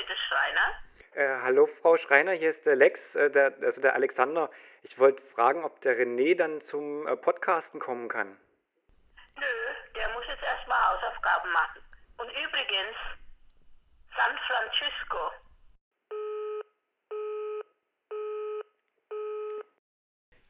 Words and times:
bitte, 0.00 0.18
Schreiner? 0.28 0.82
Äh, 1.12 1.42
hallo, 1.42 1.68
Frau 1.80 1.96
Schreiner, 1.96 2.32
hier 2.32 2.50
ist 2.50 2.64
der 2.64 2.76
Lex, 2.76 3.14
äh, 3.14 3.30
der, 3.30 3.54
also 3.62 3.80
der 3.80 3.94
Alexander. 3.94 4.50
Ich 4.82 4.98
wollte 4.98 5.22
fragen, 5.34 5.64
ob 5.64 5.80
der 5.82 5.98
René 5.98 6.36
dann 6.36 6.62
zum 6.62 7.06
äh, 7.06 7.16
Podcasten 7.16 7.80
kommen 7.80 8.08
kann. 8.08 8.36
Nö, 9.36 9.44
der 9.94 10.08
muss 10.10 10.24
jetzt 10.28 10.42
erstmal 10.42 10.78
Hausaufgaben 10.88 11.52
machen. 11.52 11.82
Und 12.18 12.30
übrigens, 12.30 12.96
San 14.16 14.38
Francisco. 14.46 15.32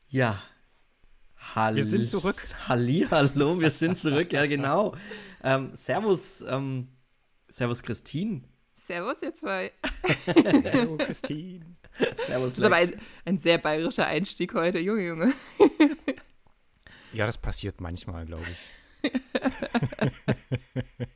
Ja. 0.08 0.42
Halli 1.54 1.76
Wir 1.76 1.84
sind 1.84 2.06
zurück. 2.06 2.42
Halli, 2.68 3.06
hallo, 3.10 3.58
wir 3.58 3.70
sind 3.70 3.98
zurück, 3.98 4.32
ja 4.32 4.46
genau. 4.46 4.94
Ähm, 5.42 5.74
servus, 5.74 6.42
ähm, 6.42 6.88
servus 7.48 7.82
Christine. 7.82 8.49
Servus, 8.90 9.22
ihr 9.22 9.32
zwei. 9.36 9.70
Hallo, 10.74 10.96
Christine. 10.98 11.64
Servus 12.26 12.54
Das 12.54 12.58
ist 12.58 12.64
aber 12.64 12.80
Lex. 12.80 12.92
ein, 12.94 13.00
ein 13.24 13.38
sehr 13.38 13.58
bayerischer 13.58 14.04
Einstieg 14.08 14.52
heute, 14.54 14.80
Junge, 14.80 15.06
Junge. 15.06 15.32
Ja, 17.12 17.26
das 17.26 17.38
passiert 17.38 17.80
manchmal, 17.80 18.26
glaube 18.26 18.42
ich. 19.02 19.12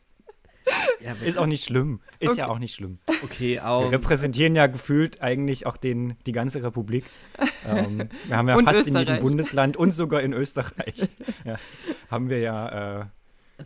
Ja, 1.01 1.13
Ist 1.23 1.37
auch 1.37 1.47
nicht 1.47 1.65
schlimm. 1.65 2.01
Ist 2.19 2.31
Okay. 2.31 2.41
ja 2.41 2.49
auch 2.49 2.59
nicht 2.59 2.75
schlimm. 2.77 2.99
okay, 3.23 3.55
Wir 3.57 3.69
auch. 3.69 3.93
repräsentieren 3.93 4.55
ja 4.57 4.67
gefühlt 4.69 5.21
eigentlich 5.21 5.67
auch 5.67 5.77
den, 5.77 6.17
die 6.27 6.33
ganze 6.33 6.63
Republik. 6.63 7.05
Ähm, 7.67 8.09
wir 8.27 8.37
haben 8.37 8.49
ja 8.49 8.57
Und 8.57 8.65
fast 8.65 8.87
in 8.87 8.97
jedem. 8.97 9.21
Bundesland 9.21 9.77
und 9.77 9.93
sogar 9.93 10.23
in 10.23 10.33
Österreich 10.33 11.09
ja, 11.45 11.59
haben 12.11 12.29
wir 12.31 12.39
ja 12.39 13.01
äh, 13.03 13.05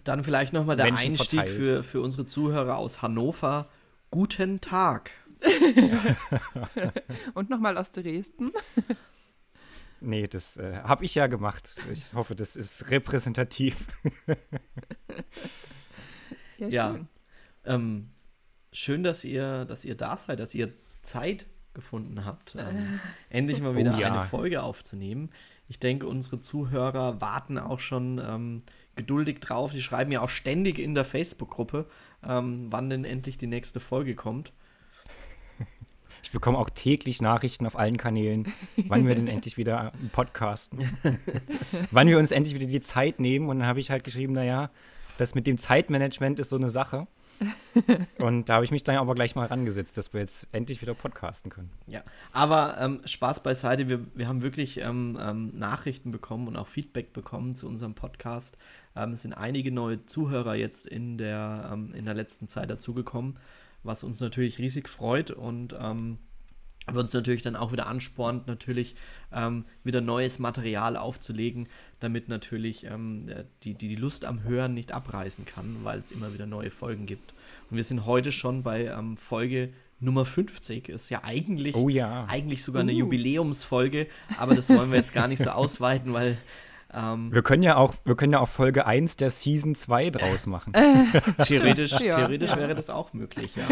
Dann 0.04 0.24
vielleicht 0.24 0.52
nochmal 0.52 0.76
der 0.76 0.86
Menschen 0.86 1.12
Einstieg 1.12 1.38
verteilt. 1.40 1.56
für, 1.56 1.82
für 1.84 2.00
unsere 2.00 2.26
Zuhörer 2.26 2.76
aus 2.78 3.00
Hannover. 3.02 3.68
Guten 4.10 4.60
Tag. 4.60 5.10
Und 7.34 7.50
nochmal 7.50 7.76
aus 7.76 7.92
Dresden. 7.92 8.52
Nee, 10.00 10.26
das 10.26 10.56
äh, 10.56 10.78
habe 10.82 11.04
ich 11.04 11.14
ja 11.14 11.26
gemacht. 11.26 11.76
Ich 11.92 12.14
hoffe, 12.14 12.34
das 12.34 12.56
ist 12.56 12.90
repräsentativ. 12.90 13.76
Ja, 16.58 16.68
Ja. 16.68 16.90
schön. 16.92 17.08
Ähm, 17.64 18.10
schön, 18.72 19.02
dass 19.02 19.24
ihr, 19.24 19.64
dass 19.64 19.84
ihr 19.84 19.96
da 19.96 20.16
seid, 20.16 20.40
dass 20.40 20.54
ihr 20.54 20.72
Zeit 21.02 21.46
gefunden 21.74 22.24
habt, 22.24 22.56
ähm, 22.58 22.98
endlich 23.30 23.60
mal 23.60 23.76
wieder 23.76 23.94
Oh 23.96 24.00
ja. 24.00 24.12
eine 24.12 24.22
Folge 24.24 24.62
aufzunehmen. 24.62 25.30
Ich 25.68 25.78
denke, 25.78 26.06
unsere 26.06 26.40
Zuhörer 26.40 27.20
warten 27.20 27.58
auch 27.58 27.78
schon 27.80 28.18
ähm, 28.24 28.62
geduldig 28.98 29.40
drauf. 29.40 29.70
Die 29.70 29.80
schreiben 29.80 30.12
ja 30.12 30.20
auch 30.20 30.28
ständig 30.28 30.78
in 30.78 30.94
der 30.94 31.06
Facebook-Gruppe, 31.06 31.86
ähm, 32.22 32.66
wann 32.70 32.90
denn 32.90 33.04
endlich 33.04 33.38
die 33.38 33.46
nächste 33.46 33.80
Folge 33.80 34.14
kommt. 34.14 34.52
Ich 36.22 36.32
bekomme 36.32 36.58
auch 36.58 36.68
täglich 36.68 37.22
Nachrichten 37.22 37.66
auf 37.66 37.78
allen 37.78 37.96
Kanälen, 37.96 38.52
wann 38.88 39.06
wir 39.06 39.14
denn 39.14 39.28
endlich 39.28 39.56
wieder 39.56 39.92
podcasten. 40.12 40.80
wann 41.90 42.08
wir 42.08 42.18
uns 42.18 42.32
endlich 42.32 42.54
wieder 42.54 42.66
die 42.66 42.80
Zeit 42.80 43.20
nehmen. 43.20 43.48
Und 43.48 43.60
dann 43.60 43.68
habe 43.68 43.80
ich 43.80 43.90
halt 43.90 44.04
geschrieben, 44.04 44.34
naja, 44.34 44.70
das 45.16 45.34
mit 45.34 45.46
dem 45.46 45.56
Zeitmanagement 45.58 46.38
ist 46.38 46.50
so 46.50 46.56
eine 46.56 46.68
Sache. 46.68 47.06
Und 48.18 48.48
da 48.48 48.54
habe 48.54 48.64
ich 48.64 48.70
mich 48.70 48.84
dann 48.84 48.96
aber 48.96 49.14
gleich 49.14 49.34
mal 49.34 49.46
rangesetzt, 49.46 49.96
dass 49.96 50.12
wir 50.12 50.20
jetzt 50.20 50.46
endlich 50.52 50.82
wieder 50.82 50.94
podcasten 50.94 51.50
können. 51.50 51.70
Ja, 51.86 52.02
aber 52.32 52.76
ähm, 52.80 53.00
Spaß 53.04 53.42
beiseite, 53.42 53.88
wir, 53.88 54.00
wir 54.14 54.28
haben 54.28 54.42
wirklich 54.42 54.78
ähm, 54.80 55.18
ähm, 55.20 55.52
Nachrichten 55.58 56.10
bekommen 56.10 56.48
und 56.48 56.56
auch 56.56 56.66
Feedback 56.66 57.12
bekommen 57.12 57.56
zu 57.56 57.66
unserem 57.66 57.94
Podcast. 57.94 58.56
Ähm, 58.96 59.12
es 59.12 59.22
sind 59.22 59.32
einige 59.32 59.72
neue 59.72 60.04
Zuhörer 60.06 60.54
jetzt 60.54 60.86
in 60.86 61.18
der, 61.18 61.70
ähm, 61.72 61.92
in 61.94 62.04
der 62.04 62.14
letzten 62.14 62.48
Zeit 62.48 62.70
dazugekommen, 62.70 63.38
was 63.82 64.02
uns 64.04 64.20
natürlich 64.20 64.58
riesig 64.58 64.88
freut 64.88 65.30
und 65.30 65.74
ähm, 65.78 66.18
wird 66.86 67.04
uns 67.04 67.12
natürlich 67.12 67.42
dann 67.42 67.56
auch 67.56 67.70
wieder 67.72 67.86
anspornt, 67.86 68.46
natürlich 68.46 68.96
wieder 69.84 70.00
neues 70.00 70.38
Material 70.38 70.96
aufzulegen, 70.96 71.68
damit 72.00 72.28
natürlich 72.28 72.84
ähm, 72.84 73.26
die, 73.64 73.74
die 73.74 73.88
die 73.88 73.96
Lust 73.96 74.24
am 74.24 74.42
Hören 74.44 74.74
nicht 74.74 74.92
abreißen 74.92 75.44
kann, 75.44 75.78
weil 75.82 75.98
es 75.98 76.12
immer 76.12 76.32
wieder 76.32 76.46
neue 76.46 76.70
Folgen 76.70 77.06
gibt. 77.06 77.34
Und 77.70 77.76
wir 77.76 77.84
sind 77.84 78.06
heute 78.06 78.32
schon 78.32 78.62
bei 78.62 78.86
ähm, 78.86 79.16
Folge 79.16 79.70
Nummer 80.00 80.24
50. 80.24 80.88
Ist 80.88 81.10
ja 81.10 81.22
eigentlich, 81.24 81.74
Oh 81.74 81.88
ja. 81.88 82.24
eigentlich 82.28 82.62
sogar 82.62 82.82
eine 82.82 82.92
Uh. 82.92 82.98
Jubiläumsfolge, 82.98 84.06
aber 84.38 84.54
das 84.54 84.68
wollen 84.68 84.90
wir 84.90 84.98
jetzt 84.98 85.12
gar 85.12 85.28
nicht 85.28 85.42
so 85.42 85.50
ausweiten, 85.50 86.12
weil 86.12 86.38
ähm, 86.94 87.32
Wir 87.32 87.42
können 87.42 87.62
ja 87.62 87.76
auch, 87.76 87.94
wir 88.04 88.16
können 88.16 88.32
ja 88.32 88.40
auch 88.40 88.48
Folge 88.48 88.86
1 88.86 89.16
der 89.16 89.30
Season 89.30 89.74
2 89.74 90.10
draus 90.10 90.46
machen. 90.46 90.72
Theoretisch, 91.44 92.00
Ja, 92.00 92.16
theoretisch 92.16 92.50
ja. 92.50 92.56
wäre 92.58 92.74
das 92.74 92.88
auch 92.90 93.12
möglich, 93.12 93.52
ja. 93.56 93.66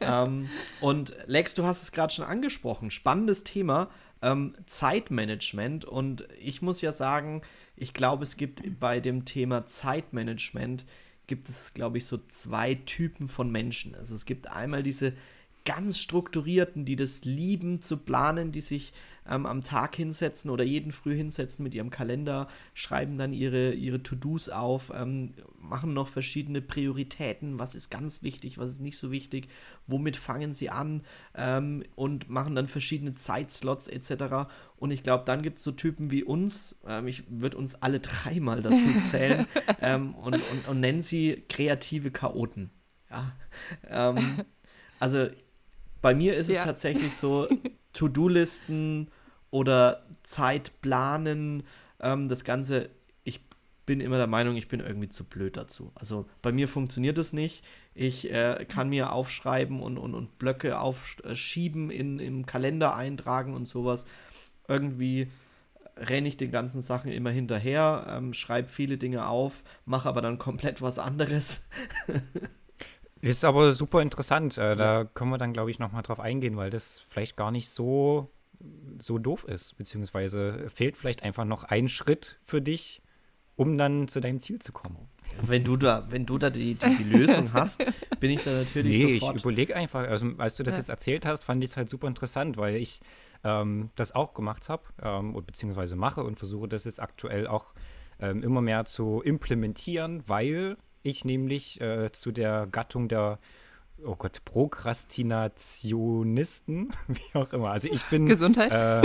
ähm, 0.24 0.48
und 0.80 1.14
Lex, 1.26 1.54
du 1.54 1.64
hast 1.64 1.82
es 1.82 1.92
gerade 1.92 2.14
schon 2.14 2.24
angesprochen. 2.24 2.90
Spannendes 2.90 3.44
Thema. 3.44 3.88
Ähm, 4.22 4.54
Zeitmanagement. 4.66 5.84
Und 5.84 6.26
ich 6.40 6.62
muss 6.62 6.80
ja 6.80 6.92
sagen, 6.92 7.42
ich 7.76 7.92
glaube, 7.92 8.24
es 8.24 8.36
gibt 8.36 8.62
bei 8.80 9.00
dem 9.00 9.24
Thema 9.24 9.66
Zeitmanagement, 9.66 10.84
gibt 11.26 11.48
es, 11.48 11.74
glaube 11.74 11.98
ich, 11.98 12.06
so 12.06 12.18
zwei 12.28 12.74
Typen 12.74 13.28
von 13.28 13.50
Menschen. 13.50 13.94
Also 13.94 14.14
es 14.14 14.24
gibt 14.24 14.48
einmal 14.48 14.82
diese 14.82 15.12
ganz 15.64 15.98
strukturierten, 15.98 16.84
die 16.84 16.96
das 16.96 17.24
lieben 17.24 17.82
zu 17.82 17.96
planen, 17.98 18.52
die 18.52 18.60
sich 18.60 18.92
ähm, 19.28 19.46
am 19.46 19.62
Tag 19.62 19.96
hinsetzen 19.96 20.50
oder 20.50 20.64
jeden 20.64 20.92
früh 20.92 21.16
hinsetzen 21.16 21.62
mit 21.62 21.74
ihrem 21.74 21.90
Kalender, 21.90 22.48
schreiben 22.74 23.18
dann 23.18 23.32
ihre, 23.32 23.72
ihre 23.72 24.02
To-Dos 24.02 24.48
auf, 24.48 24.92
ähm, 24.94 25.34
machen 25.58 25.94
noch 25.94 26.08
verschiedene 26.08 26.60
Prioritäten, 26.60 27.58
was 27.58 27.74
ist 27.74 27.90
ganz 27.90 28.22
wichtig, 28.22 28.58
was 28.58 28.68
ist 28.70 28.80
nicht 28.80 28.98
so 28.98 29.10
wichtig, 29.10 29.48
womit 29.86 30.16
fangen 30.16 30.54
sie 30.54 30.70
an 30.70 31.02
ähm, 31.34 31.84
und 31.94 32.28
machen 32.30 32.54
dann 32.54 32.68
verschiedene 32.68 33.14
Zeitslots 33.14 33.88
etc. 33.88 34.48
Und 34.76 34.90
ich 34.90 35.02
glaube, 35.02 35.24
dann 35.26 35.42
gibt 35.42 35.58
es 35.58 35.64
so 35.64 35.72
Typen 35.72 36.10
wie 36.10 36.22
uns, 36.24 36.76
ähm, 36.86 37.06
ich 37.08 37.24
würde 37.28 37.56
uns 37.56 37.74
alle 37.82 38.00
dreimal 38.00 38.62
dazu 38.62 38.92
zählen 39.10 39.46
ähm, 39.80 40.14
und, 40.14 40.34
und, 40.34 40.68
und 40.68 40.80
nennen 40.80 41.02
sie 41.02 41.44
kreative 41.48 42.10
Chaoten. 42.10 42.70
Ja. 43.10 43.32
Ähm, 43.88 44.42
also 45.00 45.28
bei 46.02 46.14
mir 46.14 46.36
ist 46.36 46.48
es 46.48 46.56
Ja. 46.56 46.64
tatsächlich 46.64 47.14
so, 47.16 47.48
To-Do-Listen 47.92 49.08
oder 49.56 50.02
Zeitplanen, 50.22 51.62
ähm, 52.00 52.28
das 52.28 52.44
Ganze, 52.44 52.90
ich 53.24 53.40
bin 53.86 54.00
immer 54.00 54.18
der 54.18 54.26
Meinung, 54.26 54.56
ich 54.56 54.68
bin 54.68 54.80
irgendwie 54.80 55.08
zu 55.08 55.24
blöd 55.24 55.56
dazu. 55.56 55.92
Also 55.94 56.26
bei 56.42 56.52
mir 56.52 56.68
funktioniert 56.68 57.16
es 57.16 57.32
nicht. 57.32 57.64
Ich 57.94 58.30
äh, 58.30 58.66
kann 58.68 58.90
mir 58.90 59.12
aufschreiben 59.12 59.80
und, 59.80 59.96
und, 59.96 60.14
und 60.14 60.38
Blöcke 60.38 60.78
aufschieben, 60.78 61.90
in, 61.90 62.18
im 62.18 62.44
Kalender 62.44 62.96
eintragen 62.96 63.54
und 63.54 63.66
sowas. 63.66 64.04
Irgendwie 64.68 65.28
renne 65.96 66.28
ich 66.28 66.36
den 66.36 66.50
ganzen 66.50 66.82
Sachen 66.82 67.10
immer 67.10 67.30
hinterher, 67.30 68.08
ähm, 68.10 68.34
schreibe 68.34 68.68
viele 68.68 68.98
Dinge 68.98 69.26
auf, 69.26 69.62
mache 69.86 70.06
aber 70.06 70.20
dann 70.20 70.36
komplett 70.36 70.82
was 70.82 70.98
anderes. 70.98 71.66
Ist 73.22 73.46
aber 73.46 73.72
super 73.72 74.02
interessant. 74.02 74.58
Äh, 74.58 74.76
da 74.76 75.04
können 75.04 75.30
wir 75.30 75.38
dann, 75.38 75.54
glaube 75.54 75.70
ich, 75.70 75.78
nochmal 75.78 76.02
drauf 76.02 76.20
eingehen, 76.20 76.58
weil 76.58 76.68
das 76.68 77.02
vielleicht 77.08 77.38
gar 77.38 77.50
nicht 77.50 77.70
so, 77.70 78.30
so 78.98 79.18
doof 79.18 79.44
ist. 79.44 79.76
Beziehungsweise 79.76 80.68
fehlt 80.70 80.96
vielleicht 80.96 81.22
einfach 81.22 81.44
noch 81.44 81.64
ein 81.64 81.88
Schritt 81.88 82.38
für 82.44 82.60
dich, 82.62 83.02
um 83.56 83.78
dann 83.78 84.08
zu 84.08 84.20
deinem 84.20 84.40
Ziel 84.40 84.58
zu 84.58 84.72
kommen. 84.72 85.08
Wenn 85.42 85.64
du 85.64 85.76
da, 85.76 86.06
wenn 86.10 86.24
du 86.26 86.38
da 86.38 86.50
die, 86.50 86.74
die, 86.74 86.94
die 86.96 87.02
Lösung 87.02 87.52
hast, 87.52 87.82
bin 88.20 88.30
ich 88.30 88.42
da 88.42 88.52
natürlich 88.52 88.98
Nee, 88.98 89.14
ich 89.14 89.20
sofort. 89.20 89.40
überlege 89.40 89.74
einfach, 89.76 90.06
also 90.08 90.26
als 90.38 90.54
du 90.56 90.62
das 90.62 90.74
Ja. 90.74 90.78
jetzt 90.78 90.88
erzählt 90.88 91.26
hast, 91.26 91.42
fand 91.44 91.62
ich 91.64 91.70
es 91.70 91.76
halt 91.76 91.90
super 91.90 92.06
interessant, 92.06 92.56
weil 92.56 92.76
ich 92.76 93.00
ähm, 93.44 93.90
das 93.96 94.12
auch 94.14 94.34
gemacht 94.34 94.68
habe 94.68 94.84
ähm, 95.02 95.34
und 95.34 95.46
beziehungsweise 95.46 95.96
mache 95.96 96.22
und 96.22 96.38
versuche 96.38 96.68
das 96.68 96.84
jetzt 96.84 97.00
aktuell 97.00 97.46
auch 97.46 97.74
ähm, 98.20 98.42
immer 98.42 98.60
mehr 98.60 98.84
zu 98.84 99.20
implementieren, 99.22 100.22
weil 100.26 100.76
ich 101.02 101.24
nämlich 101.24 101.80
äh, 101.80 102.10
zu 102.12 102.32
der 102.32 102.66
Gattung 102.66 103.08
der 103.08 103.38
Oh 104.04 104.16
Gott, 104.16 104.44
Prokrastinationisten, 104.44 106.92
wie 107.08 107.38
auch 107.38 107.52
immer. 107.52 107.70
Also 107.70 107.88
ich 107.90 108.04
bin 108.04 108.26
Gesundheit. 108.26 108.72
äh, 108.72 109.02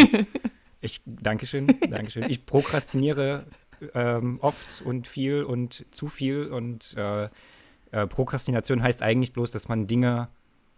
ich, 0.81 1.01
Dankeschön, 1.05 1.67
Dankeschön. 1.89 2.29
Ich 2.29 2.45
prokrastiniere 2.45 3.45
ähm, 3.93 4.39
oft 4.41 4.81
und 4.83 5.07
viel 5.07 5.43
und 5.43 5.85
zu 5.91 6.07
viel 6.07 6.47
und 6.47 6.95
äh, 6.97 7.29
äh, 7.91 8.07
Prokrastination 8.07 8.83
heißt 8.83 9.01
eigentlich 9.01 9.33
bloß, 9.33 9.51
dass 9.51 9.67
man 9.67 9.87
Dinge 9.87 10.29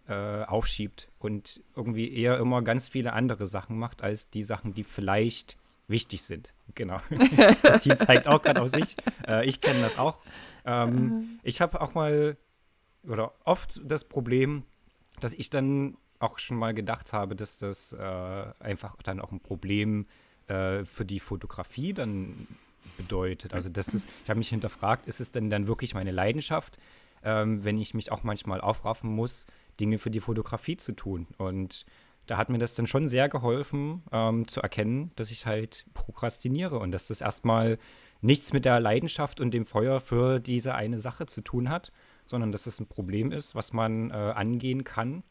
äh, 0.08 0.44
aufschiebt 0.44 1.08
und 1.18 1.62
irgendwie 1.76 2.14
eher 2.14 2.38
immer 2.38 2.62
ganz 2.62 2.88
viele 2.88 3.12
andere 3.12 3.46
Sachen 3.46 3.78
macht, 3.78 4.02
als 4.02 4.30
die 4.30 4.42
Sachen, 4.42 4.74
die 4.74 4.84
vielleicht 4.84 5.56
wichtig 5.86 6.22
sind. 6.22 6.54
Genau. 6.74 6.98
das 7.62 7.82
Team 7.82 7.96
zeigt 7.96 8.28
auch 8.28 8.42
gerade 8.42 8.62
auf 8.62 8.70
sich. 8.70 8.96
Äh, 9.26 9.46
ich 9.46 9.60
kenne 9.60 9.82
das 9.82 9.98
auch. 9.98 10.18
Ähm, 10.64 11.38
ich 11.42 11.60
habe 11.60 11.80
auch 11.80 11.94
mal 11.94 12.36
oder 13.08 13.32
oft 13.44 13.80
das 13.84 14.04
Problem, 14.04 14.64
dass 15.20 15.34
ich 15.34 15.50
dann 15.50 15.96
auch 16.18 16.38
schon 16.38 16.56
mal 16.56 16.74
gedacht 16.74 17.12
habe, 17.12 17.36
dass 17.36 17.58
das 17.58 17.92
äh, 17.92 18.44
einfach 18.60 18.96
dann 19.02 19.20
auch 19.20 19.32
ein 19.32 19.40
Problem 19.40 20.06
äh, 20.48 20.84
für 20.84 21.04
die 21.04 21.20
Fotografie 21.20 21.92
dann 21.92 22.46
bedeutet. 22.96 23.54
Also 23.54 23.68
das 23.68 23.88
ist, 23.88 24.08
ich 24.22 24.30
habe 24.30 24.38
mich 24.38 24.48
hinterfragt, 24.48 25.06
ist 25.06 25.20
es 25.20 25.32
denn 25.32 25.50
dann 25.50 25.66
wirklich 25.66 25.94
meine 25.94 26.10
Leidenschaft, 26.10 26.78
ähm, 27.22 27.64
wenn 27.64 27.78
ich 27.78 27.94
mich 27.94 28.12
auch 28.12 28.22
manchmal 28.22 28.60
aufraffen 28.60 29.10
muss, 29.10 29.46
Dinge 29.80 29.98
für 29.98 30.10
die 30.10 30.20
Fotografie 30.20 30.76
zu 30.76 30.92
tun. 30.92 31.26
Und 31.38 31.84
da 32.26 32.36
hat 32.36 32.48
mir 32.48 32.58
das 32.58 32.74
dann 32.74 32.86
schon 32.86 33.08
sehr 33.08 33.28
geholfen, 33.28 34.02
ähm, 34.12 34.48
zu 34.48 34.60
erkennen, 34.60 35.10
dass 35.16 35.30
ich 35.30 35.46
halt 35.46 35.84
prokrastiniere 35.94 36.78
und 36.78 36.92
dass 36.92 37.08
das 37.08 37.20
erstmal 37.20 37.78
nichts 38.20 38.52
mit 38.52 38.64
der 38.64 38.80
Leidenschaft 38.80 39.40
und 39.40 39.52
dem 39.52 39.66
Feuer 39.66 40.00
für 40.00 40.40
diese 40.40 40.74
eine 40.74 40.98
Sache 40.98 41.26
zu 41.26 41.42
tun 41.42 41.68
hat, 41.68 41.92
sondern 42.26 42.52
dass 42.52 42.66
es 42.66 42.80
ein 42.80 42.86
Problem 42.86 43.32
ist, 43.32 43.54
was 43.54 43.72
man 43.72 44.10
äh, 44.10 44.14
angehen 44.14 44.84
kann 44.84 45.22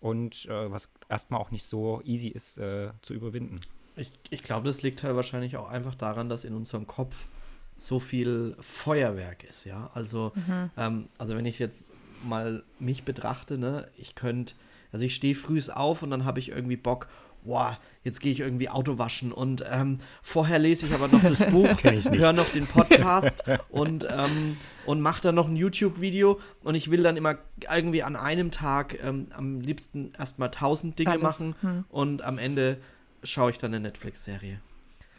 und 0.00 0.46
äh, 0.46 0.70
was 0.70 0.90
erstmal 1.08 1.40
auch 1.40 1.50
nicht 1.50 1.64
so 1.64 2.00
easy 2.04 2.28
ist 2.28 2.58
äh, 2.58 2.90
zu 3.02 3.14
überwinden. 3.14 3.60
Ich, 3.96 4.12
ich 4.30 4.42
glaube, 4.42 4.66
das 4.66 4.82
liegt 4.82 5.02
halt 5.02 5.16
wahrscheinlich 5.16 5.56
auch 5.56 5.68
einfach 5.68 5.94
daran, 5.94 6.28
dass 6.28 6.44
in 6.44 6.54
unserem 6.54 6.86
Kopf 6.86 7.28
so 7.76 7.98
viel 7.98 8.56
Feuerwerk 8.60 9.44
ist, 9.44 9.64
ja. 9.64 9.90
Also, 9.94 10.32
ähm, 10.76 11.08
also 11.18 11.34
wenn 11.36 11.46
ich 11.46 11.58
jetzt 11.58 11.86
mal 12.24 12.62
mich 12.78 13.04
betrachte, 13.04 13.58
ne, 13.58 13.88
ich 13.96 14.14
könnte, 14.14 14.54
also 14.92 15.04
ich 15.04 15.14
stehe 15.14 15.34
früh 15.34 15.60
auf 15.72 16.02
und 16.02 16.10
dann 16.10 16.24
habe 16.24 16.38
ich 16.38 16.50
irgendwie 16.50 16.76
Bock, 16.76 17.08
boah, 17.44 17.78
jetzt 18.04 18.20
gehe 18.20 18.32
ich 18.32 18.40
irgendwie 18.40 18.68
Auto 18.68 18.98
waschen 18.98 19.32
und 19.32 19.64
ähm, 19.70 19.98
vorher 20.22 20.58
lese 20.58 20.86
ich 20.86 20.92
aber 20.94 21.08
noch 21.08 21.22
das 21.22 21.44
Buch, 21.50 21.68
höre 21.82 22.32
noch 22.32 22.48
den 22.50 22.66
Podcast 22.66 23.42
und, 23.68 24.06
ähm, 24.10 24.56
und 24.86 25.00
mache 25.00 25.22
dann 25.22 25.34
noch 25.34 25.48
ein 25.48 25.56
YouTube-Video 25.56 26.38
und 26.62 26.74
ich 26.74 26.90
will 26.90 27.02
dann 27.02 27.16
immer 27.16 27.36
irgendwie 27.72 28.02
an 28.02 28.16
einem 28.16 28.50
Tag 28.50 28.96
ähm, 29.02 29.28
am 29.36 29.60
liebsten 29.60 30.12
erstmal 30.18 30.50
tausend 30.50 30.98
Dinge 30.98 31.10
Alles. 31.12 31.22
machen 31.22 31.84
und 31.90 32.22
am 32.22 32.38
Ende 32.38 32.78
schaue 33.22 33.50
ich 33.50 33.58
dann 33.58 33.74
eine 33.74 33.80
Netflix-Serie. 33.80 34.60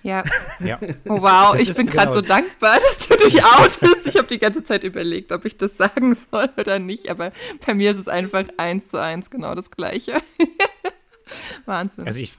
Ja. 0.03 0.23
Ja. 0.59 0.79
Oh 1.07 1.21
wow, 1.21 1.51
Das 1.53 1.61
ich 1.69 1.75
bin 1.75 1.87
gerade 1.87 2.07
genau- 2.09 2.15
so 2.15 2.21
dankbar, 2.21 2.77
dass 2.79 3.07
du 3.07 3.15
dich 3.17 3.43
outest. 3.57 4.05
Ich 4.05 4.15
habe 4.17 4.27
die 4.27 4.37
ganze 4.39 4.63
Zeit 4.63 4.83
überlegt, 4.83 5.31
ob 5.31 5.45
ich 5.45 5.57
das 5.57 5.77
sagen 5.77 6.15
soll 6.15 6.49
oder 6.57 6.77
nicht, 6.79 7.09
aber 7.09 7.31
bei 7.65 7.73
mir 7.75 7.91
ist 7.91 7.97
es 7.97 8.07
einfach 8.07 8.43
eins 8.57 8.89
zu 8.89 8.97
eins 8.99 9.29
genau 9.31 9.53
das 9.55 9.69
Gleiche. 9.71 10.13
Wahnsinn. 11.65 12.05
Also 12.05 12.19
ich, 12.19 12.33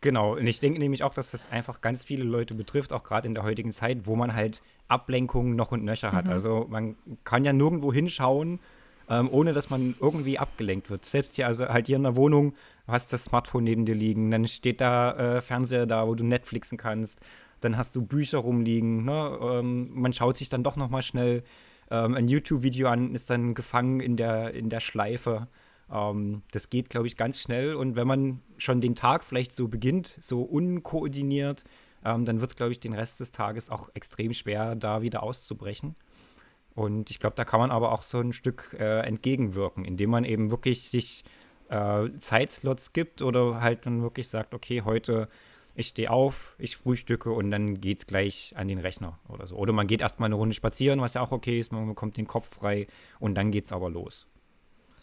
genau, 0.00 0.36
und 0.36 0.46
ich 0.46 0.60
denke 0.60 0.78
nämlich 0.78 1.02
auch, 1.02 1.14
dass 1.14 1.30
das 1.30 1.50
einfach 1.50 1.80
ganz 1.80 2.04
viele 2.04 2.24
Leute 2.24 2.54
betrifft, 2.54 2.92
auch 2.92 3.04
gerade 3.04 3.28
in 3.28 3.34
der 3.34 3.44
heutigen 3.44 3.72
Zeit, 3.72 4.06
wo 4.06 4.16
man 4.16 4.34
halt 4.34 4.62
Ablenkungen 4.88 5.56
noch 5.56 5.72
und 5.72 5.84
nöcher 5.84 6.12
hat. 6.12 6.28
Also 6.28 6.66
man 6.68 6.96
kann 7.24 7.44
ja 7.44 7.52
nirgendwo 7.52 7.92
hinschauen, 7.92 8.60
ähm, 9.08 9.28
ohne 9.30 9.52
dass 9.52 9.70
man 9.70 9.94
irgendwie 10.00 10.38
abgelenkt 10.38 10.90
wird. 10.90 11.04
Selbst 11.04 11.36
hier, 11.36 11.46
also 11.46 11.68
halt 11.68 11.86
hier 11.86 11.96
in 11.96 12.02
der 12.02 12.16
Wohnung, 12.16 12.52
du 12.86 12.92
hast 12.92 13.12
das 13.12 13.24
Smartphone 13.24 13.64
neben 13.64 13.84
dir 13.84 13.94
liegen, 13.94 14.30
dann 14.30 14.46
steht 14.46 14.80
da 14.80 15.36
äh, 15.36 15.42
Fernseher 15.42 15.86
da, 15.86 16.06
wo 16.06 16.14
du 16.14 16.24
Netflixen 16.24 16.78
kannst, 16.78 17.20
dann 17.60 17.76
hast 17.76 17.96
du 17.96 18.02
Bücher 18.02 18.38
rumliegen, 18.38 19.04
ne? 19.04 19.38
ähm, 19.40 19.90
man 19.94 20.12
schaut 20.12 20.36
sich 20.36 20.48
dann 20.48 20.62
doch 20.62 20.76
noch 20.76 20.90
mal 20.90 21.02
schnell 21.02 21.42
ähm, 21.90 22.14
ein 22.14 22.28
YouTube-Video 22.28 22.88
an, 22.88 23.14
ist 23.14 23.30
dann 23.30 23.54
gefangen 23.54 24.00
in 24.00 24.16
der, 24.16 24.54
in 24.54 24.68
der 24.70 24.80
Schleife. 24.80 25.48
Ähm, 25.90 26.42
das 26.52 26.70
geht, 26.70 26.90
glaube 26.90 27.06
ich, 27.06 27.16
ganz 27.16 27.40
schnell. 27.40 27.74
Und 27.74 27.96
wenn 27.96 28.06
man 28.06 28.42
schon 28.58 28.80
den 28.80 28.94
Tag 28.94 29.24
vielleicht 29.24 29.52
so 29.52 29.68
beginnt, 29.68 30.16
so 30.20 30.42
unkoordiniert, 30.42 31.64
ähm, 32.04 32.24
dann 32.24 32.40
wird 32.40 32.50
es, 32.50 32.56
glaube 32.56 32.72
ich, 32.72 32.80
den 32.80 32.94
Rest 32.94 33.20
des 33.20 33.32
Tages 33.32 33.70
auch 33.70 33.90
extrem 33.94 34.32
schwer, 34.32 34.74
da 34.74 35.02
wieder 35.02 35.22
auszubrechen. 35.22 35.96
Und 36.74 37.10
ich 37.10 37.20
glaube, 37.20 37.36
da 37.36 37.44
kann 37.44 37.60
man 37.60 37.70
aber 37.70 37.92
auch 37.92 38.02
so 38.02 38.20
ein 38.20 38.32
Stück 38.32 38.76
äh, 38.78 39.00
entgegenwirken, 39.00 39.84
indem 39.84 40.10
man 40.10 40.24
eben 40.24 40.50
wirklich 40.50 40.90
sich 40.90 41.24
äh, 41.68 42.10
Zeitslots 42.18 42.92
gibt 42.92 43.22
oder 43.22 43.60
halt 43.60 43.86
dann 43.86 44.02
wirklich 44.02 44.28
sagt, 44.28 44.54
okay, 44.54 44.82
heute 44.82 45.28
ich 45.76 45.88
stehe 45.88 46.10
auf, 46.10 46.56
ich 46.58 46.76
frühstücke 46.76 47.30
und 47.30 47.50
dann 47.50 47.80
geht's 47.80 48.06
gleich 48.06 48.54
an 48.56 48.66
den 48.66 48.78
Rechner 48.78 49.18
oder 49.28 49.46
so. 49.46 49.56
Oder 49.56 49.72
man 49.72 49.86
geht 49.86 50.00
erstmal 50.00 50.28
eine 50.28 50.34
Runde 50.34 50.54
spazieren, 50.54 51.00
was 51.00 51.14
ja 51.14 51.20
auch 51.20 51.32
okay 51.32 51.58
ist, 51.58 51.70
man 51.70 51.86
bekommt 51.86 52.16
den 52.16 52.26
Kopf 52.26 52.48
frei 52.48 52.86
und 53.20 53.34
dann 53.34 53.50
geht's 53.50 53.72
aber 53.72 53.90
los. 53.90 54.26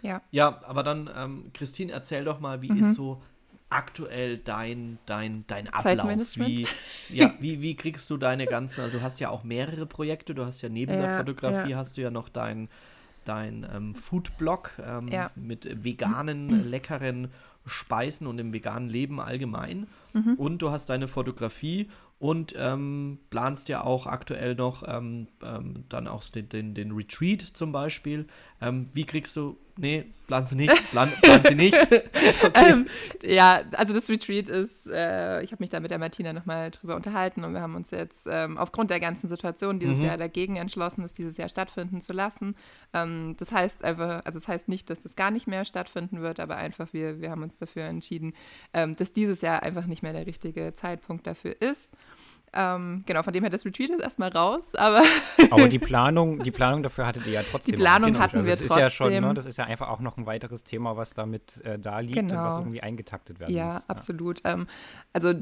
Ja. 0.04 0.22
Ja, 0.32 0.62
aber 0.66 0.84
dann, 0.84 1.10
ähm, 1.16 1.52
Christine, 1.54 1.92
erzähl 1.92 2.24
doch 2.26 2.40
mal, 2.40 2.62
wie 2.62 2.70
Mhm. 2.70 2.80
ist 2.80 2.96
so 2.96 3.22
aktuell 3.70 4.38
dein, 4.38 5.00
dein, 5.06 5.46
dein 5.48 5.68
Ablauf? 5.70 6.10
Wie, 6.36 6.68
ja, 7.10 7.36
wie, 7.40 7.62
wie 7.62 7.76
kriegst 7.76 8.10
du 8.10 8.18
deine 8.18 8.48
ganzen, 8.48 8.82
also 8.82 8.98
du 9.00 9.04
hast 9.04 9.20
ja 9.20 9.30
auch 9.30 9.44
mehrere 9.44 9.86
Projekte, 9.86 10.34
du 10.36 10.46
hast 10.46 10.62
ja 10.62 10.70
neben 10.70 10.98
der 10.98 11.08
Ja, 11.08 11.18
Fotografie 11.18 11.70
ja. 11.70 11.78
hast 11.78 11.98
du 11.98 12.02
ja 12.02 12.10
noch 12.12 12.30
dein, 12.30 12.70
dein 13.26 13.66
ähm, 13.74 13.96
Foodblog 13.96 14.72
ähm, 14.84 15.10
Ja. 15.12 15.32
mit 15.36 15.84
veganen, 15.84 16.50
leckeren 16.64 17.32
Speisen 17.66 18.28
und 18.28 18.38
dem 18.38 18.54
veganen 18.54 18.90
Leben 18.90 19.20
allgemein. 19.20 19.88
Mhm. 20.14 20.34
Und 20.38 20.62
du 20.62 20.72
hast 20.72 20.90
deine 20.90 21.08
Fotografie 21.08 21.90
und 22.20 22.54
ähm, 22.58 23.20
planst 23.30 23.70
ja 23.70 23.84
auch 23.84 24.08
aktuell 24.08 24.56
noch 24.56 24.84
ähm, 24.88 25.28
ähm, 25.44 25.86
dann 25.90 26.08
auch 26.08 26.24
den, 26.30 26.50
den, 26.50 26.74
den 26.74 26.92
Retreat 26.92 27.42
zum 27.42 27.72
Beispiel. 27.72 28.28
Ähm, 28.62 28.90
wie 28.94 29.06
kriegst 29.06 29.36
du, 29.36 29.58
nee, 29.78 30.06
planst 30.28 30.52
du 30.52 30.56
nicht, 30.56 30.92
plan, 30.92 31.12
planst 31.22 31.52
du 31.52 31.56
nicht. 31.56 31.78
Ähm, 32.56 32.88
ja, 33.24 33.62
also 33.74 33.94
das 33.94 34.10
Retreat 34.10 34.48
ist, 34.48 34.88
äh, 34.88 35.42
ich 35.42 35.52
habe 35.52 35.62
mich 35.62 35.70
da 35.70 35.80
mit 35.80 35.92
der 35.92 35.98
Martina 35.98 36.34
nochmal 36.34 36.72
drüber 36.72 36.96
unterhalten 36.96 37.44
und 37.44 37.54
wir 37.54 37.62
haben 37.62 37.76
uns 37.76 37.92
jetzt 37.92 38.28
ähm, 38.30 38.58
aufgrund 38.58 38.92
der 38.92 39.00
ganzen 39.00 39.28
Situation 39.28 39.80
dieses 39.80 40.02
Jahr 40.02 40.18
dagegen 40.18 40.56
entschlossen, 40.56 41.04
es 41.04 41.14
dieses 41.14 41.38
Jahr 41.38 41.50
stattfinden 41.50 42.02
zu 42.02 42.14
lassen. 42.14 42.56
Ähm, 42.94 43.36
das 43.40 43.52
heißt 43.52 43.84
einfach, 43.84 44.24
also 44.26 44.40
das 44.40 44.48
heißt 44.48 44.70
nicht, 44.70 44.90
dass 44.90 45.02
das 45.02 45.16
gar 45.16 45.32
nicht 45.32 45.48
mehr 45.48 45.66
stattfinden 45.66 46.22
wird, 46.22 46.40
aber 46.40 46.56
einfach 46.58 46.94
wir, 46.94 47.22
wir 47.22 47.32
haben 47.32 47.44
uns 47.44 47.58
dafür 47.58 47.84
entschieden, 47.84 48.34
ähm, 48.74 48.96
dass 48.96 49.14
dieses 49.14 49.42
Jahr 49.42 49.64
einfach 49.64 49.86
nicht 49.86 50.04
mehr 50.04 50.14
der 50.14 50.28
richtige 50.28 50.74
Zeitpunkt 50.74 51.28
dafür 51.28 51.60
ist. 51.62 51.92
Ähm, 52.56 53.04
genau, 53.06 53.24
von 53.24 53.34
dem 53.34 53.44
her, 53.44 53.50
das 53.50 53.66
Retreat 53.66 53.90
ist 53.90 54.02
erstmal 54.02 54.30
raus, 54.30 54.76
aber 54.76 55.02
Aber 55.52 55.68
die 55.68 55.80
Planung, 55.80 56.44
die 56.44 56.52
Planung 56.52 56.84
dafür 56.84 57.08
hattet 57.08 57.26
ihr 57.26 57.34
ja 57.34 57.44
trotzdem. 57.44 57.74
Die 57.74 57.78
Planung 57.80 58.16
auch. 58.16 58.20
hatten 58.20 58.38
also 58.38 58.48
wir 58.48 58.54
das 58.54 58.62
Ist 58.62 58.76
ja 58.76 58.90
schon, 58.90 59.08
trotzdem. 59.08 59.24
ne, 59.28 59.34
das 59.34 59.46
ist 59.46 59.58
ja 59.58 59.66
einfach 59.66 59.90
auch 59.90 60.00
noch 60.00 60.18
ein 60.18 60.26
weiteres 60.26 60.64
Thema, 60.64 60.96
was 60.98 61.14
damit 61.14 61.62
äh, 61.66 61.80
da 61.80 62.00
liegt 62.00 62.18
und 62.20 62.30
was 62.30 62.34
Genau. 62.54 62.58
irgendwie 62.60 62.82
eingetaktet 62.82 63.40
werden 63.40 63.56
Ja, 63.56 63.74
muss. 63.74 63.90
absolut. 63.90 64.42
Ähm, 64.44 64.68
also 65.14 65.34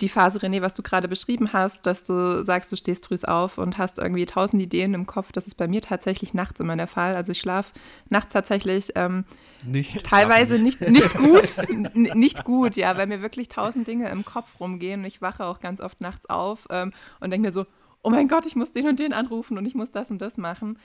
die 0.00 0.08
Phase, 0.08 0.40
René, 0.40 0.62
was 0.62 0.74
du 0.74 0.82
gerade 0.82 1.06
beschrieben 1.06 1.52
hast, 1.52 1.86
dass 1.86 2.04
du 2.06 2.42
sagst, 2.42 2.72
du 2.72 2.76
stehst 2.76 3.06
früh 3.06 3.16
auf 3.24 3.56
und 3.58 3.78
hast 3.78 3.98
irgendwie 3.98 4.26
tausend 4.26 4.60
Ideen 4.60 4.94
im 4.94 5.06
Kopf, 5.06 5.30
das 5.30 5.46
ist 5.46 5.54
bei 5.54 5.68
mir 5.68 5.80
tatsächlich 5.80 6.34
nachts 6.34 6.58
immer 6.58 6.76
der 6.76 6.88
Fall. 6.88 7.14
Also 7.14 7.30
ich 7.32 7.38
schlafe 7.40 7.72
nachts 8.08 8.32
tatsächlich 8.32 8.90
ähm, 8.96 9.24
nicht. 9.66 10.04
teilweise 10.04 10.58
nicht, 10.58 10.80
nicht 10.80 11.14
gut, 11.14 11.56
nicht 11.94 12.44
gut, 12.44 12.76
ja, 12.76 12.96
weil 12.96 13.06
mir 13.06 13.22
wirklich 13.22 13.48
tausend 13.48 13.86
Dinge 13.86 14.08
im 14.08 14.24
Kopf 14.24 14.60
rumgehen 14.60 15.00
und 15.00 15.06
ich 15.06 15.22
wache 15.22 15.44
auch 15.44 15.60
ganz 15.60 15.80
oft 15.80 16.00
nachts 16.00 16.26
auf 16.28 16.66
ähm, 16.70 16.92
und 17.20 17.30
denke 17.30 17.48
mir 17.48 17.52
so, 17.52 17.66
oh 18.02 18.10
mein 18.10 18.28
Gott, 18.28 18.46
ich 18.46 18.56
muss 18.56 18.72
den 18.72 18.86
und 18.88 18.98
den 18.98 19.12
anrufen 19.12 19.58
und 19.58 19.66
ich 19.66 19.74
muss 19.74 19.90
das 19.90 20.10
und 20.10 20.22
das 20.22 20.36
machen. 20.36 20.78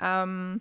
Ähm, 0.00 0.60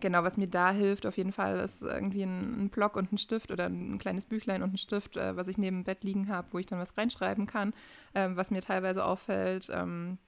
Genau, 0.00 0.24
was 0.24 0.38
mir 0.38 0.48
da 0.48 0.72
hilft 0.72 1.04
auf 1.06 1.18
jeden 1.18 1.32
Fall, 1.32 1.58
ist 1.58 1.82
irgendwie 1.82 2.22
ein, 2.22 2.64
ein 2.64 2.70
Block 2.70 2.96
und 2.96 3.12
ein 3.12 3.18
Stift 3.18 3.50
oder 3.50 3.66
ein 3.66 3.98
kleines 3.98 4.24
Büchlein 4.24 4.62
und 4.62 4.74
ein 4.74 4.78
Stift, 4.78 5.16
äh, 5.16 5.36
was 5.36 5.46
ich 5.46 5.58
neben 5.58 5.80
dem 5.80 5.84
Bett 5.84 6.02
liegen 6.02 6.28
habe, 6.28 6.48
wo 6.52 6.58
ich 6.58 6.66
dann 6.66 6.78
was 6.78 6.96
reinschreiben 6.96 7.46
kann, 7.46 7.74
ähm, 8.14 8.36
was 8.36 8.50
mir 8.50 8.62
teilweise 8.62 9.04
auffällt 9.04 9.68
ähm, 9.70 10.18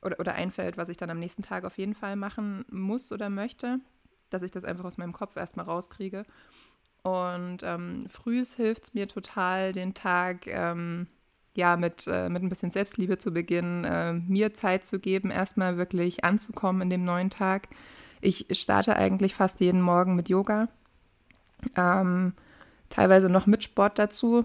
oder, 0.00 0.18
oder 0.18 0.34
einfällt, 0.34 0.78
was 0.78 0.88
ich 0.88 0.96
dann 0.96 1.10
am 1.10 1.18
nächsten 1.18 1.42
Tag 1.42 1.64
auf 1.64 1.76
jeden 1.78 1.94
Fall 1.94 2.16
machen 2.16 2.64
muss 2.70 3.12
oder 3.12 3.28
möchte, 3.28 3.80
dass 4.32 4.42
ich 4.42 4.50
das 4.50 4.64
einfach 4.64 4.84
aus 4.84 4.98
meinem 4.98 5.12
Kopf 5.12 5.36
erstmal 5.36 5.66
rauskriege. 5.66 6.24
Und 7.02 7.58
ähm, 7.62 8.06
frühs 8.08 8.54
hilft 8.54 8.84
es 8.84 8.94
mir 8.94 9.08
total, 9.08 9.72
den 9.72 9.94
Tag 9.94 10.46
ähm, 10.46 11.08
ja 11.54 11.76
mit, 11.76 12.06
äh, 12.06 12.28
mit 12.28 12.42
ein 12.42 12.48
bisschen 12.48 12.70
Selbstliebe 12.70 13.18
zu 13.18 13.32
beginnen, 13.32 13.84
äh, 13.84 14.12
mir 14.12 14.54
Zeit 14.54 14.86
zu 14.86 14.98
geben, 14.98 15.30
erstmal 15.30 15.76
wirklich 15.76 16.24
anzukommen 16.24 16.82
in 16.82 16.90
dem 16.90 17.04
neuen 17.04 17.30
Tag. 17.30 17.68
Ich 18.20 18.46
starte 18.52 18.96
eigentlich 18.96 19.34
fast 19.34 19.60
jeden 19.60 19.82
Morgen 19.82 20.14
mit 20.14 20.28
Yoga, 20.28 20.68
ähm, 21.76 22.34
teilweise 22.88 23.28
noch 23.28 23.46
mit 23.46 23.64
Sport 23.64 23.98
dazu. 23.98 24.44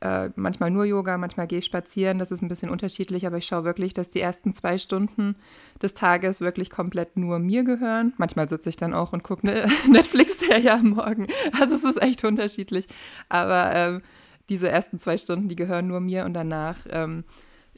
Äh, 0.00 0.30
manchmal 0.34 0.70
nur 0.70 0.84
Yoga, 0.84 1.18
manchmal 1.18 1.46
gehe 1.46 1.58
ich 1.58 1.66
spazieren. 1.66 2.18
Das 2.18 2.30
ist 2.30 2.40
ein 2.42 2.48
bisschen 2.48 2.70
unterschiedlich, 2.70 3.26
aber 3.26 3.36
ich 3.36 3.46
schaue 3.46 3.64
wirklich, 3.64 3.92
dass 3.92 4.08
die 4.08 4.20
ersten 4.20 4.54
zwei 4.54 4.78
Stunden 4.78 5.36
des 5.82 5.92
Tages 5.92 6.40
wirklich 6.40 6.70
komplett 6.70 7.16
nur 7.18 7.38
mir 7.38 7.64
gehören. 7.64 8.14
Manchmal 8.16 8.48
sitze 8.48 8.70
ich 8.70 8.76
dann 8.76 8.94
auch 8.94 9.12
und 9.12 9.22
gucke 9.22 9.46
eine 9.46 9.66
Netflix-Serie 9.90 10.72
am 10.72 10.90
Morgen. 10.90 11.26
Also 11.60 11.74
es 11.74 11.84
ist 11.84 12.00
echt 12.00 12.24
unterschiedlich. 12.24 12.86
Aber 13.28 13.72
ähm, 13.74 14.02
diese 14.48 14.70
ersten 14.70 14.98
zwei 14.98 15.18
Stunden, 15.18 15.48
die 15.48 15.56
gehören 15.56 15.86
nur 15.86 16.00
mir 16.00 16.24
und 16.24 16.32
danach 16.32 16.78
ähm, 16.88 17.24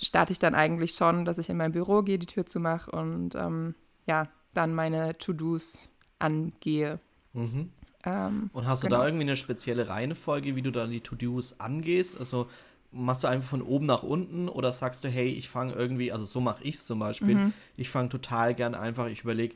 starte 0.01 0.33
ich 0.33 0.39
dann 0.39 0.55
eigentlich 0.55 0.93
schon, 0.93 1.25
dass 1.25 1.39
ich 1.39 1.51
in 1.51 1.57
mein 1.57 1.73
Büro 1.73 2.03
gehe, 2.03 2.19
die 2.19 2.27
Tür 2.27 2.47
zumache 2.47 2.91
und 2.91 3.35
ähm, 3.35 3.75
ja, 4.07 4.29
dann 4.55 4.75
meine 4.75 5.19
To-Dos 5.19 5.89
angehe. 6.19 7.01
Mhm. 7.33 7.71
Ähm, 8.05 8.51
Und 8.53 8.67
hast 8.67 8.83
du 8.83 8.89
Genau. 8.89 9.01
da 9.01 9.07
irgendwie 9.07 9.25
eine 9.25 9.37
spezielle 9.37 9.89
Reihenfolge, 9.89 10.57
wie 10.57 10.63
du 10.63 10.71
dann 10.71 10.91
die 10.91 11.01
To-Dos 11.01 11.61
angehst? 11.61 12.19
Also 12.19 12.49
machst 12.91 13.25
du 13.25 13.29
einfach 13.29 13.49
von 13.49 13.63
oben 13.63 13.87
nach 13.87 14.03
unten 14.03 14.49
oder 14.49 14.73
sagst 14.73 15.03
du, 15.05 15.09
hey, 15.09 15.29
ich 15.29 15.49
fange 15.49 15.73
irgendwie, 15.73 16.13
also 16.13 16.25
so 16.27 16.41
mache 16.41 16.63
ich 16.65 16.75
es 16.77 16.85
zum 16.87 16.99
Beispiel, 16.99 17.37
Mhm. 17.37 17.53
ich 17.77 17.89
fange 17.89 18.09
total 18.11 18.55
gern 18.55 18.75
einfach, 18.75 19.07
ich 19.07 19.23
überlege, 19.23 19.55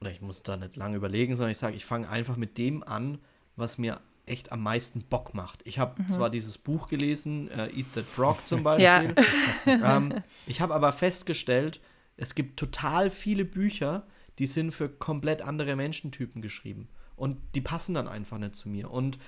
oder 0.00 0.12
ich 0.12 0.20
muss 0.20 0.42
da 0.42 0.56
nicht 0.56 0.76
lange 0.76 0.96
überlegen, 0.96 1.34
sondern 1.34 1.50
ich 1.50 1.58
sage, 1.58 1.74
ich 1.76 1.84
fange 1.84 2.08
einfach 2.08 2.36
mit 2.36 2.56
dem 2.58 2.84
an, 2.84 3.18
was 3.56 3.78
mir 3.78 4.00
echt 4.26 4.52
am 4.52 4.62
meisten 4.62 5.00
Bock 5.02 5.34
macht. 5.34 5.66
Ich 5.66 5.78
habe 5.78 6.04
zwar 6.06 6.30
dieses 6.30 6.58
Buch 6.58 6.88
gelesen, 6.88 7.50
äh, 7.50 7.70
Eat 7.74 7.94
That 7.94 8.06
Frog 8.06 8.46
zum 8.46 8.62
Beispiel, 8.62 9.14
ähm, 9.66 10.14
ich 10.46 10.60
habe 10.60 10.74
aber 10.74 10.92
festgestellt, 10.92 11.80
es 12.16 12.34
gibt 12.36 12.58
total 12.60 13.10
viele 13.10 13.44
Bücher, 13.44 14.06
die 14.38 14.46
sind 14.46 14.72
für 14.72 14.88
komplett 14.88 15.42
andere 15.42 15.74
Menschentypen 15.74 16.42
geschrieben. 16.42 16.88
Und 17.18 17.38
die 17.54 17.60
passen 17.60 17.94
dann 17.94 18.08
einfach 18.08 18.38
nicht 18.38 18.56
zu 18.56 18.68
mir. 18.68 18.90
Und 18.90 19.18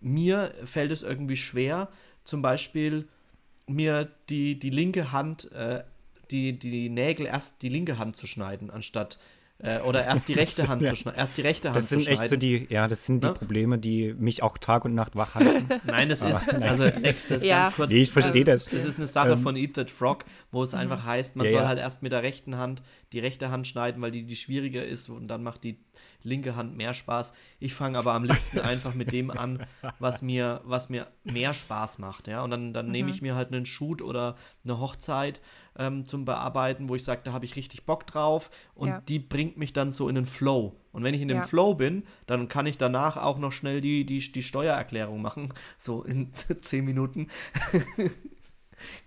mir 0.00 0.52
fällt 0.64 0.92
es 0.92 1.02
irgendwie 1.02 1.36
schwer, 1.36 1.88
zum 2.24 2.42
Beispiel 2.42 3.08
mir 3.66 4.08
die, 4.28 4.58
die 4.58 4.70
linke 4.70 5.12
Hand, 5.12 5.50
äh, 5.52 5.82
die, 6.30 6.58
die 6.58 6.88
Nägel 6.88 7.26
erst 7.26 7.62
die 7.62 7.68
linke 7.68 7.98
Hand 7.98 8.16
zu 8.16 8.26
schneiden, 8.26 8.70
anstatt 8.70 9.18
äh, 9.58 9.78
oder 9.80 10.04
erst 10.04 10.28
die 10.28 10.32
rechte 10.34 10.68
Hand 10.68 10.82
Ja. 10.82 10.90
zu 10.90 10.96
schneiden. 10.96 11.18
Erst 11.18 11.36
die 11.38 11.40
rechte 11.40 11.68
Hand 11.68 11.76
Das 11.76 11.88
sind 11.88 12.02
zu 12.02 12.10
echt 12.10 12.18
schneiden. 12.18 12.30
so 12.30 12.36
die, 12.36 12.66
ja, 12.68 12.86
das 12.88 13.06
sind 13.06 13.24
die 13.24 13.28
Ne? 13.28 13.34
Probleme, 13.34 13.78
die 13.78 14.12
mich 14.12 14.42
auch 14.42 14.58
Tag 14.58 14.84
und 14.84 14.94
Nacht 14.94 15.16
wach 15.16 15.34
halten. 15.34 15.66
Nein, 15.86 16.08
das 16.10 16.20
ist, 16.22 16.46
nein. 16.52 16.62
also 16.62 16.84
Lex, 16.84 17.26
das 17.28 17.42
Ja. 17.42 17.64
ganz 17.64 17.76
kurz. 17.76 17.90
Nee, 17.90 18.02
ich 18.02 18.10
verstehe 18.10 18.44
das. 18.44 18.66
Das 18.66 18.84
ist 18.84 18.98
eine 18.98 19.06
Sache 19.06 19.30
Ähm, 19.30 19.38
von 19.42 19.56
Eat 19.56 19.74
That 19.74 19.90
Frog, 19.90 20.24
wo 20.52 20.62
es 20.62 20.74
einfach 20.74 21.04
heißt, 21.04 21.36
man 21.36 21.46
Ja, 21.46 21.52
soll 21.52 21.62
ja. 21.62 21.68
halt 21.68 21.78
erst 21.78 22.02
mit 22.02 22.12
der 22.12 22.22
rechten 22.22 22.56
Hand 22.58 22.82
die 23.12 23.18
rechte 23.20 23.50
Hand 23.50 23.66
schneiden, 23.66 24.02
weil 24.02 24.10
die, 24.10 24.24
die 24.24 24.36
schwieriger 24.36 24.84
ist 24.84 25.08
und 25.08 25.26
dann 25.28 25.42
macht 25.42 25.64
die 25.64 25.78
linke 26.22 26.56
Hand 26.56 26.76
mehr 26.76 26.94
Spaß. 26.94 27.32
Ich 27.60 27.74
fange 27.74 27.98
aber 27.98 28.12
am 28.14 28.24
liebsten 28.24 28.58
einfach 28.60 28.94
mit 28.94 29.12
dem 29.12 29.30
an, 29.30 29.64
was 29.98 30.22
mir, 30.22 30.60
was 30.64 30.88
mir 30.88 31.06
mehr 31.24 31.54
Spaß 31.54 31.98
macht, 31.98 32.26
ja. 32.28 32.42
Und 32.42 32.50
dann, 32.50 32.72
dann 32.72 32.90
nehme 32.90 33.10
ich 33.10 33.22
mir 33.22 33.34
halt 33.34 33.52
einen 33.52 33.66
Shoot 33.66 34.02
oder 34.02 34.36
eine 34.64 34.78
Hochzeit 34.80 35.40
ähm, 35.78 36.04
zum 36.06 36.24
Bearbeiten, 36.24 36.88
wo 36.88 36.94
ich 36.94 37.04
sage, 37.04 37.20
da 37.24 37.32
habe 37.32 37.44
ich 37.44 37.56
richtig 37.56 37.84
Bock 37.84 38.06
drauf 38.06 38.50
und 38.74 38.88
Ja. 38.88 39.00
die 39.02 39.18
bringt 39.18 39.56
mich 39.58 39.72
dann 39.72 39.92
so 39.92 40.08
in 40.08 40.14
den 40.14 40.26
Flow. 40.26 40.74
Und 40.92 41.04
wenn 41.04 41.12
ich 41.14 41.20
in 41.20 41.28
dem 41.28 41.38
Ja. 41.38 41.42
Flow 41.46 41.74
bin, 41.74 42.04
dann 42.26 42.48
kann 42.48 42.64
ich 42.66 42.78
danach 42.78 43.18
auch 43.18 43.38
noch 43.38 43.52
schnell 43.52 43.80
die, 43.82 44.06
die, 44.06 44.20
die 44.32 44.42
Steuererklärung 44.42 45.20
machen, 45.20 45.52
so 45.76 46.02
in 46.02 46.32
zehn 46.62 46.84
Minuten. 46.86 47.28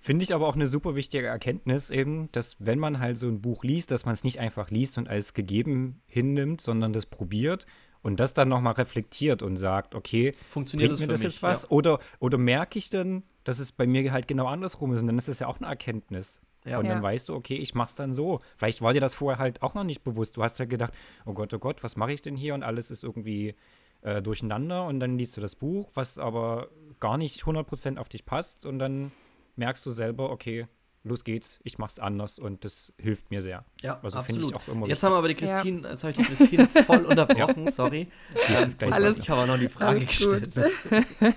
Finde 0.02 0.24
ich 0.24 0.34
aber 0.34 0.48
auch 0.48 0.56
eine 0.56 0.68
super 0.68 0.96
wichtige 0.96 1.28
Erkenntnis 1.28 1.90
eben, 1.92 2.32
dass 2.32 2.56
wenn 2.60 2.80
man 2.80 3.00
halt 3.00 3.18
so 3.18 3.28
ein 3.28 3.42
Buch 3.42 3.64
liest, 3.64 3.92
dass 3.92 4.06
man 4.06 4.14
es 4.14 4.24
nicht 4.24 4.40
einfach 4.40 4.72
liest 4.72 4.98
und 4.98 5.08
als 5.08 5.34
gegeben 5.34 6.02
hinnimmt, 6.08 6.62
sondern 6.62 6.94
das 6.94 7.06
probiert 7.06 7.66
und 8.02 8.20
das 8.20 8.34
dann 8.34 8.50
nochmal 8.50 8.74
reflektiert 8.74 9.42
und 9.42 9.58
sagt, 9.58 9.94
okay, 9.96 10.34
Funktioniert 10.44 10.92
das 10.92 11.00
mir 11.00 11.06
für 11.08 11.12
das 11.14 11.20
mich? 11.22 11.28
jetzt 11.34 11.44
was? 11.44 11.64
Ja. 11.64 11.70
Oder, 11.70 12.00
oder 12.20 12.38
merke 12.38 12.80
ich 12.80 12.90
dann, 12.90 13.24
dass 13.44 13.60
es 13.60 13.72
bei 13.72 13.86
mir 13.88 14.12
halt 14.12 14.28
genau 14.28 14.48
andersrum 14.48 14.94
ist 14.94 15.02
und 15.02 15.08
dann 15.08 15.18
ist 15.18 15.28
das 15.28 15.40
ja 15.40 15.48
auch 15.48 15.58
eine 15.58 15.68
Erkenntnis. 15.68 16.42
Ja. 16.66 16.78
Und 16.80 16.88
dann 16.88 16.98
Ja. 16.98 17.04
weißt 17.04 17.30
du, 17.30 17.36
okay, 17.36 17.56
ich 17.56 17.74
mach's 17.74 17.96
dann 17.96 18.14
so. 18.14 18.42
Vielleicht 18.58 18.82
war 18.82 18.94
dir 18.94 19.00
das 19.00 19.14
vorher 19.14 19.40
halt 19.40 19.62
auch 19.62 19.74
noch 19.76 19.86
nicht 19.86 20.04
bewusst. 20.04 20.36
Du 20.36 20.44
hast 20.44 20.60
ja 20.60 20.66
gedacht, 20.66 20.94
oh 21.26 21.34
Gott, 21.34 21.54
oh 21.54 21.60
Gott, 21.60 21.84
was 21.84 21.96
mache 21.96 22.12
ich 22.12 22.22
denn 22.22 22.36
hier? 22.36 22.54
Und 22.54 22.64
alles 22.64 22.92
ist 22.92 23.04
irgendwie 23.04 23.56
äh, 24.02 24.22
durcheinander. 24.22 24.86
Und 24.86 25.00
dann 25.00 25.18
liest 25.18 25.38
du 25.38 25.42
das 25.42 25.56
Buch, 25.56 25.90
was 25.94 26.18
aber 26.18 26.70
gar 27.00 27.18
nicht 27.18 27.44
100% 27.44 27.98
auf 27.98 28.10
dich 28.10 28.26
passt. 28.26 28.66
Und 28.66 28.78
dann 28.80 29.12
merkst 29.60 29.86
du 29.86 29.92
selber, 29.92 30.32
okay, 30.32 30.68
los 31.04 31.24
geht's, 31.24 31.60
ich 31.64 31.78
mach's 31.78 32.00
anders. 32.00 32.40
Und 32.40 32.66
das 32.66 32.94
hilft 32.98 33.30
mir 33.32 33.42
sehr. 33.42 33.64
Ja, 33.82 34.00
Also 34.02 34.22
finde 34.24 34.42
absolut. 34.46 34.50
ich 34.50 34.56
auch 34.56 34.68
immer 34.74 34.88
jetzt 34.88 34.90
wichtig. 34.98 35.04
haben 35.04 35.14
wir 35.14 35.18
aber 35.18 35.28
die 35.28 35.36
Christine, 35.36 35.88
jetzt 35.90 36.04
habe 36.04 36.12
ich 36.12 36.18
die 36.18 36.24
Christine 36.24 36.68
voll 36.68 37.06
unterbrochen, 37.06 37.72
sorry. 37.72 38.08
Ähm, 38.50 38.92
Alles- 38.92 39.20
ich 39.20 39.30
habe 39.30 39.42
auch 39.42 39.48
noch 39.48 39.58
die 39.60 39.70
Frage 39.70 40.00
gestellt. 40.02 40.54
gut. 40.56 41.34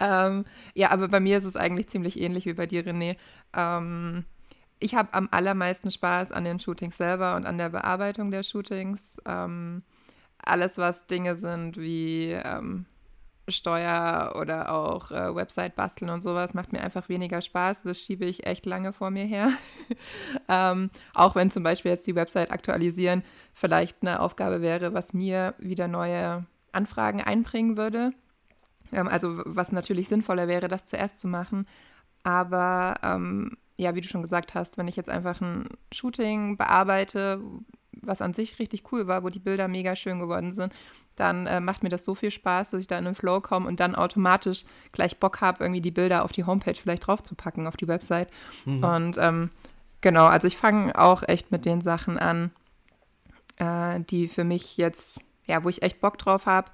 ähm, 0.00 0.44
ja, 0.74 0.90
aber 0.90 1.08
bei 1.08 1.20
mir 1.20 1.38
ist 1.38 1.44
es 1.44 1.56
eigentlich 1.56 1.88
ziemlich 1.88 2.20
ähnlich 2.20 2.46
wie 2.46 2.54
bei 2.54 2.66
dir, 2.66 2.84
René. 2.84 3.16
Ähm, 3.54 4.24
ich 4.78 4.94
habe 4.96 5.14
am 5.14 5.28
allermeisten 5.30 5.90
Spaß 5.92 6.32
an 6.32 6.44
den 6.44 6.58
Shootings 6.58 6.96
selber 6.96 7.36
und 7.36 7.46
an 7.46 7.58
der 7.58 7.68
Bearbeitung 7.68 8.30
der 8.32 8.42
Shootings. 8.42 9.16
Ähm, 9.26 9.82
alles, 10.44 10.76
was 10.76 11.06
Dinge 11.06 11.36
sind 11.36 11.76
wie 11.76 12.32
ähm, 12.32 12.86
Steuer 13.48 14.34
oder 14.40 14.72
auch 14.72 15.10
äh, 15.10 15.34
Website 15.34 15.74
basteln 15.74 16.10
und 16.10 16.22
sowas, 16.22 16.54
macht 16.54 16.72
mir 16.72 16.80
einfach 16.80 17.08
weniger 17.08 17.40
Spaß. 17.40 17.82
Das 17.82 17.98
schiebe 17.98 18.24
ich 18.24 18.46
echt 18.46 18.66
lange 18.66 18.92
vor 18.92 19.10
mir 19.10 19.24
her. 19.24 19.50
ähm, 20.48 20.90
auch 21.14 21.34
wenn 21.34 21.50
zum 21.50 21.62
Beispiel 21.62 21.90
jetzt 21.90 22.06
die 22.06 22.14
Website 22.14 22.50
aktualisieren 22.50 23.22
vielleicht 23.52 23.98
eine 24.02 24.20
Aufgabe 24.20 24.62
wäre, 24.62 24.94
was 24.94 25.12
mir 25.12 25.54
wieder 25.58 25.88
neue 25.88 26.46
Anfragen 26.70 27.20
einbringen 27.20 27.76
würde. 27.76 28.12
Ähm, 28.92 29.08
also 29.08 29.42
was 29.44 29.72
natürlich 29.72 30.08
sinnvoller 30.08 30.48
wäre, 30.48 30.68
das 30.68 30.86
zuerst 30.86 31.18
zu 31.18 31.28
machen. 31.28 31.66
Aber 32.22 32.94
ähm, 33.02 33.56
ja, 33.76 33.94
wie 33.94 34.00
du 34.00 34.08
schon 34.08 34.22
gesagt 34.22 34.54
hast, 34.54 34.78
wenn 34.78 34.88
ich 34.88 34.96
jetzt 34.96 35.10
einfach 35.10 35.40
ein 35.40 35.68
Shooting 35.92 36.56
bearbeite, 36.56 37.40
was 38.00 38.22
an 38.22 38.34
sich 38.34 38.58
richtig 38.58 38.90
cool 38.92 39.06
war, 39.06 39.22
wo 39.24 39.28
die 39.28 39.38
Bilder 39.38 39.68
mega 39.68 39.96
schön 39.96 40.18
geworden 40.18 40.52
sind, 40.52 40.72
dann 41.16 41.46
äh, 41.46 41.60
macht 41.60 41.82
mir 41.82 41.88
das 41.88 42.04
so 42.04 42.14
viel 42.14 42.30
Spaß, 42.30 42.70
dass 42.70 42.80
ich 42.80 42.86
da 42.86 42.98
in 42.98 43.04
den 43.04 43.14
Flow 43.14 43.40
komme 43.40 43.68
und 43.68 43.80
dann 43.80 43.94
automatisch 43.94 44.64
gleich 44.92 45.18
Bock 45.18 45.40
habe, 45.40 45.62
irgendwie 45.62 45.80
die 45.80 45.90
Bilder 45.90 46.24
auf 46.24 46.32
die 46.32 46.44
Homepage 46.44 46.74
vielleicht 46.74 47.06
draufzupacken, 47.06 47.66
auf 47.66 47.76
die 47.76 47.88
Website. 47.88 48.28
Und 48.82 49.18
ähm, 49.18 49.50
genau, 50.00 50.26
also 50.26 50.46
ich 50.46 50.56
fange 50.56 50.98
auch 50.98 51.22
echt 51.26 51.50
mit 51.52 51.66
den 51.66 51.80
Sachen 51.80 52.18
an, 52.18 52.50
äh, 53.56 54.00
die 54.00 54.28
für 54.28 54.44
mich 54.44 54.76
jetzt, 54.76 55.20
ja, 55.46 55.62
wo 55.64 55.68
ich 55.68 55.82
echt 55.82 56.00
Bock 56.00 56.18
drauf 56.18 56.46
habe. 56.46 56.70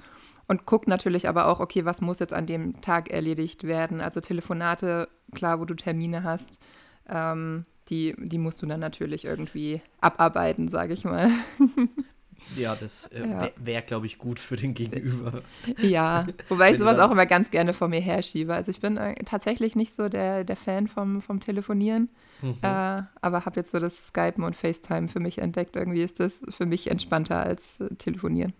Und 0.46 0.64
gucke 0.64 0.88
natürlich 0.88 1.28
aber 1.28 1.46
auch, 1.46 1.60
okay, 1.60 1.84
was 1.84 2.00
muss 2.00 2.20
jetzt 2.20 2.32
an 2.32 2.46
dem 2.46 2.80
Tag 2.80 3.10
erledigt 3.10 3.64
werden? 3.64 4.00
Also 4.00 4.20
Telefonate, 4.20 5.08
klar, 5.34 5.60
wo 5.60 5.66
du 5.66 5.74
Termine 5.74 6.24
hast, 6.24 6.58
ähm, 7.06 7.66
die, 7.90 8.14
die 8.18 8.38
musst 8.38 8.62
du 8.62 8.66
dann 8.66 8.80
natürlich 8.80 9.26
irgendwie 9.26 9.82
abarbeiten, 10.00 10.68
sage 10.68 10.94
ich 10.94 11.04
mal. 11.04 11.30
Ja, 12.56 12.74
das 12.76 13.06
äh, 13.06 13.20
Ja. 13.20 13.40
wäre, 13.40 13.52
wär, 13.56 13.82
glaube 13.82 14.06
ich, 14.06 14.18
gut 14.18 14.38
für 14.40 14.56
den 14.56 14.74
Gegenüber. 14.74 15.42
Ja, 15.82 16.26
wobei 16.48 16.72
ich 16.72 16.78
sowas 16.78 16.98
auch 16.98 17.10
immer 17.10 17.26
ganz 17.26 17.50
gerne 17.50 17.74
vor 17.74 17.88
mir 17.88 18.00
herschiebe. 18.00 18.54
Also 18.54 18.70
ich 18.70 18.80
bin 18.80 18.96
äh, 18.96 19.14
tatsächlich 19.24 19.76
nicht 19.76 19.92
so 19.92 20.08
der, 20.08 20.44
der 20.44 20.56
Fan 20.56 20.88
vom, 20.88 21.20
vom 21.20 21.40
Telefonieren, 21.40 22.08
Mhm. 22.40 22.54
äh, 22.62 23.02
aber 23.20 23.44
habe 23.44 23.56
jetzt 23.56 23.72
so 23.72 23.80
das 23.80 24.06
Skypen 24.08 24.44
und 24.44 24.54
FaceTime 24.54 25.08
für 25.08 25.18
mich 25.20 25.38
entdeckt. 25.38 25.74
Irgendwie 25.74 26.02
ist 26.02 26.20
das 26.20 26.42
für 26.50 26.66
mich 26.66 26.88
entspannter 26.90 27.40
als 27.42 27.80
äh, 27.80 27.88
Telefonieren. 27.96 28.52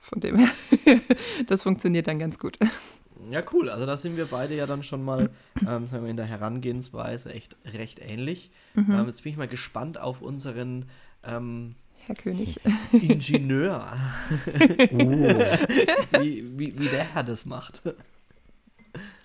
Von 0.00 0.20
dem 0.20 0.36
her, 0.36 0.48
das 1.46 1.62
funktioniert 1.62 2.06
dann 2.08 2.18
ganz 2.18 2.38
gut. 2.38 2.58
Ja, 3.30 3.42
cool. 3.52 3.70
Also 3.70 3.86
da 3.86 3.96
sind 3.96 4.16
wir 4.16 4.26
beide 4.26 4.54
ja 4.54 4.66
dann 4.66 4.82
schon 4.82 5.02
mal 5.04 5.30
ähm, 5.66 5.86
sagen 5.86 6.02
wir, 6.04 6.10
in 6.10 6.16
der 6.16 6.26
Herangehensweise 6.26 7.32
echt 7.32 7.56
recht 7.64 8.00
ähnlich. 8.00 8.50
Mhm. 8.74 8.92
Ähm, 8.92 9.06
jetzt 9.06 9.22
bin 9.22 9.32
ich 9.32 9.38
mal 9.38 9.48
gespannt 9.48 9.98
auf 9.98 10.20
unseren 10.22 10.86
ähm, 11.24 11.76
Herr 12.06 12.14
König. 12.14 12.60
Ingenieur. 12.92 13.92
Uh. 14.92 14.98
wie, 16.20 16.58
wie, 16.58 16.78
wie 16.78 16.88
der 16.88 17.14
Herr 17.14 17.22
das 17.22 17.46
macht. 17.46 17.80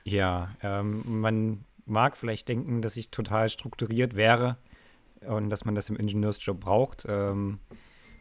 Ja, 0.03 0.55
ähm, 0.61 1.03
man 1.05 1.65
mag 1.85 2.15
vielleicht 2.17 2.47
denken, 2.49 2.81
dass 2.81 2.97
ich 2.97 3.09
total 3.11 3.49
strukturiert 3.49 4.15
wäre 4.15 4.57
und 5.21 5.49
dass 5.49 5.65
man 5.65 5.75
das 5.75 5.89
im 5.89 5.95
Ingenieursjob 5.95 6.59
braucht. 6.59 7.05
Ähm, 7.07 7.59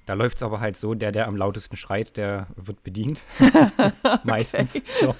da 0.06 0.14
läuft 0.14 0.36
es 0.36 0.42
aber 0.44 0.60
halt 0.60 0.76
so, 0.76 0.94
der, 0.94 1.10
der 1.10 1.26
am 1.26 1.36
lautesten 1.36 1.76
schreit, 1.76 2.16
der 2.16 2.46
wird 2.54 2.82
bedient. 2.84 3.22
Meistens. 4.24 4.80
So. 5.00 5.14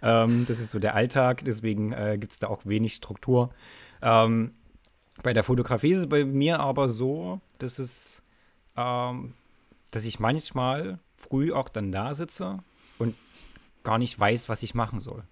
Ähm, 0.00 0.46
das 0.46 0.60
ist 0.60 0.70
so 0.70 0.78
der 0.78 0.94
Alltag, 0.94 1.42
deswegen 1.44 1.92
äh, 1.92 2.16
gibt 2.18 2.32
es 2.32 2.38
da 2.38 2.46
auch 2.46 2.64
wenig 2.64 2.94
Struktur. 2.94 3.50
Ähm, 4.00 4.52
bei 5.22 5.32
der 5.32 5.42
Fotografie 5.42 5.90
ist 5.90 5.98
es 5.98 6.08
bei 6.08 6.24
mir 6.24 6.60
aber 6.60 6.88
so, 6.88 7.40
dass 7.58 7.78
es, 7.78 8.22
ähm, 8.76 9.34
dass 9.90 10.04
ich 10.04 10.20
manchmal 10.20 10.98
früh 11.16 11.52
auch 11.52 11.68
dann 11.68 11.92
da 11.92 12.14
sitze 12.14 12.58
und 12.98 13.14
gar 13.84 13.98
nicht 13.98 14.18
weiß, 14.18 14.48
was 14.48 14.62
ich 14.62 14.74
machen 14.74 15.00
soll. 15.00 15.24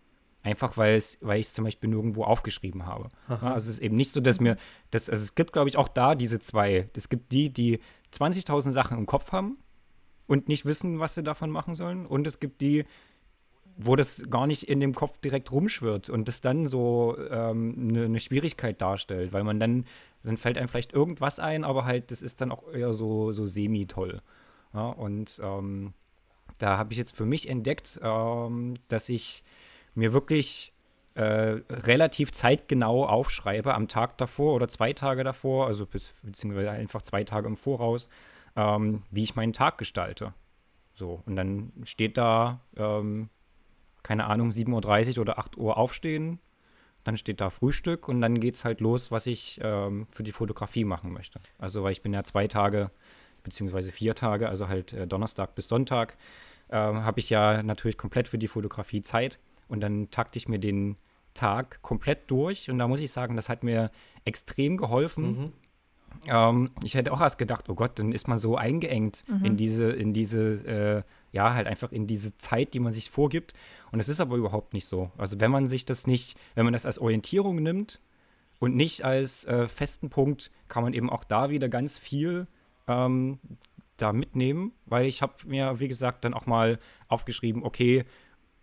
Einfach 0.43 0.79
weil 0.79 0.97
es, 0.97 1.19
weil 1.21 1.39
ich 1.39 1.47
es 1.47 1.53
zum 1.53 1.65
Beispiel 1.65 1.91
nirgendwo 1.91 2.25
aufgeschrieben 2.25 2.87
habe. 2.87 3.11
Ja, 3.29 3.37
also 3.43 3.69
es 3.69 3.77
ist 3.77 3.81
eben 3.81 3.95
nicht 3.95 4.13
so, 4.13 4.21
dass 4.21 4.41
mir, 4.41 4.57
das, 4.91 5.11
also 5.11 5.23
es 5.23 5.35
gibt, 5.35 5.53
glaube 5.53 5.69
ich, 5.69 5.77
auch 5.77 5.89
da 5.89 6.15
diese 6.15 6.41
zwei. 6.41 6.89
Es 6.97 7.11
gibt 7.11 7.31
die, 7.31 7.53
die 7.53 7.81
20.000 8.15 8.73
Sachen 8.73 8.97
im 8.97 9.05
Kopf 9.05 9.33
haben 9.33 9.59
und 10.27 10.49
nicht 10.49 10.65
wissen, 10.65 10.99
was 10.99 11.15
sie 11.15 11.23
davon 11.23 11.51
machen 11.51 11.75
sollen. 11.75 12.07
Und 12.07 12.27
es 12.27 12.41
gibt 12.41 12.63
die, 12.63 12.87
wo 13.77 13.97
das 13.97 14.31
gar 14.31 14.47
nicht 14.47 14.63
in 14.63 14.81
dem 14.81 14.95
Kopf 14.95 15.19
direkt 15.19 15.53
rumschwirrt 15.53 16.09
und 16.09 16.27
das 16.27 16.41
dann 16.41 16.67
so 16.67 17.19
ähm, 17.31 17.89
eine 17.91 18.09
ne 18.09 18.21
Schwierigkeit 18.21 18.81
darstellt, 18.81 19.35
weil 19.35 19.45
man 19.45 19.61
dann, 19.61 19.85
dann 20.23 20.37
fällt 20.37 20.59
einem 20.59 20.69
vielleicht 20.69 20.93
irgendwas 20.93 21.39
ein, 21.39 21.65
aber 21.65 21.85
halt, 21.85 22.11
das 22.11 22.23
ist 22.23 22.41
dann 22.41 22.53
auch 22.53 22.69
eher 22.73 22.93
so, 22.93 23.33
so 23.33 23.47
semi-toll. 23.47 24.21
Ja, 24.75 24.89
und 24.89 25.41
ähm, 25.43 25.95
da 26.59 26.79
habe 26.79 26.93
ich 26.93 26.99
jetzt 26.99 27.17
für 27.17 27.27
mich 27.27 27.49
entdeckt, 27.49 27.99
ähm, 28.03 28.75
dass 28.89 29.09
ich 29.09 29.43
mir 29.95 30.13
wirklich 30.13 30.73
äh, 31.15 31.61
relativ 31.69 32.33
zeitgenau 32.33 33.05
aufschreibe 33.07 33.75
am 33.75 33.89
Tag 33.89 34.19
davor 34.19 34.55
oder 34.55 34.69
zwei 34.69 34.93
Tage 34.93 35.25
davor, 35.25 35.67
also 35.67 35.87
bis, 35.87 36.13
beziehungsweise 36.23 36.71
einfach 36.71 37.03
zwei 37.03 37.25
Tage 37.25 37.49
im 37.49 37.57
Voraus, 37.57 38.09
ähm, 38.57 39.03
wie 39.11 39.25
ich 39.25 39.35
meinen 39.35 39.53
Tag 39.53 39.79
gestalte. 39.79 40.35
So, 40.95 41.23
und 41.27 41.37
dann 41.37 41.73
steht 41.85 42.17
da, 42.17 42.61
ähm, 42.77 43.31
keine 44.03 44.27
Ahnung, 44.27 44.51
7.30 44.51 45.17
Uhr 45.17 45.23
oder 45.23 45.39
8 45.39 45.57
Uhr 45.57 45.77
aufstehen, 45.77 46.39
dann 47.05 47.17
steht 47.17 47.41
da 47.41 47.51
Frühstück 47.51 48.09
und 48.09 48.21
dann 48.21 48.41
geht 48.41 48.55
es 48.55 48.65
halt 48.65 48.81
los, 48.81 49.11
was 49.11 49.27
ich 49.27 49.61
ähm, 49.63 50.07
für 50.11 50.23
die 50.23 50.33
Fotografie 50.33 50.85
machen 50.85 51.13
möchte. 51.13 51.41
Also, 51.59 51.83
weil 51.83 51.93
ich 51.93 52.03
bin 52.03 52.13
ja 52.13 52.25
zwei 52.25 52.47
Tage, 52.47 52.91
beziehungsweise 53.43 53.91
vier 53.91 54.15
Tage, 54.15 54.49
also 54.49 54.69
halt 54.69 54.93
äh, 54.93 55.07
Donnerstag 55.07 55.55
bis 55.55 55.69
Sonntag, 55.69 56.17
ähm, 56.71 57.03
habe 57.05 57.21
ich 57.21 57.31
ja 57.31 57.63
natürlich 57.63 57.97
komplett 57.97 58.29
für 58.29 58.39
die 58.39 58.49
Fotografie 58.49 59.03
Zeit 59.03 59.39
und 59.69 59.81
dann 59.81 60.11
takte 60.11 60.39
ich 60.39 60.49
mir 60.49 60.59
den 60.59 60.97
Tag 61.35 61.81
komplett 61.83 62.31
durch 62.31 62.71
und 62.71 62.79
da 62.79 62.89
muss 62.89 63.01
ich 63.01 63.11
sagen, 63.11 63.37
das 63.37 63.49
hat 63.49 63.63
mir 63.63 63.91
extrem 64.25 64.77
geholfen. 64.77 65.53
Ähm, 66.27 66.71
ich 66.83 66.95
hätte 66.95 67.13
auch 67.13 67.21
erst 67.21 67.39
gedacht, 67.39 67.69
oh 67.69 67.75
Gott, 67.75 67.99
dann 67.99 68.13
ist 68.13 68.29
man 68.29 68.39
so 68.39 68.57
eingeengt 68.57 69.25
in 69.45 69.57
diese, 69.57 69.91
in 69.91 70.13
diese, 70.13 70.55
äh, 70.67 71.03
ja, 71.33 71.55
halt 71.55 71.67
einfach 71.67 71.93
in 71.93 72.07
diese 72.07 72.37
Zeit, 72.39 72.75
die 72.75 72.81
man 72.81 72.93
sich 72.93 73.11
vorgibt. 73.11 73.55
Und 73.93 74.01
es 74.01 74.09
ist 74.09 74.21
aber 74.21 74.37
überhaupt 74.37 74.73
nicht 74.75 74.87
so. 74.87 75.11
Also 75.17 75.41
wenn 75.41 75.51
man 75.51 75.69
sich 75.69 75.85
das 75.85 76.07
nicht, 76.07 76.37
wenn 76.55 76.65
man 76.65 76.73
das 76.73 76.87
als 76.87 76.99
Orientierung 76.99 77.63
nimmt 77.63 78.01
und 78.59 78.77
nicht 78.77 79.05
als 79.05 79.45
äh, 79.45 79.69
festen 79.69 80.11
Punkt, 80.11 80.51
kann 80.69 80.83
man 80.83 80.93
eben 80.93 81.11
auch 81.11 81.25
da 81.25 81.51
wieder 81.51 81.69
ganz 81.69 81.99
viel 81.99 82.47
ähm, 82.89 83.39
da 83.97 84.13
mitnehmen, 84.13 84.73
weil 84.87 85.07
ich 85.07 85.23
habe 85.23 85.35
mir, 85.47 85.79
wie 85.81 85.89
gesagt, 85.89 86.25
dann 86.25 86.35
auch 86.35 86.47
mal 86.47 86.79
aufgeschrieben, 87.09 87.63
okay, 87.63 88.05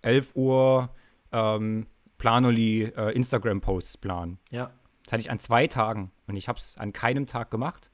11 0.01 0.35
Uhr 0.35 0.89
ähm, 1.31 1.87
Planoli 2.17 2.83
äh, 2.83 3.13
Instagram-Posts 3.13 3.97
planen. 3.97 4.39
Ja. 4.49 4.71
Das 5.03 5.13
hatte 5.13 5.21
ich 5.21 5.31
an 5.31 5.39
zwei 5.39 5.67
Tagen 5.67 6.11
und 6.27 6.35
ich 6.35 6.47
habe 6.47 6.59
es 6.59 6.77
an 6.77 6.93
keinem 6.93 7.27
Tag 7.27 7.51
gemacht. 7.51 7.91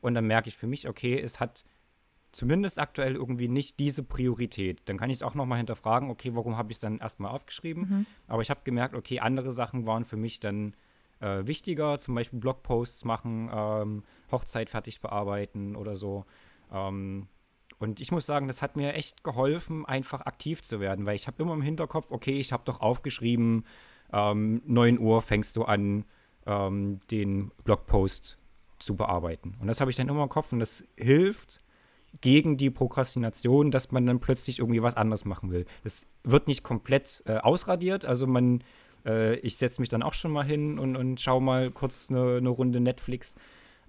Und 0.00 0.14
dann 0.14 0.26
merke 0.26 0.48
ich 0.48 0.56
für 0.56 0.66
mich, 0.66 0.88
okay, 0.88 1.18
es 1.18 1.38
hat 1.38 1.64
zumindest 2.32 2.78
aktuell 2.78 3.14
irgendwie 3.14 3.48
nicht 3.48 3.78
diese 3.78 4.02
Priorität. 4.02 4.80
Dann 4.86 4.96
kann 4.96 5.10
ich 5.10 5.18
es 5.18 5.22
auch 5.22 5.34
nochmal 5.34 5.58
hinterfragen, 5.58 6.10
okay, 6.10 6.34
warum 6.34 6.56
habe 6.56 6.72
ich 6.72 6.76
es 6.76 6.80
dann 6.80 6.98
erstmal 6.98 7.30
aufgeschrieben? 7.30 7.88
Mhm. 7.88 8.06
Aber 8.26 8.42
ich 8.42 8.50
habe 8.50 8.60
gemerkt, 8.64 8.94
okay, 8.94 9.20
andere 9.20 9.52
Sachen 9.52 9.86
waren 9.86 10.04
für 10.04 10.16
mich 10.16 10.40
dann 10.40 10.74
äh, 11.20 11.46
wichtiger, 11.46 11.98
zum 11.98 12.14
Beispiel 12.14 12.40
Blogposts 12.40 13.04
machen, 13.04 13.50
ähm, 13.52 14.02
Hochzeit 14.30 14.70
fertig 14.70 15.00
bearbeiten 15.00 15.76
oder 15.76 15.94
so. 15.94 16.24
Ähm, 16.72 17.28
und 17.78 18.00
ich 18.00 18.12
muss 18.12 18.26
sagen, 18.26 18.46
das 18.46 18.62
hat 18.62 18.76
mir 18.76 18.94
echt 18.94 19.24
geholfen, 19.24 19.84
einfach 19.84 20.22
aktiv 20.22 20.62
zu 20.62 20.80
werden, 20.80 21.04
weil 21.04 21.16
ich 21.16 21.26
habe 21.26 21.42
immer 21.42 21.52
im 21.52 21.62
Hinterkopf, 21.62 22.10
okay, 22.10 22.38
ich 22.38 22.52
habe 22.52 22.62
doch 22.64 22.80
aufgeschrieben, 22.80 23.66
ähm, 24.12 24.62
9 24.66 24.98
Uhr 24.98 25.20
fängst 25.20 25.56
du 25.56 25.64
an, 25.64 26.04
ähm, 26.46 27.00
den 27.10 27.50
Blogpost 27.64 28.38
zu 28.78 28.96
bearbeiten. 28.96 29.56
Und 29.60 29.66
das 29.66 29.80
habe 29.80 29.90
ich 29.90 29.96
dann 29.96 30.08
immer 30.08 30.22
im 30.22 30.28
Kopf 30.28 30.52
und 30.52 30.60
das 30.60 30.84
hilft 30.96 31.60
gegen 32.20 32.56
die 32.56 32.70
Prokrastination, 32.70 33.70
dass 33.70 33.90
man 33.90 34.06
dann 34.06 34.20
plötzlich 34.20 34.58
irgendwie 34.58 34.82
was 34.82 34.96
anderes 34.96 35.24
machen 35.24 35.50
will. 35.50 35.64
Das 35.82 36.06
wird 36.24 36.46
nicht 36.46 36.62
komplett 36.62 37.22
äh, 37.26 37.38
ausradiert, 37.38 38.04
also 38.04 38.26
man, 38.26 38.62
äh, 39.06 39.36
ich 39.36 39.56
setze 39.56 39.80
mich 39.80 39.88
dann 39.88 40.02
auch 40.02 40.14
schon 40.14 40.30
mal 40.30 40.44
hin 40.44 40.78
und, 40.78 40.96
und 40.96 41.20
schaue 41.20 41.42
mal 41.42 41.70
kurz 41.70 42.08
eine, 42.10 42.36
eine 42.36 42.48
Runde 42.50 42.80
Netflix. 42.80 43.34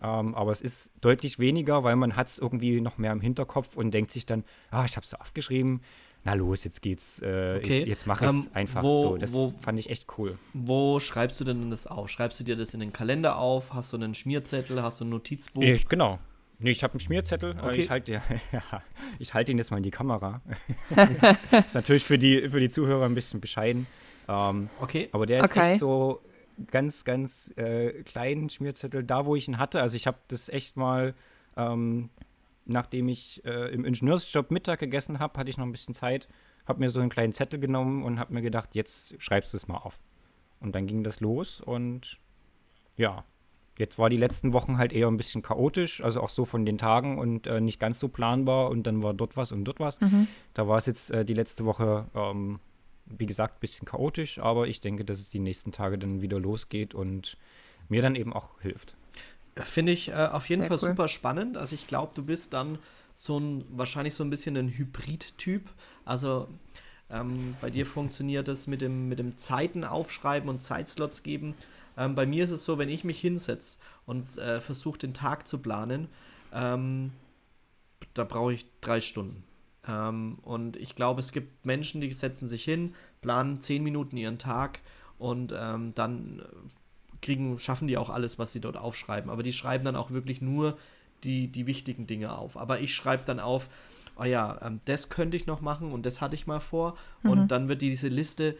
Ähm, 0.02 0.36
aber 0.36 0.52
es 0.52 0.62
ist 0.62 0.92
deutlich 1.02 1.40
weniger, 1.40 1.84
weil 1.84 1.96
man 1.96 2.16
hat 2.16 2.28
es 2.28 2.40
irgendwie 2.40 2.82
noch 2.82 2.98
mehr 2.98 3.12
im 3.12 3.22
Hinterkopf 3.22 3.78
und 3.78 3.92
denkt 3.94 4.12
sich 4.12 4.26
dann, 4.26 4.44
ah, 4.72 4.84
ich 4.86 4.96
habe 4.96 5.06
es 5.06 5.14
aufgeschrieben. 5.14 5.82
Na 6.26 6.34
los, 6.34 6.64
jetzt 6.64 6.82
geht's, 6.82 7.22
äh, 7.22 7.58
Okay. 7.58 7.80
jetzt, 7.80 7.88
jetzt 7.88 8.08
mache 8.08 8.26
ich 8.26 8.32
es 8.32 8.46
Ähm, 8.46 8.52
einfach. 8.54 8.82
wo- 8.84 9.02
so, 9.12 9.18
das 9.18 9.34
wo- 9.34 9.54
fand 9.60 9.78
ich 9.78 9.90
echt 9.90 10.08
cool. 10.18 10.38
Wo 10.54 11.00
schreibst 11.02 11.40
du 11.42 11.44
denn 11.44 11.70
das 11.70 11.86
auf? 11.86 12.10
Schreibst 12.10 12.40
du 12.40 12.44
dir 12.46 12.56
das 12.56 12.74
in 12.74 12.80
den 12.80 12.94
Kalender 12.94 13.38
auf? 13.38 13.74
Hast 13.74 13.92
du 13.92 13.98
einen 13.98 14.14
Schmierzettel? 14.16 14.82
Hast 14.82 15.02
du 15.02 15.06
ein 15.06 15.10
Notizbuch? 15.10 15.62
Ich, 15.62 15.88
genau. 15.88 16.20
Nee, 16.64 16.72
ich 16.72 16.84
habe 16.84 16.94
einen 16.94 17.00
Schmierzettel. 17.02 17.52
äh, 17.58 17.62
Okay. 17.62 17.82
Ich 17.82 17.90
halte 17.90 18.12
ja, 18.52 18.64
ich 19.20 19.34
halte 19.34 19.52
ihn 19.52 19.58
jetzt 19.58 19.70
mal 19.72 19.78
in 19.78 19.84
die 19.84 19.92
Kamera. 19.92 20.42
ist 21.66 21.76
natürlich 21.76 22.04
für 22.06 22.18
die, 22.18 22.50
für 22.50 22.60
die 22.60 22.70
Zuhörer 22.70 23.06
ein 23.06 23.14
bisschen 23.16 23.42
bescheiden. 23.42 23.86
Ähm, 24.28 24.70
Okay. 24.80 25.10
aber 25.12 25.26
der 25.26 25.44
ist 25.44 25.52
Okay. 25.52 25.72
echt 25.74 25.80
so 25.80 26.22
ganz, 26.72 27.04
ganz 27.04 27.52
äh, 27.58 28.04
kleinen 28.04 28.50
Schmierzettel, 28.50 29.04
da 29.04 29.26
wo 29.26 29.36
ich 29.36 29.48
ihn 29.48 29.58
hatte. 29.58 29.82
Also 29.82 29.96
ich 29.96 30.08
habe 30.08 30.18
das 30.30 30.50
echt 30.50 30.78
mal, 30.78 31.14
ähm, 31.58 32.10
nachdem 32.66 33.10
ich 33.10 33.44
äh, 33.46 33.74
im 33.74 33.84
Ingenieursjob 33.86 34.50
Mittag 34.52 34.80
gegessen 34.80 35.20
habe, 35.20 35.38
hatte 35.40 35.50
ich 35.50 35.58
noch 35.58 35.66
ein 35.66 35.72
bisschen 35.72 35.94
Zeit, 35.96 36.28
habe 36.66 36.80
mir 36.80 36.90
so 36.90 37.00
einen 37.02 37.10
kleinen 37.10 37.34
Zettel 37.34 37.60
genommen 37.60 38.04
und 38.04 38.20
habe 38.20 38.34
mir 38.34 38.42
gedacht, 38.42 38.74
jetzt 38.76 39.22
schreibst 39.22 39.52
du 39.54 39.58
es 39.58 39.68
mal 39.68 39.78
auf. 39.78 40.00
Und 40.62 40.76
dann 40.76 40.88
ging 40.88 41.04
das 41.04 41.20
los 41.20 41.60
und 41.60 42.20
ja, 42.96 43.26
jetzt 43.78 43.98
war 43.98 44.10
die 44.10 44.18
letzten 44.18 44.54
Wochen 44.54 44.78
halt 44.78 44.94
eher 44.94 45.08
ein 45.08 45.18
bisschen 45.18 45.42
chaotisch, 45.42 46.02
also 46.02 46.22
auch 46.22 46.30
so 46.30 46.46
von 46.46 46.66
den 46.66 46.78
Tagen 46.78 47.18
und 47.18 47.48
äh, 47.48 47.62
nicht 47.62 47.80
ganz 47.80 48.00
so 48.00 48.08
planbar 48.08 48.70
und 48.70 48.84
dann 48.84 49.04
war 49.04 49.14
dort 49.14 49.36
was 49.36 49.52
und 49.52 49.66
dort 49.66 49.80
was. 49.80 50.00
Da 50.54 50.68
war 50.68 50.78
es 50.78 50.86
jetzt 50.86 51.12
äh, 51.12 51.26
die 51.26 51.34
letzte 51.34 51.66
Woche, 51.66 52.08
ähm, 52.14 52.60
wie 53.06 53.26
gesagt, 53.26 53.58
ein 53.58 53.60
bisschen 53.60 53.88
chaotisch, 53.88 54.40
aber 54.40 54.68
ich 54.68 54.82
denke, 54.82 55.06
dass 55.06 55.20
es 55.20 55.30
die 55.30 55.40
nächsten 55.40 55.72
Tage 55.72 55.98
dann 55.98 56.22
wieder 56.22 56.40
losgeht 56.40 56.94
und 56.94 57.38
mir 57.90 58.02
dann 58.02 58.16
eben 58.16 58.34
auch 58.34 58.60
hilft. 58.62 58.96
Finde 59.56 59.92
ich 59.92 60.10
äh, 60.10 60.14
auf 60.14 60.50
jeden 60.50 60.64
Sehr 60.64 60.70
Fall 60.70 60.80
cool. 60.82 60.90
super 60.90 61.08
spannend. 61.08 61.58
Also 61.58 61.76
ich 61.76 61.86
glaube, 61.88 62.14
du 62.16 62.24
bist 62.24 62.54
dann 62.54 62.80
so 63.14 63.40
ein, 63.40 63.66
wahrscheinlich 63.70 64.16
so 64.16 64.24
ein 64.24 64.30
bisschen 64.30 64.58
ein 64.58 64.70
Hybrid-Typ. 64.70 65.70
Also 66.06 66.48
ähm, 67.12 67.56
bei 67.62 67.70
dir 67.70 67.86
funktioniert 67.86 68.48
das 68.48 68.66
mit 68.68 68.82
dem, 68.82 69.10
mit 69.10 69.20
dem 69.20 69.38
Zeiten 69.38 69.84
aufschreiben 69.84 70.50
und 70.50 70.62
Zeitslots 70.62 71.22
geben. 71.22 71.54
Ähm, 71.98 72.16
bei 72.16 72.26
mir 72.26 72.44
ist 72.44 72.52
es 72.52 72.66
so, 72.66 72.78
wenn 72.78 72.90
ich 72.90 73.04
mich 73.04 73.20
hinsetze 73.20 73.78
und 74.06 74.38
äh, 74.38 74.62
versuche, 74.62 74.98
den 74.98 75.14
Tag 75.14 75.48
zu 75.48 75.60
planen, 75.60 76.10
ähm, 76.54 77.12
da 78.14 78.24
brauche 78.24 78.54
ich 78.54 78.66
drei 78.82 79.02
Stunden. 79.02 79.44
Ähm, 79.88 80.40
und 80.42 80.78
ich 80.78 80.96
glaube, 80.96 81.22
es 81.22 81.32
gibt 81.32 81.66
Menschen, 81.66 82.02
die 82.02 82.12
setzen 82.14 82.48
sich 82.48 82.64
hin, 82.64 82.96
planen 83.22 83.62
zehn 83.62 83.84
Minuten 83.84 84.18
ihren 84.18 84.38
Tag 84.38 84.80
und 85.18 85.54
ähm, 85.58 85.94
dann 85.96 86.40
äh, 86.40 86.44
kriegen, 87.22 87.58
schaffen 87.60 87.88
die 87.88 87.98
auch 87.98 88.10
alles, 88.10 88.40
was 88.40 88.54
sie 88.54 88.60
dort 88.60 88.78
aufschreiben. 88.78 89.30
Aber 89.30 89.44
die 89.44 89.54
schreiben 89.54 89.86
dann 89.86 89.96
auch 89.96 90.12
wirklich 90.12 90.42
nur 90.42 90.78
die, 91.24 91.48
die 91.48 91.68
wichtigen 91.68 92.08
Dinge 92.08 92.38
auf. 92.38 92.58
Aber 92.58 92.80
ich 92.80 92.94
schreibe 92.94 93.24
dann 93.26 93.40
auf, 93.40 93.70
oh 94.18 94.24
ja, 94.24 94.60
ähm, 94.62 94.80
das 94.86 95.10
könnte 95.10 95.38
ich 95.38 95.46
noch 95.46 95.62
machen 95.62 95.92
und 95.92 96.06
das 96.06 96.22
hatte 96.22 96.36
ich 96.36 96.48
mal 96.48 96.60
vor. 96.60 96.98
Und 97.24 97.48
dann 97.50 97.70
wird 97.70 97.82
diese 97.82 98.10
Liste 98.10 98.58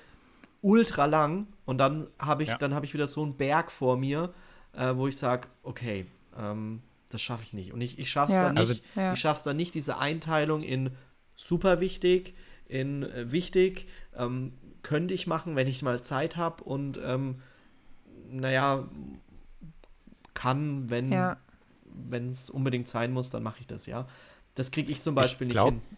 ultra 0.64 1.06
lang 1.06 1.46
und 1.66 1.78
dann 1.78 2.08
habe 2.18 2.42
ich, 2.44 2.50
Ja. 2.50 2.58
dann 2.58 2.74
habe 2.74 2.86
ich 2.88 2.94
wieder 2.96 3.06
so 3.06 3.22
einen 3.22 3.36
Berg 3.38 3.70
vor 3.70 3.98
mir, 3.98 4.34
äh, 4.74 4.96
wo 4.96 5.08
ich 5.08 5.18
sage, 5.18 5.48
okay, 5.62 6.08
ähm, 6.40 6.82
das 7.12 7.22
schaffe 7.22 7.44
ich 7.44 7.54
nicht. 7.54 7.74
Und 7.74 7.82
ich, 7.82 8.00
ich 8.00 8.10
schaffe 8.10 8.32
es 8.32 8.38
Ja. 8.38 8.46
dann 8.46 8.56
nicht, 8.56 8.62
Also- 8.70 8.82
Ja. 8.96 9.14
ich 9.14 9.20
schaffe 9.20 9.38
es 9.38 9.44
dann 9.44 9.58
nicht, 9.58 9.76
diese 9.76 9.98
Einteilung 10.00 10.64
in 10.64 10.90
super 11.36 11.80
wichtig, 11.80 12.34
in 12.68 13.04
äh, 13.04 13.32
wichtig, 13.32 13.88
ähm, 14.16 14.54
könnte 14.82 15.14
ich 15.14 15.28
machen, 15.28 15.56
wenn 15.56 15.68
ich 15.68 15.82
mal 15.84 16.02
Zeit 16.02 16.38
habe 16.38 16.64
und 16.64 17.00
ähm, 17.06 17.42
naja, 18.30 18.88
kann, 20.34 20.90
wenn 20.90 21.12
Ja. 21.12 21.38
wenn 21.96 22.30
es 22.30 22.50
unbedingt 22.50 22.88
sein 22.88 23.12
muss, 23.12 23.30
dann 23.30 23.44
mache 23.44 23.60
ich 23.62 23.68
das, 23.68 23.86
ja. 23.86 24.08
Das 24.56 24.72
kriege 24.72 24.92
ich 24.92 25.00
zum 25.02 25.14
Beispiel 25.14 25.48
glaub- 25.50 25.74
nicht 25.74 25.84
hin. 25.88 25.98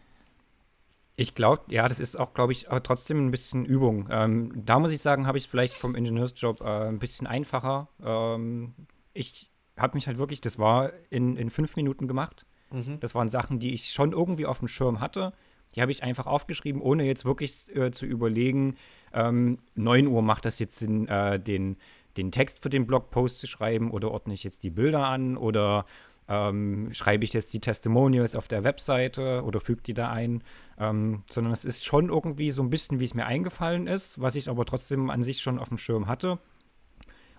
Ich 1.17 1.34
glaube, 1.34 1.63
ja, 1.69 1.88
das 1.88 1.99
ist 1.99 2.19
auch, 2.19 2.34
glaube 2.34 2.51
ich, 2.51 2.69
aber 2.69 2.84
trotzdem 2.84 3.25
ein 3.25 3.32
bisschen 3.32 3.63
Übung. 3.65 4.10
Ähm, 4.12 4.51
da 4.65 4.80
muss 4.80 4.91
ich 4.91 5.01
sagen, 5.01 5.28
habe 5.28 5.38
ich 5.38 5.45
es 5.45 5.49
vielleicht 5.49 5.73
vom 5.73 5.95
Ingenieursjob 5.95 6.62
äh, 6.62 6.88
ein 6.89 6.99
bisschen 6.99 7.25
einfacher. 7.25 7.88
Ähm, 8.04 8.73
ich 9.13 9.49
habe 9.78 9.95
mich 9.95 10.08
halt 10.08 10.17
wirklich, 10.17 10.41
das 10.41 10.60
war 10.60 10.91
in, 11.10 11.38
in 11.38 11.49
fünf 11.49 11.78
Minuten 11.78 12.08
gemacht. 12.08 12.45
Mhm. 12.71 12.99
Das 12.99 13.15
waren 13.15 13.30
Sachen, 13.30 13.60
die 13.60 13.73
ich 13.73 13.93
schon 13.93 14.12
irgendwie 14.12 14.45
auf 14.45 14.60
dem 14.60 14.67
Schirm 14.67 14.99
hatte. 14.99 15.34
Die 15.75 15.82
habe 15.82 15.91
ich 15.91 16.04
einfach 16.04 16.25
aufgeschrieben, 16.25 16.82
ohne 16.82 17.04
jetzt 17.06 17.25
wirklich 17.25 17.73
äh, 17.75 17.91
zu 17.91 18.06
überlegen, 18.06 18.75
ähm, 19.13 19.58
9 19.75 20.08
Uhr 20.08 20.21
macht 20.21 20.45
das 20.45 20.60
jetzt 20.60 20.78
Sinn, 20.78 21.08
äh, 21.08 21.39
den, 21.39 21.78
den 22.17 22.32
Text 22.32 22.62
für 22.62 22.69
den 22.69 22.88
Blogpost 22.88 23.39
zu 23.39 23.47
schreiben 23.47 23.91
oder 23.91 24.12
ordne 24.12 24.34
ich 24.34 24.43
jetzt 24.43 24.63
die 24.63 24.69
Bilder 24.69 25.06
an 25.08 25.38
oder 25.38 25.86
ähm, 26.28 26.90
schreibe 26.94 27.24
ich 27.24 27.34
jetzt 27.34 27.54
die 27.54 27.60
Testimonials 27.60 28.36
auf 28.36 28.48
der 28.48 28.64
Webseite 28.64 29.44
oder 29.44 29.60
füge 29.60 29.82
die 29.84 29.94
da 29.94 30.12
ein, 30.12 30.44
ähm, 30.80 31.24
sondern 31.30 31.54
es 31.54 31.66
ist 31.66 31.86
schon 31.86 32.10
irgendwie 32.10 32.52
so 32.52 32.64
ein 32.64 32.70
bisschen, 32.70 33.00
wie 33.00 33.06
es 33.06 33.14
mir 33.14 33.26
eingefallen 33.26 33.88
ist, 33.88 34.20
was 34.20 34.36
ich 34.36 34.50
aber 34.50 34.66
trotzdem 34.66 35.10
an 35.10 35.24
sich 35.24 35.42
schon 35.42 35.60
auf 35.60 35.70
dem 35.70 35.78
Schirm 35.78 36.08
hatte. 36.08 36.40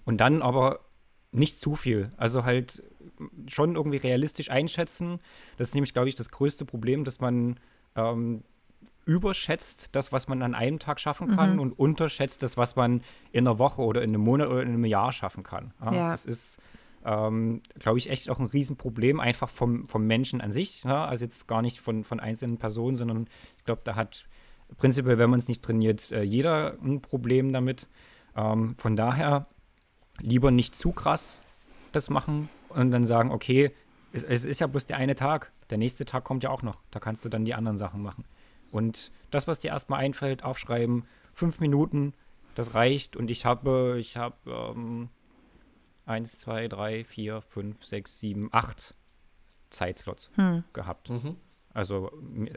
Und 0.05 0.19
dann 0.19 0.41
aber 0.41 0.81
nicht 1.33 1.59
zu 1.59 1.75
viel. 1.75 2.13
Also 2.17 2.45
halt 2.45 2.83
schon 3.49 3.75
irgendwie 3.75 3.97
realistisch 3.97 4.51
einschätzen. 4.51 5.19
Das 5.57 5.69
ist 5.69 5.75
nämlich, 5.75 5.93
glaube 5.93 6.09
ich, 6.09 6.15
das 6.15 6.31
größte 6.31 6.65
Problem, 6.65 7.05
dass 7.05 7.21
man 7.21 7.59
ähm, 7.97 8.45
überschätzt 9.05 9.95
das, 9.95 10.13
was 10.13 10.29
man 10.29 10.43
an 10.43 10.55
einem 10.55 10.79
Tag 10.79 11.01
schaffen 11.01 11.35
kann 11.37 11.59
und 11.59 11.73
unterschätzt 11.73 12.43
das, 12.43 12.57
was 12.57 12.75
man 12.77 13.03
in 13.31 13.47
einer 13.47 13.59
Woche 13.59 13.83
oder 13.83 14.03
in 14.03 14.11
einem 14.11 14.23
Monat 14.23 14.49
oder 14.49 14.63
in 14.63 14.69
einem 14.69 14.85
Jahr 14.85 15.13
schaffen 15.13 15.45
kann. 15.45 15.73
Ja, 15.81 15.93
Ja. 15.93 16.11
Das 16.11 16.27
ist, 16.27 16.59
ähm, 17.07 17.63
glaube 17.79 17.99
ich, 17.99 18.11
echt 18.11 18.29
auch 18.29 18.41
ein 18.41 18.47
Riesenproblem, 18.47 19.21
einfach 19.21 19.49
vom, 19.49 19.87
vom 19.87 20.07
Menschen 20.07 20.41
an 20.41 20.51
sich. 20.51 20.83
Ja? 20.83 21.07
Also 21.07 21.25
jetzt 21.25 21.47
gar 21.47 21.63
nicht 21.63 21.81
von, 21.81 22.03
von 22.03 22.19
einzelnen 22.19 22.59
Personen, 22.59 22.97
sondern 22.97 23.29
ich 23.57 23.65
glaube, 23.65 23.83
da 23.85 23.95
hat 23.95 24.27
prinzipiell, 24.77 25.17
wenn 25.17 25.31
man 25.31 25.39
es 25.39 25.47
nicht 25.47 25.63
trainiert, 25.63 26.11
äh, 26.11 26.23
jeder 26.23 26.77
ein 26.83 27.01
Problem 27.01 27.53
damit. 27.53 27.89
Ähm, 28.37 28.75
von 28.75 28.97
daher 28.97 29.47
lieber 30.21 30.51
nicht 30.51 30.75
zu 30.75 30.91
krass 30.93 31.43
das 31.93 32.11
machen 32.11 32.49
und 32.71 32.91
dann 32.91 33.07
sagen, 33.07 33.31
okay, 33.31 33.71
es, 34.13 34.25
es 34.25 34.45
ist 34.45 34.61
ja 34.61 34.67
bloß 34.67 34.87
der 34.87 34.97
eine 34.97 35.15
Tag, 35.15 35.53
der 35.71 35.79
nächste 35.79 36.05
Tag 36.05 36.25
kommt 36.25 36.43
ja 36.43 36.51
auch 36.51 36.63
noch, 36.63 36.83
da 36.91 36.99
kannst 36.99 37.25
du 37.25 37.29
dann 37.29 37.45
die 37.45 37.55
anderen 37.55 37.79
Sachen 37.79 38.03
machen. 38.03 38.25
Und 38.73 39.13
das, 39.31 39.47
was 39.47 39.61
dir 39.61 39.69
erstmal 39.69 40.01
einfällt, 40.01 40.43
aufschreiben, 40.43 41.05
fünf 41.33 41.61
Minuten, 41.61 42.15
das 42.55 42.75
reicht 42.75 43.17
und 43.17 43.31
ich 43.31 43.45
habe, 43.45 43.97
ich 43.99 44.17
habe 44.17 44.37
ähm, 44.47 45.09
eins, 46.07 46.39
zwei, 46.39 46.69
drei, 46.69 47.05
vier, 47.05 47.43
fünf, 47.43 47.85
sechs, 47.85 48.19
sieben, 48.19 48.49
acht 48.53 48.95
Zeitslots 49.71 50.31
gehabt. 50.73 51.11
Mhm. 51.11 51.37
Also 51.75 52.11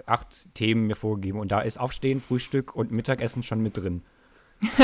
acht 0.05 0.53
Themen 0.53 0.87
mir 0.87 0.95
vorgegeben 0.95 1.39
und 1.39 1.51
da 1.51 1.59
ist 1.59 1.77
Aufstehen, 1.77 2.21
Frühstück 2.21 2.73
und 2.73 2.91
Mittagessen 2.91 3.43
schon 3.43 3.59
mit 3.59 3.75
drin. 3.75 4.03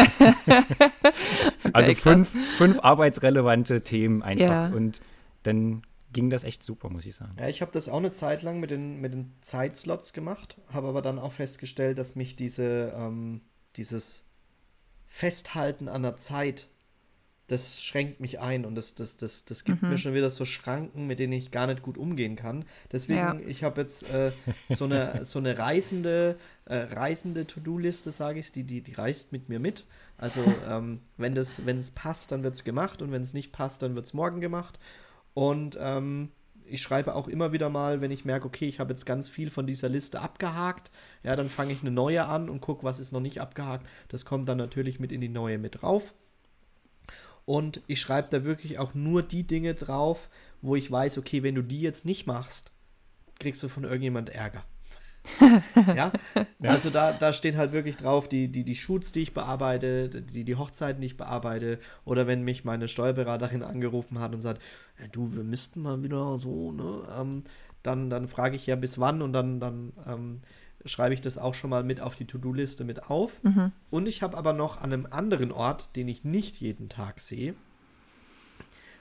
also 1.74 1.94
fünf, 1.96 2.30
fünf 2.58 2.80
arbeitsrelevante 2.80 3.82
Themen 3.82 4.24
einfach. 4.24 4.46
Ja. 4.46 4.68
Und 4.68 5.02
dann 5.44 5.84
ging 6.12 6.30
das 6.30 6.44
echt 6.44 6.64
super, 6.64 6.90
muss 6.90 7.06
ich 7.06 7.16
sagen. 7.16 7.34
Ja, 7.40 7.48
ich 7.48 7.62
habe 7.62 7.72
das 7.72 7.90
auch 7.90 7.98
eine 7.98 8.14
Zeit 8.14 8.42
lang 8.42 8.60
mit 8.60 8.72
den, 8.72 9.02
mit 9.02 9.14
den 9.14 9.34
Zeitslots 9.42 10.14
gemacht, 10.14 10.58
habe 10.72 10.88
aber 10.88 11.02
dann 11.02 11.20
auch 11.20 11.34
festgestellt, 11.34 11.98
dass 11.98 12.16
mich 12.16 12.36
diese, 12.36 12.94
ähm, 12.96 13.42
dieses 13.76 14.26
Festhalten 15.06 15.88
an 15.88 16.04
der 16.04 16.16
Zeit, 16.16 16.68
das 17.48 17.84
schränkt 17.84 18.20
mich 18.20 18.40
ein 18.40 18.66
und 18.66 18.76
das, 18.76 18.96
das, 18.96 19.18
das, 19.18 19.46
das 19.46 19.64
gibt 19.64 19.84
Mhm. 19.84 19.90
mir 19.90 19.98
schon 20.00 20.14
wieder 20.16 20.30
so 20.32 20.46
Schranken, 20.46 21.06
mit 21.08 21.20
denen 21.20 21.34
ich 21.34 21.52
gar 21.52 21.68
nicht 21.68 21.84
gut 21.84 21.98
umgehen 21.98 22.36
kann. 22.36 22.66
Deswegen, 22.92 23.20
Ja. 23.20 23.40
ich 23.48 23.64
habe 23.64 23.82
jetzt 23.82 24.04
äh, 24.10 24.32
so 24.70 24.86
eine, 24.86 25.24
so 25.26 25.40
eine 25.40 25.58
reisende, 25.58 26.38
äh, 26.66 26.76
reisende 26.76 27.46
To-Do-Liste, 27.46 28.12
sage 28.12 28.40
ich, 28.40 28.52
die, 28.52 28.64
die, 28.64 28.82
die 28.82 28.94
reist 28.94 29.32
mit 29.32 29.48
mir 29.50 29.60
mit. 29.60 29.86
Also 30.18 30.40
ähm, 30.68 31.02
wenn 31.18 31.36
es 31.38 31.92
passt, 31.92 32.32
dann 32.32 32.42
wird 32.44 32.56
es 32.56 32.64
gemacht 32.64 33.02
und 33.02 33.12
wenn 33.12 33.22
es 33.22 33.34
nicht 33.34 33.52
passt, 33.52 33.82
dann 33.84 33.96
wird 33.96 34.06
es 34.08 34.14
morgen 34.14 34.42
gemacht. 34.42 34.80
Und 35.34 35.78
ähm, 35.80 36.32
ich 36.68 36.82
schreibe 36.82 37.14
auch 37.14 37.28
immer 37.28 37.52
wieder 37.52 37.70
mal, 37.70 38.02
wenn 38.02 38.10
ich 38.10 38.26
merke, 38.26 38.48
okay, 38.48 38.68
ich 38.68 38.80
habe 38.80 38.92
jetzt 38.94 39.06
ganz 39.06 39.30
viel 39.30 39.52
von 39.52 39.68
dieser 39.68 39.88
Liste 39.90 40.20
abgehakt, 40.22 40.90
ja, 41.22 41.36
dann 41.36 41.50
fange 41.50 41.74
ich 41.74 41.82
eine 41.82 41.92
neue 41.92 42.26
an 42.26 42.50
und 42.50 42.62
gucke, 42.62 42.84
was 42.84 42.98
ist 43.00 43.12
noch 43.12 43.20
nicht 43.20 43.40
abgehakt. 43.40 43.86
Das 44.08 44.26
kommt 44.26 44.50
dann 44.50 44.58
natürlich 44.58 45.00
mit 45.00 45.12
in 45.12 45.22
die 45.22 45.30
neue 45.30 45.60
mit 45.60 45.82
drauf. 45.84 46.14
Und 47.46 47.82
ich 47.88 48.02
schreibe 48.02 48.30
da 48.32 48.44
wirklich 48.44 48.80
auch 48.80 48.94
nur 48.94 49.22
die 49.22 49.46
Dinge 49.46 49.76
drauf, 49.76 50.30
wo 50.62 50.76
ich 50.76 50.92
weiß, 50.92 51.18
okay, 51.18 51.44
wenn 51.44 51.56
du 51.56 51.62
die 51.62 51.82
jetzt 51.82 52.06
nicht 52.06 52.26
machst, 52.26 52.72
kriegst 53.40 53.62
du 53.62 53.70
von 53.70 53.84
irgendjemand 53.84 54.30
Ärger. 54.30 54.64
ja? 55.96 56.12
also 56.62 56.90
da, 56.90 57.12
da 57.12 57.34
stehen 57.34 57.58
halt 57.58 57.72
wirklich 57.72 57.98
drauf 57.98 58.28
die, 58.28 58.48
die, 58.48 58.64
die 58.64 58.76
Shoots, 58.76 59.12
die 59.12 59.24
ich 59.24 59.34
bearbeite, 59.34 60.10
die, 60.10 60.44
die 60.44 60.56
Hochzeiten, 60.56 61.02
die 61.02 61.08
ich 61.08 61.18
bearbeite, 61.18 61.80
oder 62.04 62.28
wenn 62.28 62.44
mich 62.44 62.64
meine 62.64 62.88
Steuerberaterin 62.88 63.64
angerufen 63.64 64.20
hat 64.20 64.34
und 64.34 64.42
sagt, 64.42 64.62
"Äh, 64.98 65.10
du, 65.10 65.34
wir 65.36 65.44
müssten 65.44 65.82
mal 65.82 66.02
wieder 66.04 66.40
so, 66.40 66.72
ne, 66.72 67.08
ähm, 67.20 67.44
dann, 67.84 68.10
dann 68.10 68.28
frage 68.28 68.56
ich 68.56 68.66
ja 68.68 68.76
bis 68.76 69.00
wann 69.00 69.22
und 69.22 69.34
dann, 69.34 69.60
dann 69.60 69.94
ähm, 70.08 70.42
schreibe 70.86 71.14
ich 71.14 71.22
das 71.22 71.38
auch 71.38 71.54
schon 71.54 71.70
mal 71.70 71.84
mit 71.84 72.00
auf 72.02 72.16
die 72.16 72.26
To-Do-Liste 72.26 72.84
mit 72.84 73.10
auf. 73.10 73.42
Und 73.90 74.08
ich 74.08 74.22
habe 74.22 74.38
aber 74.38 74.54
noch 74.54 74.78
an 74.78 74.94
einem 74.94 75.08
anderen 75.10 75.52
Ort, 75.52 75.96
den 75.96 76.08
ich 76.08 76.24
nicht 76.24 76.60
jeden 76.60 76.90
Tag 76.90 77.20
sehe, 77.20 77.56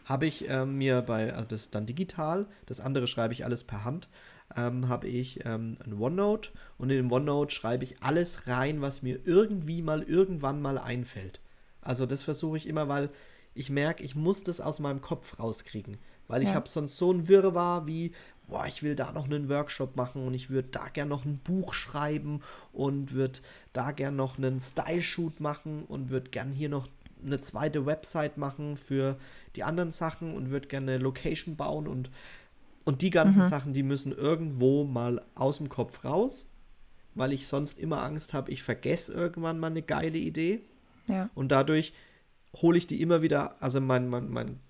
habe 0.05 0.27
ich 0.27 0.49
ähm, 0.49 0.77
mir 0.77 1.03
bei, 1.03 1.33
also 1.33 1.49
das 1.49 1.63
ist 1.63 1.75
dann 1.75 1.87
digital, 1.87 2.47
das 2.67 2.81
andere 2.81 3.07
schreibe 3.07 3.33
ich 3.33 3.45
alles 3.45 3.65
per 3.65 3.85
Hand, 3.85 4.09
ähm, 4.57 4.89
habe 4.89 5.09
ich 5.09 5.45
ähm, 5.47 5.79
ein 5.85 5.95
OneNote 5.95 6.51
und 6.77 6.91
in 6.91 6.97
dem 6.97 7.13
OneNote 7.13 7.55
schreibe 7.55 7.85
ich 7.85 8.03
alles 8.03 8.47
rein, 8.47 8.83
was 8.83 9.03
mir 9.03 9.21
irgendwie 9.25 9.83
mal 9.83 10.03
irgendwann 10.03 10.61
mal 10.61 10.79
einfällt. 10.79 11.41
Also 11.81 12.07
das 12.07 12.23
versuche 12.23 12.57
ich 12.57 12.67
immer, 12.67 12.89
weil 12.89 13.11
ich 13.55 13.71
merke, 13.71 14.03
ich 14.03 14.15
muss 14.15 14.43
das 14.43 14.61
aus 14.61 14.79
meinem 14.79 15.01
Kopf 15.01 15.39
rauskriegen, 15.39 15.99
weil 16.29 16.43
ich 16.43 16.49
Ja. 16.49 16.55
habe 16.55 16.69
sonst 16.69 16.97
so 16.97 17.13
ein 17.13 17.29
Wirrwarr 17.29 17.87
wie, 17.87 18.13
boah, 18.49 18.67
ich 18.67 18.83
will 18.83 18.95
da 18.95 19.13
noch 19.13 19.25
einen 19.25 19.49
Workshop 19.49 19.97
machen 19.97 20.27
und 20.27 20.35
ich 20.35 20.51
würde 20.51 20.69
da 20.71 20.89
gern 20.89 21.09
noch 21.09 21.25
ein 21.25 21.39
Buch 21.39 21.75
schreiben 21.75 22.41
und 22.73 23.13
würde 23.13 23.41
da 23.73 23.93
gern 23.93 24.17
noch 24.17 24.39
einen 24.39 24.61
Style-Shoot 24.61 25.41
machen 25.41 25.85
und 25.85 26.11
würde 26.11 26.31
gern 26.31 26.53
hier 26.53 26.69
noch 26.69 26.87
eine 27.25 27.41
zweite 27.41 27.87
Website 27.87 28.37
machen 28.37 28.77
für 28.77 29.17
die 29.57 29.63
anderen 29.65 29.93
Sachen 29.93 30.35
und 30.35 30.51
würde 30.51 30.69
gerne 30.69 30.93
eine 30.93 31.03
Location 31.03 31.57
bauen 31.57 31.87
und, 31.87 32.11
und 32.85 33.01
die 33.01 33.11
ganzen 33.11 33.41
Sachen, 33.49 33.73
die 33.73 33.83
müssen 33.83 34.13
irgendwo 34.13 34.85
mal 34.85 35.21
aus 35.35 35.57
dem 35.59 35.71
Kopf 35.71 36.05
raus, 36.05 36.45
weil 37.15 37.33
ich 37.33 37.47
sonst 37.47 37.79
immer 37.79 38.03
Angst 38.03 38.35
habe, 38.35 38.51
ich 38.51 38.63
vergesse 38.63 39.13
irgendwann 39.13 39.59
mal 39.59 39.69
eine 39.71 39.83
geile 39.83 40.19
Idee 40.19 40.61
Ja. 41.07 41.31
und 41.35 41.51
dadurch 41.51 41.95
hole 42.57 42.77
ich 42.77 42.87
die 42.87 43.01
immer 43.01 43.23
wieder, 43.23 43.61
also 43.63 43.81
mein, 43.81 44.09
mein, 44.09 44.29
mein 44.31 44.61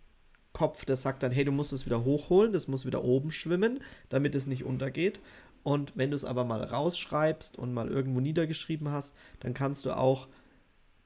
Kopf, 0.55 0.87
der 0.87 0.97
sagt 0.97 1.23
dann, 1.23 1.33
hey, 1.33 1.45
du 1.45 1.53
musst 1.53 1.75
es 1.75 1.85
wieder 1.85 2.05
hochholen, 2.05 2.53
das 2.53 2.69
muss 2.69 2.87
wieder 2.87 3.05
oben 3.05 3.31
schwimmen, 3.31 3.81
damit 4.09 4.35
es 4.35 4.47
nicht 4.47 4.65
untergeht. 4.65 5.21
Und 5.63 5.93
wenn 5.97 6.11
du 6.11 6.17
es 6.17 6.25
aber 6.25 6.45
mal 6.45 6.63
rausschreibst 6.63 7.59
und 7.59 7.75
mal 7.75 7.89
irgendwo 7.89 8.21
niedergeschrieben 8.21 8.89
hast, 8.91 9.15
dann 9.41 9.53
kannst 9.53 9.85
du 9.85 9.97
auch 9.97 10.29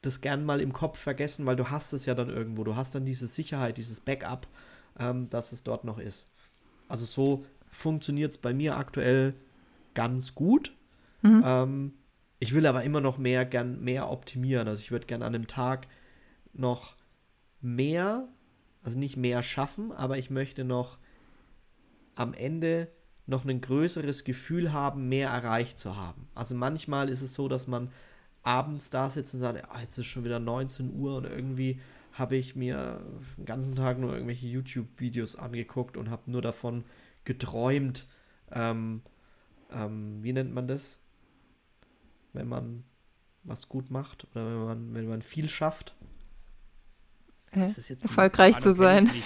das 0.03 0.21
gern 0.21 0.45
mal 0.45 0.61
im 0.61 0.73
Kopf 0.73 0.99
vergessen, 0.99 1.47
weil 1.47 1.57
du 1.57 1.71
hast 1.71 1.93
es 1.93 2.07
ja 2.07 2.15
dann 2.15 2.29
irgendwo. 2.29 2.63
Du 2.63 2.77
hast 2.77 2.95
dann 2.95 3.05
diese 3.05 3.27
Sicherheit, 3.27 3.79
dieses 3.79 4.01
Backup, 4.01 4.47
ähm, 4.99 5.29
dass 5.31 5.53
es 5.53 5.63
dort 5.65 5.85
noch 5.85 5.99
ist. 5.99 6.29
Also 6.87 7.05
so 7.05 7.45
funktioniert 7.71 8.33
es 8.33 8.39
bei 8.39 8.53
mir 8.53 8.77
aktuell 8.77 9.35
ganz 9.95 10.35
gut. 10.35 10.73
Ähm, 11.45 11.95
ich 12.39 12.55
will 12.55 12.67
aber 12.67 12.85
immer 12.85 13.01
noch 13.01 13.19
mehr 13.19 13.45
gern 13.45 13.83
mehr 13.83 14.11
optimieren. 14.11 14.69
Also 14.69 14.81
ich 14.81 14.91
würde 14.91 15.07
gern 15.07 15.23
an 15.23 15.35
einem 15.35 15.47
Tag 15.47 15.89
noch 16.53 16.97
mehr, 17.61 18.29
also 18.83 18.99
nicht 18.99 19.17
mehr 19.17 19.43
schaffen, 19.43 19.93
aber 19.93 20.19
ich 20.19 20.31
möchte 20.31 20.65
noch 20.65 20.99
am 22.15 22.35
Ende 22.35 22.89
noch 23.27 23.45
ein 23.45 23.61
größeres 23.61 24.25
Gefühl 24.25 24.73
haben, 24.73 25.09
mehr 25.09 25.29
erreicht 25.29 25.79
zu 25.79 25.97
haben. 25.97 26.29
Also 26.35 26.55
manchmal 26.55 27.09
ist 27.09 27.23
es 27.23 27.35
so, 27.35 27.49
dass 27.49 27.67
man 27.67 27.91
abends 28.43 28.91
da 28.91 29.11
sitzt 29.11 29.35
und 29.35 29.41
sagt, 29.41 29.69
ah, 29.71 29.81
jetzt 29.81 29.99
ist 29.99 30.07
schon 30.07 30.25
wieder 30.25 30.41
19 30.41 30.95
Uhr 30.95 31.17
und 31.17 31.25
irgendwie 31.27 31.81
habe 32.13 32.37
ich 32.37 32.57
mir 32.57 33.01
den 33.37 33.45
ganzen 33.45 33.77
Tag 33.77 33.99
nur 33.99 34.13
irgendwelche 34.13 34.47
YouTube-Videos 34.47 35.37
angeguckt 35.37 35.97
und 35.97 36.11
habe 36.11 36.31
nur 36.31 36.43
davon 36.43 36.85
geträumt, 37.25 38.07
ähm, 38.51 39.03
ähm, 39.71 40.23
wie 40.23 40.33
nennt 40.33 40.55
man 40.55 40.67
das? 40.67 40.99
Wenn 42.33 42.49
man 42.49 42.85
was 43.45 43.69
gut 43.69 43.91
macht 43.91 44.27
oder 44.31 44.47
wenn 44.47 44.65
man, 44.65 44.95
wenn 44.95 45.09
man 45.09 45.23
viel 45.23 45.49
schafft. 45.49 45.95
Hä? 46.01 46.07
Das 46.07 46.87
ist 46.89 47.21
jetzt 47.21 47.29
ein- 47.29 47.38
Erfolgreich 47.53 48.59
zu 48.59 48.75
sein. 48.75 49.11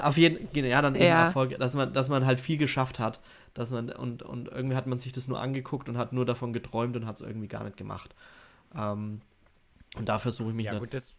Auf 0.00 0.16
jeden 0.16 0.48
Fall, 0.48 0.64
ja, 0.64 0.82
dann 0.82 0.94
eben 0.94 1.04
Ja. 1.04 1.26
Erfolg, 1.26 1.58
dass 1.58 1.74
man, 1.74 1.92
dass 1.92 2.08
man 2.08 2.26
halt 2.26 2.40
viel 2.40 2.58
geschafft 2.58 2.98
hat, 2.98 3.20
dass 3.54 3.70
man, 3.70 3.90
und, 3.90 4.22
und 4.22 4.48
irgendwie 4.48 4.76
hat 4.76 4.86
man 4.86 4.98
sich 4.98 5.12
das 5.12 5.28
nur 5.28 5.40
angeguckt 5.40 5.88
und 5.88 5.96
hat 5.96 6.12
nur 6.12 6.26
davon 6.26 6.52
geträumt 6.52 6.96
und 6.96 7.06
hat 7.06 7.16
es 7.16 7.22
irgendwie 7.22 7.48
gar 7.48 7.64
nicht 7.64 7.76
gemacht. 7.76 8.14
Ähm, 8.74 9.20
und 9.96 10.08
da 10.08 10.18
versuche 10.18 10.50
ich 10.50 10.54
mich 10.54 10.66
Ja, 10.66 10.78
gut, 10.78 10.92
das, 10.92 11.14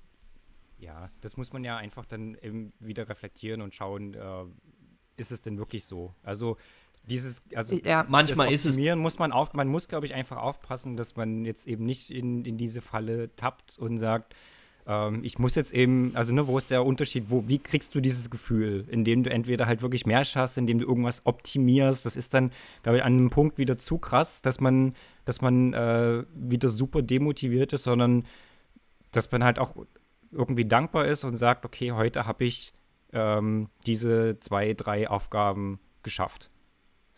ja, 0.78 1.10
das 1.21 1.36
muss 1.36 1.52
man 1.52 1.63
ja 1.63 1.78
einfach 1.78 2.06
dann 2.06 2.36
eben 2.36 2.73
wieder 2.80 3.10
reflektieren 3.10 3.62
und 3.62 3.73
schauen, 3.73 4.13
äh, 4.13 4.45
ist 5.17 5.32
es 5.32 5.41
denn 5.41 5.58
wirklich 5.58 5.86
so? 5.86 6.13
Also 6.23 6.58
dieses, 7.10 7.43
also 7.54 7.76
Ja. 7.84 8.06
manchmal 8.08 8.52
ist 8.52 8.65
es, 8.65 8.74
Optimieren 8.74 9.00
muss 9.00 9.19
man 9.19 9.32
auf, 9.32 9.54
man 9.54 9.67
muss, 9.67 9.88
glaube 9.88 10.06
ich, 10.06 10.13
einfach 10.13 10.38
aufpassen, 10.38 10.95
dass 10.95 11.15
man 11.15 11.45
jetzt 11.45 11.67
eben 11.67 11.86
nicht 11.86 12.12
in, 12.12 12.45
in 12.45 12.58
diese 12.58 12.82
Falle 12.82 13.36
tappt 13.36 13.78
und 13.78 14.00
sagt, 14.00 14.36
ähm, 14.88 15.24
ich 15.24 15.38
muss 15.39 15.56
jetzt 15.56 15.74
eben, 15.74 16.12
also 16.15 16.34
ne, 16.34 16.48
wo 16.48 16.58
ist 16.58 16.72
der 16.72 16.86
Unterschied, 16.86 17.26
wo, 17.30 17.48
wie 17.48 17.60
kriegst 17.60 17.93
du 17.93 18.00
dieses 18.02 18.30
Gefühl, 18.30 18.86
indem 18.89 19.24
du 19.24 19.30
entweder 19.30 19.67
halt 19.67 19.82
wirklich 19.82 20.06
mehr 20.06 20.26
schaffst, 20.26 20.58
indem 20.58 20.80
du 20.80 20.88
irgendwas 20.88 21.26
optimierst, 21.26 22.06
das 22.06 22.15
ist 22.17 22.34
dann, 22.34 22.52
glaube 22.84 22.98
ich, 22.98 23.04
an 23.04 23.13
einem 23.13 23.30
Punkt 23.30 23.58
wieder 23.58 23.78
zu 23.78 23.98
krass, 23.98 24.41
dass 24.41 24.60
man, 24.60 24.95
dass 25.26 25.41
man 25.41 25.74
äh, 25.74 26.24
wieder 26.34 26.69
super 26.69 27.02
demotiviert 27.02 27.74
ist, 27.74 27.84
sondern 27.84 28.24
dass 29.12 29.32
man 29.32 29.43
halt 29.43 29.60
auch 29.60 29.76
irgendwie 30.32 30.65
dankbar 30.65 31.06
ist 31.06 31.24
und 31.24 31.36
sagt, 31.36 31.65
okay, 31.65 31.91
heute 31.91 32.26
habe 32.26 32.45
ich 32.45 32.74
ähm, 33.13 33.69
diese 33.86 34.39
zwei, 34.39 34.74
drei 34.74 35.10
Aufgaben 35.10 35.80
geschafft. 36.04 36.50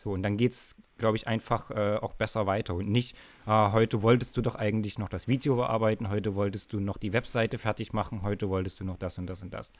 So, 0.02 0.10
und 0.10 0.22
dann 0.22 0.36
geht 0.36 0.52
es, 0.52 0.74
glaube 0.98 1.16
ich, 1.16 1.28
einfach 1.28 1.70
äh, 1.70 1.96
auch 2.00 2.14
besser 2.14 2.46
weiter. 2.46 2.74
Und 2.74 2.88
nicht, 2.88 3.16
ah, 3.46 3.72
heute 3.72 4.02
wolltest 4.02 4.36
du 4.36 4.42
doch 4.42 4.56
eigentlich 4.56 4.98
noch 4.98 5.08
das 5.08 5.28
Video 5.28 5.56
bearbeiten, 5.56 6.08
heute 6.08 6.34
wolltest 6.34 6.72
du 6.72 6.80
noch 6.80 6.96
die 6.96 7.12
Webseite 7.12 7.58
fertig 7.58 7.92
machen, 7.92 8.22
heute 8.22 8.48
wolltest 8.48 8.80
du 8.80 8.84
noch 8.84 8.96
das 8.96 9.18
und 9.18 9.26
das 9.26 9.42
und 9.42 9.54
das. 9.54 9.72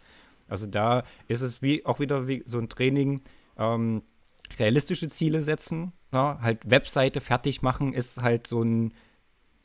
Also 0.48 0.66
da 0.66 1.02
ist 1.28 1.40
es 1.40 1.62
wie 1.62 1.84
auch 1.86 1.98
wieder 1.98 2.28
wie 2.28 2.42
so 2.46 2.58
ein 2.58 2.68
Training, 2.68 3.22
ähm, 3.58 4.02
realistische 4.58 5.08
Ziele 5.08 5.42
setzen. 5.42 5.92
Ja? 6.12 6.38
Halt 6.40 6.70
Webseite 6.70 7.20
fertig 7.20 7.62
machen 7.62 7.92
ist 7.92 8.22
halt 8.22 8.46
so 8.46 8.62
ein, 8.62 8.92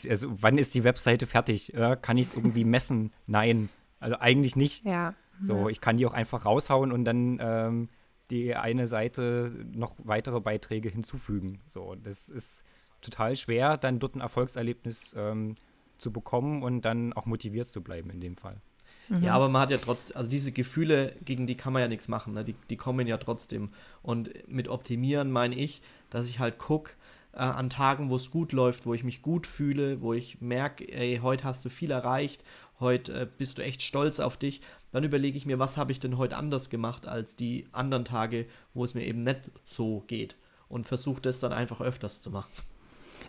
also 0.08 0.30
wann 0.41 0.58
ist 0.58 0.76
die 0.76 0.84
Webseite 0.84 1.28
fertig? 1.28 1.70
Ja? 1.70 1.96
Kann 1.96 2.17
ich 2.17 2.28
es 2.28 2.36
irgendwie 2.36 2.63
messen? 2.65 3.12
Nein. 3.28 3.70
Also 4.00 4.17
eigentlich 4.20 4.56
nicht. 4.56 4.86
Ja. 4.86 5.13
So, 5.41 5.70
ich 5.70 5.82
kann 5.82 5.98
die 5.98 6.06
auch 6.08 6.13
einfach 6.13 6.46
raushauen 6.46 6.91
und 6.91 7.06
dann 7.06 7.39
ähm, 7.39 7.89
die 8.30 8.56
eine 8.56 8.88
Seite 8.88 9.52
noch 9.74 9.96
weitere 10.00 10.40
Beiträge 10.40 10.90
hinzufügen. 10.90 11.60
So, 11.74 11.96
das 11.96 12.30
ist 12.30 12.63
total 13.02 13.36
schwer, 13.36 13.78
dann 13.78 14.00
dort 14.00 14.16
ein 14.16 14.22
Erfolgserlebnis 14.22 15.16
ähm, 15.18 15.56
zu 15.98 16.12
bekommen 16.12 16.63
und 16.63 16.82
dann 16.82 17.13
auch 17.13 17.26
motiviert 17.26 17.68
zu 17.68 17.82
bleiben 17.82 18.10
in 18.10 18.20
dem 18.20 18.36
Fall. 18.36 18.62
ja, 19.22 19.34
aber 19.34 19.48
man 19.48 19.62
hat 19.62 19.72
ja 19.72 19.78
trotzdem, 19.78 20.18
also 20.18 20.30
diese 20.30 20.52
Gefühle, 20.52 21.16
gegen 21.24 21.48
die 21.48 21.56
kann 21.56 21.74
man 21.74 21.82
ja 21.82 21.88
nichts 21.88 22.08
machen, 22.08 22.34
ne? 22.34 22.44
die, 22.44 22.56
die 22.70 22.78
kommen 22.78 23.08
ja 23.08 23.18
trotzdem. 23.18 23.70
Und 24.02 24.32
mit 24.50 24.68
optimieren 24.68 25.32
meine 25.32 25.56
ich, 25.56 25.82
dass 26.10 26.30
ich 26.30 26.40
halt 26.40 26.58
gucke, 26.58 26.92
äh, 27.34 27.40
an 27.40 27.70
Tagen, 27.70 28.10
wo 28.10 28.16
es 28.16 28.32
gut 28.32 28.52
läuft, 28.52 28.86
wo 28.86 28.94
ich 28.94 29.04
mich 29.04 29.22
gut 29.22 29.48
fühle, 29.48 30.02
wo 30.02 30.13
ich 30.13 30.42
merke, 30.42 30.92
ey, 30.92 31.20
heute 31.22 31.44
hast 31.46 31.63
du 31.63 31.70
viel 31.70 31.92
erreicht, 31.92 32.44
heute 32.80 33.22
äh, 33.22 33.28
bist 33.38 33.58
du 33.58 33.63
echt 33.63 33.82
stolz 33.82 34.20
auf 34.20 34.38
dich, 34.38 34.62
dann 34.98 35.04
überlege 35.04 35.38
ich 35.38 35.46
mir, 35.46 35.60
was 35.60 35.78
habe 35.78 35.92
ich 35.92 36.00
denn 36.00 36.18
heute 36.18 36.38
anders 36.38 36.72
gemacht 36.72 37.06
als 37.08 37.36
die 37.36 37.68
anderen 37.72 38.04
Tage, 38.04 38.48
wo 38.74 38.84
es 38.84 38.96
mir 38.96 39.06
eben 39.06 39.24
nicht 39.24 39.52
so 39.64 40.04
geht 40.08 40.36
und 40.70 40.88
versuche 40.88 41.22
das 41.22 41.40
dann 41.40 41.54
einfach 41.54 41.82
öfters 41.82 42.20
zu 42.20 42.32
machen. 42.32 42.50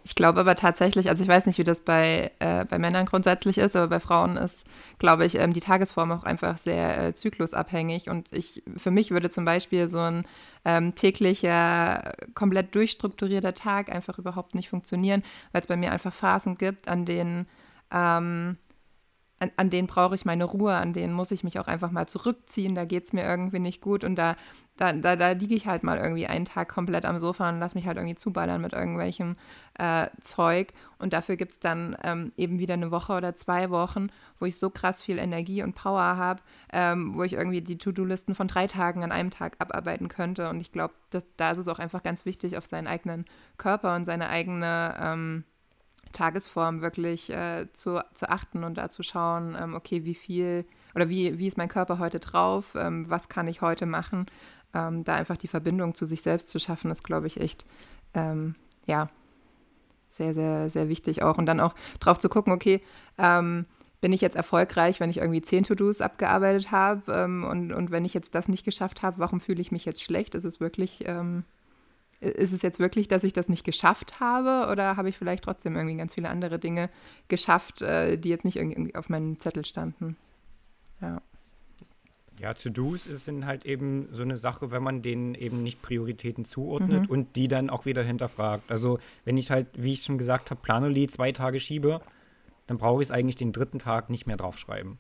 Ich 0.03 0.15
glaube 0.15 0.41
aber 0.41 0.55
tatsächlich, 0.55 1.11
also 1.11 1.23
ich 1.23 1.29
weiß 1.29 1.45
nicht, 1.45 1.59
wie 1.59 1.65
das 1.65 1.83
bei, 1.83 2.31
äh, 2.39 2.65
bei 2.65 2.79
Männern 2.79 3.05
grundsätzlich 3.05 3.59
ist, 3.59 3.77
aber 3.77 3.89
bei 3.89 4.01
Frauen 4.01 4.39
ist, 4.39 4.67
glaube 4.99 5.27
ich, 5.27 5.35
ähm, 5.35 5.53
die 5.53 5.61
Tagesform 5.61 6.11
auch 6.11 6.25
einfach 6.25 6.57
sehr 6.57 7.09
äh, 7.09 7.13
zyklusabhängig. 7.13 8.09
Und 8.09 8.33
ich, 8.33 8.63
für 8.79 8.91
mich 8.91 9.11
würde 9.11 9.29
zum 9.29 9.45
Beispiel 9.45 9.91
so 9.91 9.99
ein 9.99 10.27
ähm, 10.65 10.95
täglicher, 10.95 12.15
komplett 12.35 12.75
durchstrukturierter 12.75 13.53
Tag 13.53 13.91
einfach 13.91 14.19
überhaupt 14.19 14.55
nicht 14.55 14.71
funktionieren, 14.71 15.23
weil 15.53 15.61
es 15.61 15.67
bei 15.67 15.77
mir 15.77 15.93
einfach 15.93 16.15
Phasen 16.15 16.57
gibt, 16.57 16.89
an 16.89 17.05
denen 17.05 17.47
ähm, 17.93 18.57
an, 19.39 19.51
an 19.57 19.71
denen 19.71 19.87
brauche 19.87 20.15
ich 20.15 20.25
meine 20.25 20.45
Ruhe, 20.45 20.75
an 20.75 20.93
denen 20.93 21.13
muss 21.13 21.31
ich 21.31 21.45
mich 21.45 21.59
auch 21.59 21.69
einfach 21.69 21.91
mal 21.91 22.07
zurückziehen, 22.07 22.75
da 22.75 22.85
geht 22.85 23.05
es 23.05 23.13
mir 23.13 23.25
irgendwie 23.25 23.59
nicht 23.59 23.81
gut 23.81 24.05
und 24.05 24.17
da, 24.17 24.37
da, 24.77 24.93
da, 24.93 25.17
da 25.17 25.31
liege 25.31 25.55
ich 25.55 25.67
halt 25.67 25.83
mal 25.83 25.99
irgendwie 25.99 26.27
einen 26.27 26.45
Tag 26.45 26.69
komplett 26.69 27.05
am 27.05 27.19
Sofa 27.19 27.49
und 27.49 27.61
lasse 27.61 27.77
mich 27.77 27.87
halt 27.87 27.97
irgendwie 27.97 28.17
zuballern 28.17 28.61
mit 28.61 28.73
irgendwelchem 28.73 29.37
äh, 29.79 30.09
Zeug 30.23 30.73
und 30.99 31.13
dafür 31.13 31.37
gibt 31.37 31.53
es 31.53 31.61
dann 31.61 31.97
ähm, 32.03 32.33
eben 32.37 32.59
wieder 32.59 32.75
eine 32.75 32.91
Woche 32.91 33.13
oder 33.13 33.35
zwei 33.35 33.71
Wochen, 33.71 34.09
wo 34.39 34.47
ich 34.47 34.59
so 34.59 34.71
krass 34.71 35.03
viel 35.03 35.19
Energie 35.19 35.63
und 35.63 35.75
Power 35.75 36.17
habe, 36.17 36.43
ähm, 36.73 37.15
wo 37.15 37.23
ich 37.23 37.35
irgendwie 37.35 37.63
die 37.63 37.79
To-Do-Listen 37.79 38.35
von 38.35 38.49
drei 38.49 38.67
Tagen 38.67 39.05
an 39.05 39.13
einem 39.13 39.31
Tag 39.31 39.57
abarbeiten 39.61 40.09
könnte 40.09 40.49
und 40.49 40.61
ich 40.61 40.73
glaube, 40.73 40.95
da 41.37 41.51
ist 41.51 41.59
es 41.59 41.69
auch 41.69 41.79
einfach 41.79 42.03
ganz 42.03 42.25
wichtig, 42.25 42.57
auf 42.57 42.67
seinen 42.67 42.87
eigenen 42.87 43.25
Körper 43.57 43.95
und 43.95 44.05
seine 44.05 44.29
eigene 44.29 44.97
ähm, 45.01 45.45
Tagesform 46.13 46.81
wirklich 46.81 47.31
äh, 47.31 47.67
zu, 47.73 48.01
zu 48.15 48.29
achten 48.29 48.65
und 48.65 48.77
da 48.77 48.89
zu 48.89 49.03
schauen, 49.03 49.57
ähm, 49.61 49.75
okay, 49.75 50.05
wie 50.05 50.15
viel 50.15 50.65
oder 50.95 51.09
wie, 51.09 51.39
wie 51.39 51.47
ist 51.47 51.59
mein 51.59 51.69
Körper 51.69 51.99
heute 51.99 52.19
drauf, 52.19 52.75
ähm, 52.77 53.09
was 53.09 53.29
kann 53.29 53.49
ich 53.49 53.61
heute 53.61 53.87
machen. 53.87 54.27
Ähm, 54.75 55.05
da 55.05 55.15
einfach 55.15 55.37
die 55.37 55.49
Verbindung 55.49 55.95
zu 55.95 56.05
sich 56.05 56.23
selbst 56.23 56.49
zu 56.51 56.59
schaffen, 56.59 56.91
ist, 56.91 57.05
glaube 57.05 57.27
ich, 57.27 57.41
echt, 57.41 57.65
ähm, 58.15 58.55
ja, 58.87 59.09
sehr, 60.09 60.35
sehr, 60.35 60.71
sehr 60.71 60.89
wichtig 60.89 61.23
auch. 61.23 61.39
Und 61.39 61.47
dann 61.47 61.61
auch 61.61 61.75
drauf 62.01 62.19
zu 62.19 62.29
gucken, 62.29 62.53
okay, 62.53 62.83
ähm, 63.19 63.67
bin 64.01 64.13
ich 64.13 64.21
jetzt 64.21 64.37
erfolgreich, 64.37 65.01
wenn 65.01 65.11
ich 65.11 65.19
irgendwie 65.19 65.43
zehn 65.43 65.65
To-Dos 65.65 66.01
abgearbeitet 66.01 66.71
habe 66.71 67.13
ähm, 67.13 67.45
und, 67.45 67.73
und 67.73 67.91
wenn 67.91 68.05
ich 68.05 68.15
jetzt 68.15 68.35
das 68.35 68.49
nicht 68.49 68.65
geschafft 68.65 69.03
habe, 69.03 69.19
warum 69.19 69.41
fühle 69.41 69.61
ich 69.61 69.73
mich 69.73 69.85
jetzt 69.85 70.03
schlecht? 70.03 70.35
Ist 70.35 70.45
es 70.45 70.61
wirklich 70.61 71.05
ist 72.21 72.53
es 72.53 72.63
jetzt 72.63 72.79
wirklich, 72.79 73.07
dass 73.09 73.25
ich 73.25 73.33
das 73.33 73.49
nicht 73.49 73.65
geschafft 73.65 74.21
habe 74.21 74.71
oder 74.73 74.97
habe 74.97 75.09
ich 75.09 75.17
vielleicht 75.17 75.45
trotzdem 75.45 75.77
irgendwie 75.77 75.97
ganz 75.97 76.15
viele 76.15 76.29
andere 76.29 76.59
Dinge 76.59 76.91
geschafft, 77.29 77.83
äh, 77.83 78.17
die 78.17 78.29
jetzt 78.29 78.45
nicht 78.45 78.57
irgendwie 78.57 78.95
auf 78.95 79.09
meinem 79.09 79.39
Zettel 79.39 79.65
standen? 79.65 80.17
Ja. 81.01 81.23
Ja, 82.41 82.55
To-Dos 82.55 83.05
sind 83.05 83.47
halt 83.47 83.67
eben 83.67 84.09
so 84.13 84.23
eine 84.23 84.37
Sache, 84.37 84.71
wenn 84.71 84.83
man 84.83 85.03
denen 85.03 85.35
eben 85.35 85.63
nicht 85.63 85.83
Prioritäten 85.83 86.45
zuordnet 86.45 87.09
mhm. 87.09 87.11
und 87.11 87.37
die 87.37 87.49
dann 87.49 87.69
auch 87.69 87.85
wieder 87.85 88.05
hinterfragt. 88.05 88.71
Also 88.71 89.01
wenn 89.25 89.37
ich 89.37 89.51
halt, 89.51 89.67
wie 89.75 89.93
ich 89.93 90.05
schon 90.05 90.19
gesagt 90.19 90.51
habe, 90.51 90.61
Planoli 90.61 91.09
zwei 91.09 91.33
Tage 91.33 91.59
schiebe, 91.59 92.01
dann 92.69 92.79
brauche 92.79 93.03
ich 93.03 93.09
es 93.09 93.13
eigentlich 93.13 93.37
den 93.37 93.53
dritten 93.53 93.81
Tag 93.81 94.09
nicht 94.09 94.27
mehr 94.27 94.37
draufschreiben. 94.37 94.99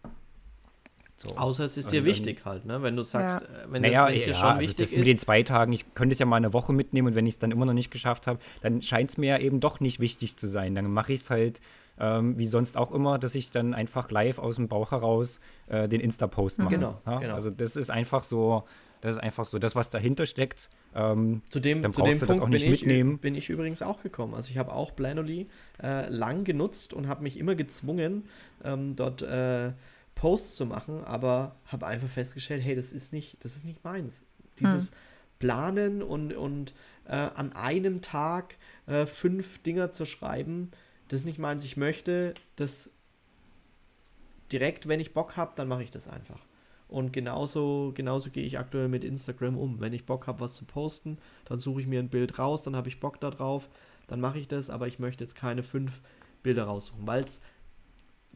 So. 1.20 1.36
Außer 1.36 1.64
es 1.64 1.76
ist 1.76 1.90
dir 1.90 2.04
wichtig 2.04 2.44
halt, 2.44 2.64
ne? 2.64 2.80
Wenn 2.82 2.94
du 2.94 3.02
sagst, 3.02 3.40
ja. 3.40 3.46
Äh, 3.46 3.72
wenn 3.72 3.82
naja, 3.82 4.08
das, 4.08 4.24
ja, 4.24 4.34
schon 4.34 4.46
also 4.46 4.60
wichtig 4.60 4.76
das 4.76 4.92
ist. 4.92 4.98
mit 4.98 5.06
den 5.08 5.18
zwei 5.18 5.42
Tagen, 5.42 5.72
ich 5.72 5.94
könnte 5.94 6.12
es 6.12 6.20
ja 6.20 6.26
mal 6.26 6.36
eine 6.36 6.52
Woche 6.52 6.72
mitnehmen 6.72 7.08
und 7.08 7.14
wenn 7.16 7.26
ich 7.26 7.34
es 7.34 7.38
dann 7.38 7.50
immer 7.50 7.66
noch 7.66 7.72
nicht 7.72 7.90
geschafft 7.90 8.28
habe, 8.28 8.38
dann 8.62 8.82
scheint 8.82 9.10
es 9.10 9.18
mir 9.18 9.30
ja 9.30 9.38
eben 9.38 9.58
doch 9.58 9.80
nicht 9.80 9.98
wichtig 9.98 10.36
zu 10.36 10.46
sein. 10.46 10.76
Dann 10.76 10.88
mache 10.90 11.12
ich 11.12 11.22
es 11.22 11.30
halt 11.30 11.60
ähm, 12.00 12.38
wie 12.38 12.46
sonst 12.46 12.76
auch 12.76 12.92
immer, 12.92 13.18
dass 13.18 13.34
ich 13.34 13.50
dann 13.50 13.74
einfach 13.74 14.10
live 14.10 14.38
aus 14.38 14.56
dem 14.56 14.68
Bauch 14.68 14.92
heraus 14.92 15.40
äh, 15.66 15.88
den 15.88 16.00
Insta-Post 16.00 16.58
mache. 16.58 16.70
Genau, 16.70 17.00
ja? 17.06 17.18
genau. 17.18 17.34
Also 17.34 17.50
das 17.50 17.76
ist 17.76 17.90
einfach 17.90 18.22
so, 18.22 18.64
das 19.00 19.16
ist 19.16 19.22
einfach 19.22 19.44
so, 19.44 19.58
das, 19.58 19.74
was 19.74 19.90
dahinter 19.90 20.26
steckt, 20.26 20.70
ähm, 20.94 21.42
zu 21.50 21.60
dem, 21.60 21.82
dann 21.82 21.92
zu 21.92 22.02
dem 22.02 22.18
du 22.18 22.26
Punkt 22.26 22.30
das 22.30 22.40
auch 22.40 22.48
nicht 22.48 22.62
bin 22.62 22.70
mitnehmen. 22.70 23.14
Ich, 23.14 23.20
bin 23.20 23.34
ich 23.34 23.48
übrigens 23.48 23.82
auch 23.82 24.02
gekommen. 24.02 24.34
Also 24.34 24.50
ich 24.50 24.58
habe 24.58 24.72
auch 24.72 24.94
Planoly 24.94 25.48
äh, 25.82 26.08
lang 26.08 26.44
genutzt 26.44 26.94
und 26.94 27.08
habe 27.08 27.22
mich 27.22 27.38
immer 27.38 27.54
gezwungen, 27.54 28.24
ähm, 28.64 28.96
dort 28.96 29.22
äh, 29.22 29.72
Posts 30.18 30.56
zu 30.56 30.66
machen, 30.66 31.04
aber 31.04 31.54
habe 31.66 31.86
einfach 31.86 32.08
festgestellt, 32.08 32.62
hey, 32.64 32.74
das 32.74 32.92
ist 32.92 33.12
nicht, 33.12 33.42
das 33.44 33.54
ist 33.54 33.64
nicht 33.64 33.84
meins. 33.84 34.22
Dieses 34.58 34.90
hm. 34.90 34.96
Planen 35.38 36.02
und, 36.02 36.34
und 36.34 36.74
äh, 37.04 37.12
an 37.12 37.52
einem 37.52 38.02
Tag 38.02 38.56
äh, 38.86 39.06
fünf 39.06 39.62
Dinger 39.62 39.92
zu 39.92 40.04
schreiben, 40.06 40.72
das 41.06 41.20
ist 41.20 41.26
nicht 41.26 41.38
meins. 41.38 41.64
Ich 41.64 41.76
möchte 41.76 42.34
das 42.56 42.90
direkt, 44.50 44.88
wenn 44.88 44.98
ich 44.98 45.14
Bock 45.14 45.36
habe, 45.36 45.52
dann 45.54 45.68
mache 45.68 45.84
ich 45.84 45.92
das 45.92 46.08
einfach. 46.08 46.40
Und 46.88 47.12
genauso, 47.12 47.92
genauso 47.94 48.30
gehe 48.30 48.44
ich 48.44 48.58
aktuell 48.58 48.88
mit 48.88 49.04
Instagram 49.04 49.56
um. 49.56 49.78
Wenn 49.78 49.92
ich 49.92 50.04
Bock 50.04 50.26
habe, 50.26 50.40
was 50.40 50.54
zu 50.54 50.64
posten, 50.64 51.18
dann 51.44 51.60
suche 51.60 51.80
ich 51.80 51.86
mir 51.86 52.00
ein 52.00 52.08
Bild 52.08 52.40
raus, 52.40 52.62
dann 52.62 52.74
habe 52.74 52.88
ich 52.88 52.98
Bock 52.98 53.20
darauf, 53.20 53.68
dann 54.08 54.20
mache 54.20 54.38
ich 54.38 54.48
das, 54.48 54.68
aber 54.68 54.88
ich 54.88 54.98
möchte 54.98 55.22
jetzt 55.22 55.36
keine 55.36 55.62
fünf 55.62 56.02
Bilder 56.42 56.64
raussuchen, 56.64 57.06
weil 57.06 57.22
es 57.22 57.40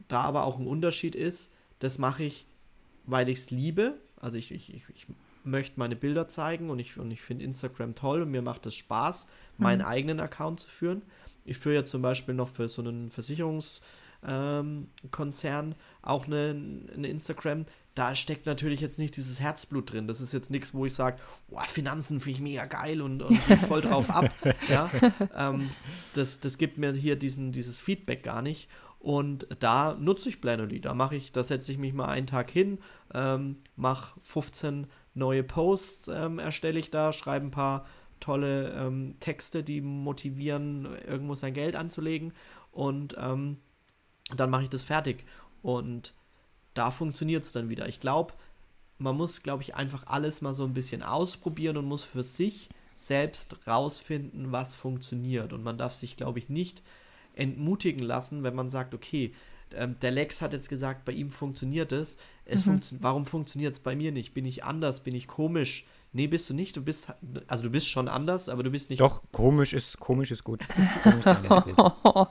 da 0.07 0.21
aber 0.21 0.45
auch 0.45 0.59
ein 0.59 0.67
Unterschied 0.67 1.15
ist, 1.15 1.51
das 1.83 1.97
mache 1.97 2.23
ich, 2.23 2.47
weil 3.05 3.29
ich 3.29 3.39
es 3.39 3.51
liebe. 3.51 3.99
Also 4.19 4.37
ich, 4.37 4.51
ich, 4.51 4.73
ich, 4.73 4.83
ich, 4.95 5.05
möchte 5.45 5.77
meine 5.77 5.97
Bilder 5.97 6.29
zeigen 6.29 6.69
und 6.69 6.79
ich, 6.79 6.97
und 6.97 7.11
ich 7.11 7.21
finde 7.21 7.43
Instagram 7.43 7.95
toll 7.95 8.21
und 8.21 8.31
mir 8.31 8.41
macht 8.41 8.65
es 8.65 8.75
Spaß, 8.75 9.27
meinen 9.57 9.81
mhm. 9.81 9.87
eigenen 9.87 10.21
Account 10.21 10.61
zu 10.61 10.69
führen. 10.69 11.01
Ich 11.43 11.57
führe 11.57 11.75
ja 11.75 11.83
zum 11.83 12.01
Beispiel 12.01 12.33
noch 12.33 12.47
für 12.47 12.69
so 12.69 12.81
einen 12.81 13.11
Versicherungskonzern 13.11 15.65
ähm, 15.65 15.75
auch 16.01 16.27
eine, 16.27 16.87
eine 16.95 17.09
Instagram. 17.09 17.65
Da 17.93 18.15
steckt 18.15 18.45
natürlich 18.45 18.79
jetzt 18.79 18.97
nicht 18.97 19.17
dieses 19.17 19.41
Herzblut 19.41 19.91
drin. 19.91 20.07
Das 20.07 20.21
ist 20.21 20.31
jetzt 20.31 20.49
nichts, 20.49 20.73
wo 20.73 20.85
ich 20.85 20.93
sage, 20.93 21.17
Finanzen 21.67 22.21
finde 22.21 22.37
ich 22.37 22.41
mega 22.41 22.65
geil 22.65 23.01
und, 23.01 23.21
und 23.21 23.35
voll 23.67 23.81
drauf 23.81 24.09
ab. 24.09 24.31
Ja? 24.69 24.89
Ähm, 25.35 25.71
das, 26.13 26.39
das 26.39 26.57
gibt 26.57 26.77
mir 26.77 26.93
hier 26.93 27.17
diesen, 27.17 27.51
dieses 27.51 27.81
Feedback 27.81 28.23
gar 28.23 28.41
nicht. 28.41 28.69
Und 29.03 29.47
da 29.59 29.95
nutze 29.99 30.29
ich 30.29 30.39
Planoly. 30.39 30.79
Da 30.79 30.93
mache 30.93 31.17
ich, 31.17 31.33
da 31.33 31.43
setze 31.43 31.73
ich 31.73 31.77
mich 31.77 31.91
mal 31.91 32.07
einen 32.07 32.25
Tag 32.25 32.49
hin, 32.49 32.79
ähm, 33.13 33.57
mache 33.75 34.17
15 34.23 34.87
neue 35.13 35.43
Posts, 35.43 36.07
ähm, 36.07 36.39
erstelle 36.39 36.79
ich 36.79 36.89
da, 36.89 37.11
schreibe 37.11 37.47
ein 37.47 37.51
paar 37.51 37.85
tolle 38.21 38.71
ähm, 38.71 39.17
Texte, 39.19 39.61
die 39.61 39.81
motivieren, 39.81 40.87
irgendwo 41.05 41.35
sein 41.35 41.53
Geld 41.53 41.75
anzulegen. 41.75 42.31
Und 42.71 43.17
ähm, 43.19 43.57
dann 44.37 44.49
mache 44.49 44.63
ich 44.63 44.69
das 44.69 44.83
fertig. 44.83 45.25
Und 45.61 46.13
da 46.73 46.89
funktioniert 46.89 47.43
es 47.43 47.51
dann 47.51 47.67
wieder. 47.67 47.89
Ich 47.89 47.99
glaube, 47.99 48.33
man 48.99 49.17
muss, 49.17 49.43
glaube 49.43 49.63
ich, 49.63 49.75
einfach 49.75 50.07
alles 50.07 50.41
mal 50.41 50.53
so 50.53 50.63
ein 50.63 50.73
bisschen 50.73 51.03
ausprobieren 51.03 51.75
und 51.75 51.89
muss 51.89 52.05
für 52.05 52.23
sich 52.23 52.69
selbst 52.95 53.67
rausfinden, 53.67 54.53
was 54.53 54.75
funktioniert. 54.75 55.51
Und 55.51 55.61
man 55.61 55.77
darf 55.77 55.93
sich, 55.93 56.15
glaube 56.15 56.39
ich, 56.39 56.47
nicht 56.47 56.81
entmutigen 57.35 58.03
lassen, 58.03 58.43
wenn 58.43 58.55
man 58.55 58.69
sagt, 58.69 58.93
okay, 58.93 59.33
ähm, 59.75 59.95
der 60.01 60.11
Lex 60.11 60.41
hat 60.41 60.53
jetzt 60.53 60.69
gesagt, 60.69 61.05
bei 61.05 61.11
ihm 61.11 61.29
funktioniert 61.29 61.91
es. 61.91 62.17
es 62.45 62.65
mhm. 62.65 62.71
funktio 62.71 62.97
warum 63.01 63.25
funktioniert 63.25 63.73
es 63.73 63.79
bei 63.79 63.95
mir 63.95 64.11
nicht? 64.11 64.33
Bin 64.33 64.45
ich 64.45 64.63
anders? 64.63 65.01
Bin 65.01 65.15
ich 65.15 65.27
komisch? 65.27 65.85
Nee, 66.15 66.27
bist 66.27 66.47
du 66.49 66.53
nicht. 66.53 66.77
Du 66.77 66.81
bist, 66.83 67.07
also 67.47 67.63
du 67.63 67.71
bist 67.71 67.89
schon 67.89 68.07
anders, 68.07 68.47
aber 68.47 68.61
du 68.61 68.69
bist 68.69 68.91
nicht. 68.91 68.99
Doch, 68.99 69.23
komisch 69.31 69.73
ist, 69.73 69.99
komisch 69.99 70.29
ist 70.29 70.43
gut. 70.43 70.59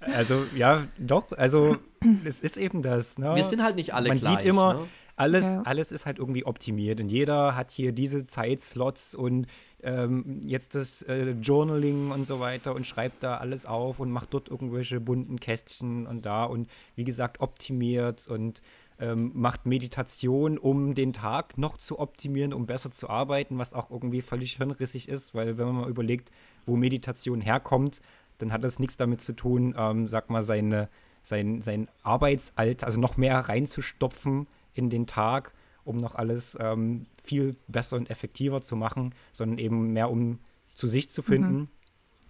also, 0.00 0.46
ja, 0.54 0.84
doch, 0.96 1.32
also 1.32 1.78
es 2.24 2.40
ist 2.40 2.56
eben 2.56 2.82
das. 2.82 3.18
Ne? 3.18 3.34
Wir 3.34 3.42
sind 3.42 3.64
halt 3.64 3.74
nicht 3.74 3.94
alle 3.94 4.08
Man 4.08 4.18
gleich. 4.18 4.38
sieht 4.38 4.48
immer, 4.48 4.74
ne? 4.74 4.86
Alles, 5.16 5.44
ja. 5.44 5.62
alles 5.62 5.92
ist 5.92 6.06
halt 6.06 6.18
irgendwie 6.18 6.44
optimiert 6.44 7.00
und 7.00 7.08
jeder 7.08 7.54
hat 7.54 7.70
hier 7.70 7.92
diese 7.92 8.26
Zeitslots 8.26 9.14
und 9.14 9.46
ähm, 9.82 10.40
jetzt 10.46 10.74
das 10.74 11.02
äh, 11.02 11.32
Journaling 11.32 12.10
und 12.10 12.26
so 12.26 12.40
weiter 12.40 12.74
und 12.74 12.86
schreibt 12.86 13.22
da 13.22 13.36
alles 13.36 13.66
auf 13.66 14.00
und 14.00 14.10
macht 14.10 14.32
dort 14.32 14.48
irgendwelche 14.48 15.00
bunten 15.00 15.38
Kästchen 15.38 16.06
und 16.06 16.24
da 16.24 16.44
und 16.44 16.68
wie 16.94 17.04
gesagt 17.04 17.40
optimiert 17.40 18.26
und 18.28 18.62
ähm, 18.98 19.32
macht 19.34 19.66
Meditation, 19.66 20.58
um 20.58 20.94
den 20.94 21.12
Tag 21.12 21.58
noch 21.58 21.76
zu 21.76 21.98
optimieren, 21.98 22.52
um 22.52 22.66
besser 22.66 22.90
zu 22.90 23.10
arbeiten, 23.10 23.58
was 23.58 23.74
auch 23.74 23.90
irgendwie 23.90 24.22
völlig 24.22 24.56
hirnrissig 24.56 25.08
ist, 25.08 25.34
weil 25.34 25.58
wenn 25.58 25.66
man 25.66 25.76
mal 25.76 25.90
überlegt, 25.90 26.30
wo 26.66 26.76
Meditation 26.76 27.40
herkommt, 27.40 28.00
dann 28.38 28.52
hat 28.52 28.64
das 28.64 28.78
nichts 28.78 28.96
damit 28.96 29.20
zu 29.20 29.34
tun, 29.34 29.74
ähm, 29.76 30.08
sag 30.08 30.30
mal, 30.30 30.42
seine, 30.42 30.88
sein, 31.22 31.62
sein 31.62 31.88
Arbeitsalter, 32.02 32.86
also 32.86 33.00
noch 33.00 33.16
mehr 33.16 33.38
reinzustopfen 33.38 34.46
in 34.74 34.90
den 34.90 35.06
Tag 35.06 35.52
um 35.84 35.96
noch 35.96 36.14
alles 36.14 36.56
ähm, 36.60 37.06
viel 37.22 37.56
besser 37.68 37.96
und 37.96 38.10
effektiver 38.10 38.60
zu 38.60 38.76
machen, 38.76 39.14
sondern 39.32 39.58
eben 39.58 39.92
mehr 39.92 40.10
um 40.10 40.38
zu 40.74 40.86
sich 40.86 41.10
zu 41.10 41.22
finden. 41.22 41.58
Mhm. 41.58 41.68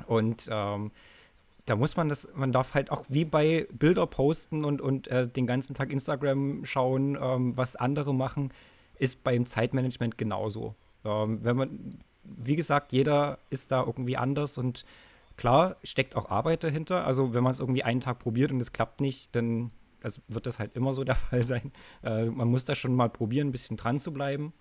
Und 0.07 0.49
ähm, 0.51 0.91
da 1.67 1.77
muss 1.77 1.97
man 1.97 2.09
das, 2.09 2.29
man 2.35 2.51
darf 2.51 2.75
halt 2.75 2.91
auch 2.91 3.05
wie 3.09 3.25
bei 3.25 3.69
Bilder 3.73 4.07
posten 4.07 4.65
und, 4.65 4.81
und 4.81 5.09
äh, 5.09 5.29
den 5.29 5.47
ganzen 5.47 5.75
Tag 5.75 5.91
Instagram 5.91 6.65
schauen, 6.65 7.17
ähm, 7.21 7.57
was 7.57 7.77
andere 7.77 8.15
machen, 8.15 8.53
ist 8.99 9.23
beim 9.23 9.47
Zeitmanagement 9.47 10.19
genauso. 10.19 10.75
Ähm, 11.05 11.45
wenn 11.45 11.57
man, 11.57 11.91
wie 12.25 12.57
gesagt, 12.57 12.93
jeder 12.93 13.39
ist 13.51 13.71
da 13.71 13.85
irgendwie 13.85 14.17
anders 14.17 14.59
und 14.59 14.85
klar 15.37 15.77
steckt 15.85 16.17
auch 16.17 16.31
Arbeit 16.31 16.65
dahinter. 16.65 17.07
Also 17.07 17.33
wenn 17.33 17.45
man 17.45 17.53
es 17.53 17.61
irgendwie 17.61 17.85
einen 17.85 18.01
Tag 18.01 18.19
probiert 18.19 18.51
und 18.51 18.61
es 18.61 18.73
klappt 18.73 19.01
nicht, 19.01 19.35
dann 19.37 19.71
also 20.05 20.21
wird 20.29 20.47
das 20.47 20.59
halt 20.59 20.75
immer 20.77 20.93
so 20.95 21.05
der 21.05 21.15
Fall 21.31 21.43
sein. 21.45 21.73
Äh, 22.03 22.27
man 22.27 22.49
muss 22.49 22.65
da 22.65 22.75
schon 22.75 22.95
mal 22.95 23.09
probieren, 23.09 23.49
ein 23.49 23.53
bisschen 23.53 23.77
dran 23.77 23.99
zu 23.99 24.13
bleiben. 24.13 24.53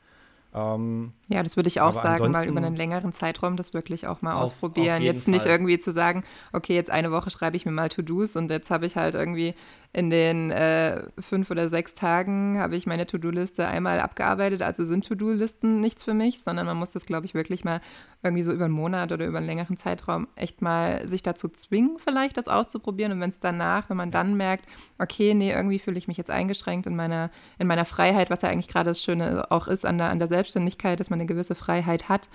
Ähm, 0.53 1.13
Ja, 1.29 1.43
das 1.43 1.55
würde 1.55 1.69
ich 1.69 1.79
auch 1.79 1.93
sagen, 1.93 2.29
mal 2.31 2.45
über 2.45 2.57
einen 2.61 2.75
längeren 2.75 3.13
Zeitraum 3.13 3.55
das 3.55 3.73
wirklich 3.73 4.07
auch 4.07 4.21
mal 4.21 4.33
Auf- 4.33 4.37
auf 4.37 4.43
ausprobieren. 4.43 5.01
jeden 5.01 5.15
Jetzt 5.15 5.27
nicht 5.29 5.43
Fall. 5.43 5.51
irgendwie 5.51 5.79
zu 5.79 5.91
sagen, 5.93 6.25
okay, 6.51 6.75
jetzt 6.75 6.89
eine 6.89 7.11
Woche 7.11 7.31
schreibe 7.31 7.55
ich 7.55 7.65
mir 7.65 7.71
mal 7.71 7.87
To-Dos 7.87 8.35
und 8.35 8.51
jetzt 8.51 8.69
habe 8.69 8.85
ich 8.85 8.97
halt 8.97 9.15
irgendwie 9.15 9.53
in 9.93 10.09
den 10.09 10.51
äh, 10.51 11.03
fünf 11.19 11.51
oder 11.51 11.67
sechs 11.67 11.95
Tagen 11.95 12.57
habe 12.59 12.77
ich 12.77 12.87
meine 12.87 13.05
To-Do-Liste 13.05 13.67
einmal 13.67 13.99
abgearbeitet. 13.99 14.61
Also 14.61 14.85
sind 14.85 15.05
To-Do-Listen 15.05 15.81
nichts 15.81 16.03
für 16.03 16.13
mich, 16.13 16.41
sondern 16.41 16.65
man 16.65 16.77
muss 16.77 16.91
das, 16.91 17.05
glaube 17.05 17.25
ich, 17.25 17.33
wirklich 17.33 17.65
mal 17.65 17.81
irgendwie 18.23 18.43
so 18.43 18.53
über 18.53 18.65
einen 18.65 18.73
Monat 18.73 19.11
oder 19.11 19.25
über 19.25 19.39
einen 19.39 19.47
längeren 19.47 19.75
Zeitraum 19.75 20.29
echt 20.37 20.61
mal 20.61 21.05
sich 21.09 21.23
dazu 21.23 21.49
zwingen, 21.49 21.97
vielleicht 21.97 22.37
das 22.37 22.47
auszuprobieren. 22.47 23.11
Und 23.11 23.19
wenn 23.19 23.31
es 23.31 23.41
danach, 23.41 23.89
wenn 23.89 23.97
man 23.97 24.11
dann 24.11 24.37
merkt, 24.37 24.65
okay, 24.97 25.33
nee, 25.33 25.51
irgendwie 25.51 25.79
fühle 25.79 25.97
ich 25.97 26.07
mich 26.07 26.17
jetzt 26.17 26.31
eingeschränkt 26.31 26.87
in 26.87 26.95
meiner, 26.95 27.29
in 27.59 27.67
meiner 27.67 27.85
Freiheit, 27.85 28.29
was 28.29 28.43
ja 28.43 28.49
eigentlich 28.49 28.69
gerade 28.69 28.91
das 28.91 29.01
Schöne 29.01 29.51
auch 29.51 29.67
ist 29.67 29.85
an 29.85 29.97
der, 29.97 30.09
an 30.09 30.19
der 30.19 30.29
Selbstständigkeit, 30.29 31.01
dass 31.01 31.09
man 31.09 31.19
eine 31.19 31.27
gewisse 31.27 31.55
Freiheit 31.55 32.07
hat. 32.07 32.29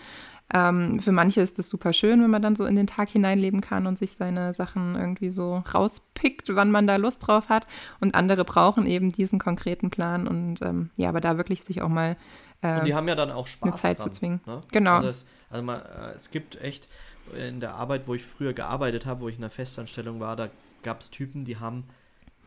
Ähm, 0.55 1.01
für 1.01 1.11
manche 1.11 1.41
ist 1.41 1.59
es 1.59 1.69
super 1.69 1.93
schön, 1.93 2.23
wenn 2.23 2.31
man 2.31 2.43
dann 2.43 2.55
so 2.55 2.67
in 2.67 2.77
den 2.77 2.87
Tag 2.87 3.09
hineinleben 3.09 3.61
kann 3.61 3.87
und 3.87 3.99
sich 3.99 4.13
seine 4.13 4.53
Sachen 4.55 4.95
irgendwie 4.95 5.31
so 5.31 5.65
rauspickt, 5.75 6.55
wann 6.55 6.71
man 6.71 6.87
da 6.87 6.97
Lust 6.97 7.27
drauf 7.27 7.49
hat. 7.49 7.67
Und 8.01 8.15
andere 8.15 8.45
brauchen 8.45 8.87
eben 8.87 9.11
diesen 9.11 9.41
konkreten 9.41 9.91
Plan 9.91 10.29
und 10.29 10.63
ähm, 10.63 10.91
ja, 10.97 11.09
aber 11.09 11.21
da 11.21 11.37
wirklich 11.37 11.65
sich 11.65 11.83
auch 11.83 11.89
mal 11.89 12.17
äh, 12.63 12.79
Und 12.79 12.87
die 12.87 12.95
haben 12.95 13.09
ja 13.09 13.17
dann 13.17 13.33
auch 13.33 13.49
Spaß 13.49 13.73
eine 13.73 13.81
Zeit 13.81 13.99
dran, 13.99 14.13
zu 14.13 14.19
zwingen. 14.21 14.41
Ne? 14.47 14.61
Genau. 14.71 14.95
Also, 14.95 15.09
es, 15.09 15.27
also 15.51 15.65
mal, 15.65 15.79
äh, 15.79 16.15
es 16.15 16.31
gibt 16.31 16.61
echt 16.61 16.89
in 17.37 17.59
der 17.59 17.75
Arbeit, 17.75 18.07
wo 18.07 18.15
ich 18.15 18.25
früher 18.25 18.53
gearbeitet 18.53 19.05
habe, 19.05 19.23
wo 19.23 19.29
ich 19.29 19.37
in 19.37 19.43
einer 19.43 19.51
Festanstellung 19.51 20.21
war, 20.21 20.37
da 20.37 20.49
gab 20.85 21.01
es 21.01 21.11
Typen, 21.11 21.45
die 21.45 21.57
haben, 21.59 21.85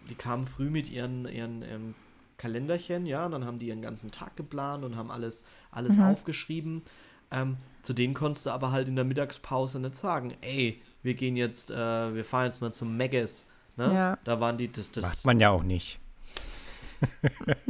die 0.10 0.16
kamen 0.16 0.48
früh 0.48 0.70
mit 0.70 0.90
ihren, 0.90 1.28
ihren 1.28 1.64
ähm, 1.64 1.96
Kalenderchen, 2.38 3.06
ja, 3.06 3.26
und 3.26 3.34
dann 3.34 3.46
haben 3.46 3.60
die 3.60 3.68
ihren 3.68 3.82
ganzen 3.82 4.12
Tag 4.12 4.38
geplant 4.38 4.86
und 4.86 4.96
haben 4.96 5.12
alles, 5.12 5.44
alles 5.72 5.98
Mhm. 5.98 6.04
aufgeschrieben. 6.04 6.84
Ähm, 7.32 7.58
zu 7.82 7.94
denen 7.94 8.14
konntest 8.14 8.46
du 8.46 8.50
aber 8.52 8.72
halt 8.72 8.88
in 8.88 8.96
der 8.96 9.06
Mittagspause 9.06 9.80
nicht 9.80 9.96
sagen, 9.96 10.36
ey, 10.42 10.82
wir 11.02 11.14
gehen 11.14 11.36
jetzt, 11.36 11.72
äh, 11.72 12.14
wir 12.14 12.26
fahren 12.26 12.46
jetzt 12.46 12.62
mal 12.62 12.74
zum 12.74 12.98
Megas. 12.98 13.46
Ne? 13.78 13.94
Ja. 13.94 14.18
Da 14.24 14.40
waren 14.40 14.58
die, 14.58 14.72
das, 14.72 14.92
das, 14.92 15.04
macht 15.04 15.26
man 15.26 15.40
ja 15.40 15.50
auch 15.50 15.64
nicht. 15.64 16.00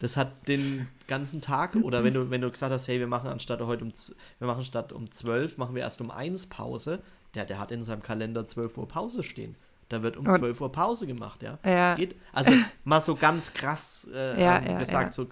Das 0.00 0.16
hat 0.16 0.48
den 0.48 0.88
ganzen 1.06 1.42
Tag 1.42 1.76
oder 1.76 2.02
wenn 2.02 2.14
du 2.14 2.30
wenn 2.30 2.40
du 2.40 2.50
gesagt 2.50 2.72
hast, 2.72 2.88
hey, 2.88 2.98
wir 2.98 3.06
machen 3.06 3.28
anstatt 3.28 3.60
heute 3.60 3.84
um 3.84 3.92
wir 4.38 4.46
machen 4.46 4.64
statt 4.64 4.92
um 4.94 5.10
12, 5.10 5.58
machen 5.58 5.74
wir 5.74 5.82
erst 5.82 6.00
um 6.00 6.10
1 6.10 6.46
Pause, 6.46 7.02
der 7.34 7.44
der 7.44 7.58
hat 7.58 7.70
in 7.70 7.82
seinem 7.82 8.02
Kalender 8.02 8.46
12 8.46 8.78
Uhr 8.78 8.88
Pause 8.88 9.22
stehen. 9.22 9.56
Da 9.90 10.02
wird 10.02 10.16
um 10.16 10.26
Und- 10.26 10.38
12 10.38 10.60
Uhr 10.60 10.72
Pause 10.72 11.06
gemacht, 11.06 11.42
ja. 11.42 11.58
Ja. 11.64 11.90
Das 11.90 11.98
geht 11.98 12.14
also 12.32 12.52
mal 12.84 13.00
so 13.00 13.16
ganz 13.16 13.52
krass 13.52 14.08
äh, 14.14 14.40
Ja, 14.42 14.58
ähm, 14.58 14.66
ja, 14.72 14.78
gesagt 14.78 15.12
so 15.12 15.26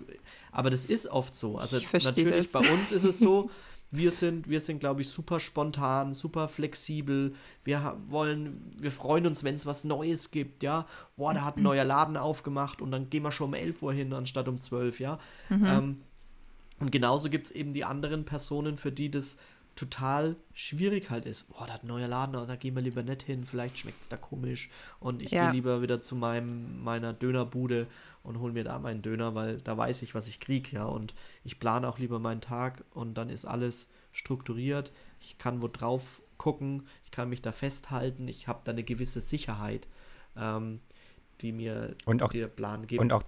aber 0.50 0.70
das 0.70 0.84
ist 0.84 1.06
oft 1.06 1.34
so. 1.34 1.58
Also 1.58 1.78
natürlich 1.92 2.50
das. 2.50 2.52
bei 2.52 2.72
uns 2.72 2.90
ist 2.90 3.04
es 3.04 3.20
so, 3.20 3.50
wir 3.92 4.10
sind, 4.10 4.48
wir 4.48 4.60
sind, 4.60 4.80
glaube 4.80 5.02
ich, 5.02 5.08
super 5.08 5.38
spontan, 5.38 6.12
super 6.12 6.48
flexibel. 6.48 7.34
Wir 7.62 7.96
wollen, 8.08 8.74
wir 8.78 8.90
freuen 8.90 9.26
uns, 9.26 9.44
wenn 9.44 9.54
es 9.54 9.64
was 9.64 9.84
Neues 9.84 10.32
gibt, 10.32 10.64
ja. 10.64 10.86
Boah, 11.16 11.34
da 11.34 11.44
hat 11.44 11.56
ein 11.56 11.62
neuer 11.62 11.84
Laden 11.84 12.16
aufgemacht 12.16 12.82
und 12.82 12.90
dann 12.90 13.10
gehen 13.10 13.22
wir 13.22 13.30
schon 13.30 13.48
um 13.48 13.54
11 13.54 13.80
Uhr 13.82 13.92
hin, 13.92 14.12
anstatt 14.12 14.48
um 14.48 14.60
12, 14.60 14.98
ja. 14.98 15.18
Ähm, 15.50 16.02
und 16.80 16.90
genauso 16.92 17.30
gibt 17.30 17.46
es 17.46 17.52
eben 17.52 17.72
die 17.72 17.84
anderen 17.84 18.24
Personen, 18.24 18.76
für 18.76 18.90
die 18.90 19.10
das 19.10 19.36
total 19.78 20.34
schwierig 20.52 21.08
halt 21.08 21.24
ist. 21.24 21.48
Boah, 21.48 21.66
da 21.66 21.74
hat 21.74 21.84
ein 21.84 21.86
neuer 21.86 22.08
Laden, 22.08 22.32
da 22.32 22.56
gehen 22.56 22.74
wir 22.74 22.82
lieber 22.82 23.04
nicht 23.04 23.22
hin, 23.22 23.44
vielleicht 23.44 23.78
schmeckt 23.78 24.02
es 24.02 24.08
da 24.08 24.16
komisch. 24.16 24.70
Und 24.98 25.22
ich 25.22 25.30
Ja. 25.30 25.44
gehe 25.44 25.52
lieber 25.52 25.82
wieder 25.82 26.02
zu 26.02 26.16
meinem, 26.16 26.82
meiner 26.82 27.12
Dönerbude 27.12 27.86
und 28.24 28.40
hole 28.40 28.52
mir 28.52 28.64
da 28.64 28.78
meinen 28.80 29.02
Döner, 29.02 29.36
weil 29.36 29.60
da 29.60 29.76
weiß 29.78 30.02
ich, 30.02 30.16
was 30.16 30.26
ich 30.26 30.40
kriege, 30.40 30.70
ja. 30.74 30.84
Und 30.84 31.14
ich 31.44 31.60
plane 31.60 31.88
auch 31.88 31.98
lieber 31.98 32.18
meinen 32.18 32.40
Tag 32.40 32.84
und 32.92 33.14
dann 33.14 33.28
ist 33.28 33.44
alles 33.44 33.88
strukturiert. 34.10 34.92
Ich 35.20 35.38
kann 35.38 35.62
wo 35.62 35.68
drauf 35.68 36.22
gucken, 36.38 36.86
ich 37.04 37.12
kann 37.12 37.28
mich 37.28 37.40
da 37.42 37.52
festhalten, 37.52 38.26
ich 38.26 38.48
habe 38.48 38.60
da 38.64 38.72
eine 38.72 38.82
gewisse 38.82 39.20
Sicherheit, 39.20 39.86
ähm, 40.36 40.80
die 41.40 41.52
mir 41.52 41.94
Und 42.04 42.20
auch- 42.22 42.32
die 42.32 42.38
der 42.40 42.48
Plan 42.48 42.86
gibt. 42.88 43.00
Und 43.00 43.12
auch, 43.12 43.22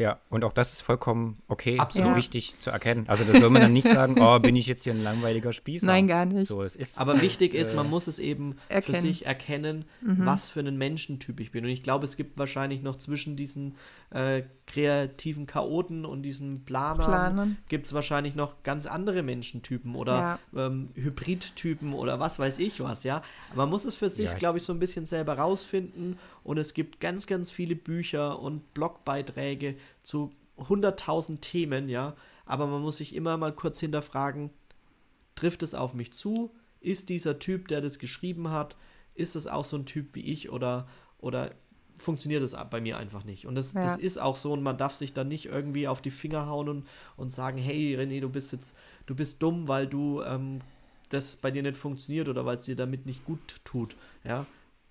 ja, 0.00 0.18
und 0.30 0.44
auch 0.44 0.52
das 0.54 0.72
ist 0.72 0.80
vollkommen 0.80 1.42
okay 1.46 1.78
Absolut. 1.78 2.16
wichtig 2.16 2.54
zu 2.58 2.70
erkennen. 2.70 3.04
Also 3.06 3.24
das 3.24 3.38
soll 3.38 3.50
man 3.50 3.60
dann 3.60 3.74
nicht 3.74 3.86
sagen, 3.92 4.16
oh, 4.18 4.38
bin 4.38 4.56
ich 4.56 4.66
jetzt 4.66 4.84
hier 4.84 4.94
ein 4.94 5.02
langweiliger 5.02 5.52
Spießer. 5.52 5.84
Nein, 5.86 6.08
gar 6.08 6.24
nicht. 6.24 6.48
So, 6.48 6.62
es 6.62 6.74
ist, 6.74 6.98
Aber 6.98 7.20
wichtig 7.20 7.52
ist, 7.52 7.72
äh, 7.72 7.74
man 7.74 7.90
muss 7.90 8.06
es 8.06 8.18
eben 8.18 8.54
für 8.68 8.74
erkennen. 8.74 9.02
Mhm. 9.02 9.06
sich 9.06 9.26
erkennen, 9.26 9.84
was 10.00 10.48
für 10.48 10.60
einen 10.60 10.78
Menschentyp 10.78 11.38
ich 11.40 11.50
bin. 11.50 11.64
Und 11.64 11.70
ich 11.70 11.82
glaube, 11.82 12.06
es 12.06 12.16
gibt 12.16 12.38
wahrscheinlich 12.38 12.82
noch 12.82 12.96
zwischen 12.96 13.36
diesen 13.36 13.74
äh, 14.10 14.42
kreativen 14.66 15.46
Chaoten 15.46 16.04
und 16.06 16.22
diesen 16.22 16.64
Planern, 16.64 17.06
Planern. 17.06 17.56
gibt 17.68 17.86
es 17.86 17.92
wahrscheinlich 17.92 18.34
noch 18.34 18.62
ganz 18.62 18.86
andere 18.86 19.22
Menschentypen 19.22 19.94
oder 19.94 20.38
ähm, 20.56 20.88
Hybridtypen 20.94 21.92
oder 21.92 22.20
was 22.20 22.38
weiß 22.38 22.58
ich 22.58 22.80
was, 22.80 23.04
ja. 23.04 23.16
Aber 23.50 23.62
man 23.62 23.70
muss 23.70 23.84
es 23.84 23.94
für 23.94 24.08
sich, 24.08 24.30
Ja, 24.32 24.38
glaube 24.38 24.58
ich, 24.58 24.64
so 24.64 24.72
ein 24.72 24.78
bisschen 24.78 25.04
selber 25.06 25.34
rausfinden. 25.38 26.18
Und 26.42 26.58
es 26.58 26.74
gibt 26.74 27.00
ganz, 27.00 27.26
ganz 27.26 27.50
viele 27.50 27.76
Bücher 27.76 28.38
und 28.40 28.72
Blogbeiträge 28.74 29.76
zu 30.02 30.32
100.000 30.58 31.40
Themen, 31.40 31.88
ja. 31.88 32.16
Aber 32.46 32.66
man 32.66 32.82
muss 32.82 32.98
sich 32.98 33.14
immer 33.14 33.36
mal 33.36 33.52
kurz 33.54 33.80
hinterfragen, 33.80 34.50
trifft 35.34 35.62
es 35.62 35.74
auf 35.74 35.94
mich 35.94 36.12
zu? 36.12 36.50
Ist 36.80 37.08
dieser 37.08 37.38
Typ, 37.38 37.68
der 37.68 37.80
das 37.80 37.98
geschrieben 37.98 38.50
hat, 38.50 38.76
ist 39.14 39.36
es 39.36 39.46
auch 39.46 39.64
so 39.64 39.76
ein 39.76 39.86
Typ 39.86 40.14
wie 40.14 40.22
ich 40.22 40.50
oder, 40.50 40.88
oder 41.18 41.52
funktioniert 41.96 42.42
es 42.42 42.56
bei 42.70 42.80
mir 42.80 42.96
einfach 42.96 43.24
nicht? 43.24 43.46
Und 43.46 43.54
das, 43.54 43.74
Ja. 43.74 43.82
das 43.82 43.96
ist 43.96 44.18
auch 44.18 44.36
so 44.36 44.52
und 44.52 44.62
man 44.62 44.78
darf 44.78 44.94
sich 44.94 45.12
dann 45.12 45.28
nicht 45.28 45.46
irgendwie 45.46 45.86
auf 45.88 46.00
die 46.00 46.10
Finger 46.10 46.46
hauen 46.46 46.68
und, 46.68 46.88
und 47.16 47.30
sagen, 47.32 47.58
hey 47.58 47.96
René, 47.96 48.20
du 48.20 48.28
bist 48.30 48.52
jetzt, 48.52 48.76
du 49.06 49.14
bist 49.14 49.42
dumm, 49.42 49.68
weil 49.68 49.86
du 49.86 50.22
ähm, 50.22 50.60
das 51.10 51.36
bei 51.36 51.50
dir 51.50 51.62
nicht 51.62 51.76
funktioniert 51.76 52.28
oder 52.28 52.46
weil 52.46 52.56
es 52.56 52.64
dir 52.64 52.76
damit 52.76 53.06
nicht 53.06 53.24
gut 53.24 53.40
tut, 53.64 53.96
ja. 54.24 54.46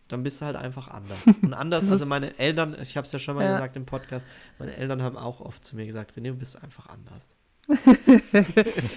Dann 0.10 0.24
bist 0.24 0.42
du 0.42 0.46
halt 0.46 0.58
einfach 0.58 0.90
anders. 0.90 1.20
Und 1.42 1.54
anders, 1.54 1.90
also 1.92 2.06
meine 2.06 2.38
Eltern, 2.38 2.76
ich 2.82 2.98
habe 2.98 3.06
es 3.08 3.14
ja 3.14 3.20
schon 3.20 3.36
mal 3.36 3.46
Ja. 3.46 3.54
gesagt 3.54 3.76
im 3.78 3.86
Podcast, 3.86 4.26
meine 4.58 4.76
Eltern 4.76 5.02
haben 5.02 5.16
auch 5.18 5.40
oft 5.40 5.64
zu 5.64 5.76
mir 5.76 5.86
gesagt, 5.86 6.18
René, 6.18 6.30
du 6.30 6.36
bist 6.36 6.62
einfach 6.62 6.88
anders. 6.90 7.36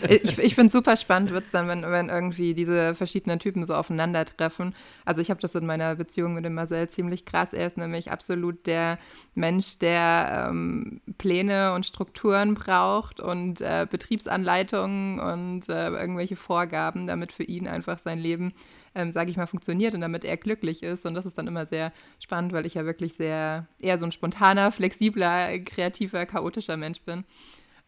Ich, 0.08 0.38
ich 0.38 0.54
finde 0.54 0.68
es 0.68 0.72
super 0.72 0.96
spannend, 0.96 1.30
wird 1.30 1.44
es 1.44 1.50
dann, 1.50 1.68
wenn, 1.68 1.82
wenn 1.82 2.08
irgendwie 2.08 2.54
diese 2.54 2.94
verschiedenen 2.94 3.38
Typen 3.38 3.66
so 3.66 3.74
aufeinandertreffen. 3.74 4.74
Also 5.04 5.20
ich 5.20 5.30
habe 5.30 5.40
das 5.40 5.54
in 5.54 5.66
meiner 5.66 5.96
Beziehung 5.96 6.34
mit 6.34 6.44
dem 6.44 6.54
Marcel 6.54 6.88
ziemlich 6.88 7.24
krass. 7.24 7.52
Er 7.52 7.66
ist 7.66 7.76
nämlich 7.76 8.10
absolut 8.10 8.66
der 8.66 8.98
Mensch, 9.34 9.78
der 9.78 10.48
ähm, 10.50 11.00
Pläne 11.18 11.74
und 11.74 11.86
Strukturen 11.86 12.54
braucht 12.54 13.20
und 13.20 13.60
äh, 13.60 13.86
Betriebsanleitungen 13.90 15.20
und 15.20 15.68
äh, 15.68 15.88
irgendwelche 15.88 16.36
Vorgaben, 16.36 17.06
damit 17.06 17.32
für 17.32 17.44
ihn 17.44 17.68
einfach 17.68 17.98
sein 17.98 18.18
Leben, 18.18 18.52
ähm, 18.94 19.12
sage 19.12 19.30
ich 19.30 19.36
mal, 19.36 19.46
funktioniert 19.46 19.94
und 19.94 20.00
damit 20.00 20.24
er 20.24 20.36
glücklich 20.36 20.82
ist. 20.82 21.06
Und 21.06 21.14
das 21.14 21.26
ist 21.26 21.38
dann 21.38 21.46
immer 21.46 21.66
sehr 21.66 21.92
spannend, 22.20 22.52
weil 22.52 22.66
ich 22.66 22.74
ja 22.74 22.84
wirklich 22.84 23.14
sehr 23.14 23.66
eher 23.78 23.98
so 23.98 24.06
ein 24.06 24.12
spontaner, 24.12 24.72
flexibler, 24.72 25.58
kreativer, 25.60 26.26
chaotischer 26.26 26.76
Mensch 26.76 27.00
bin. 27.02 27.24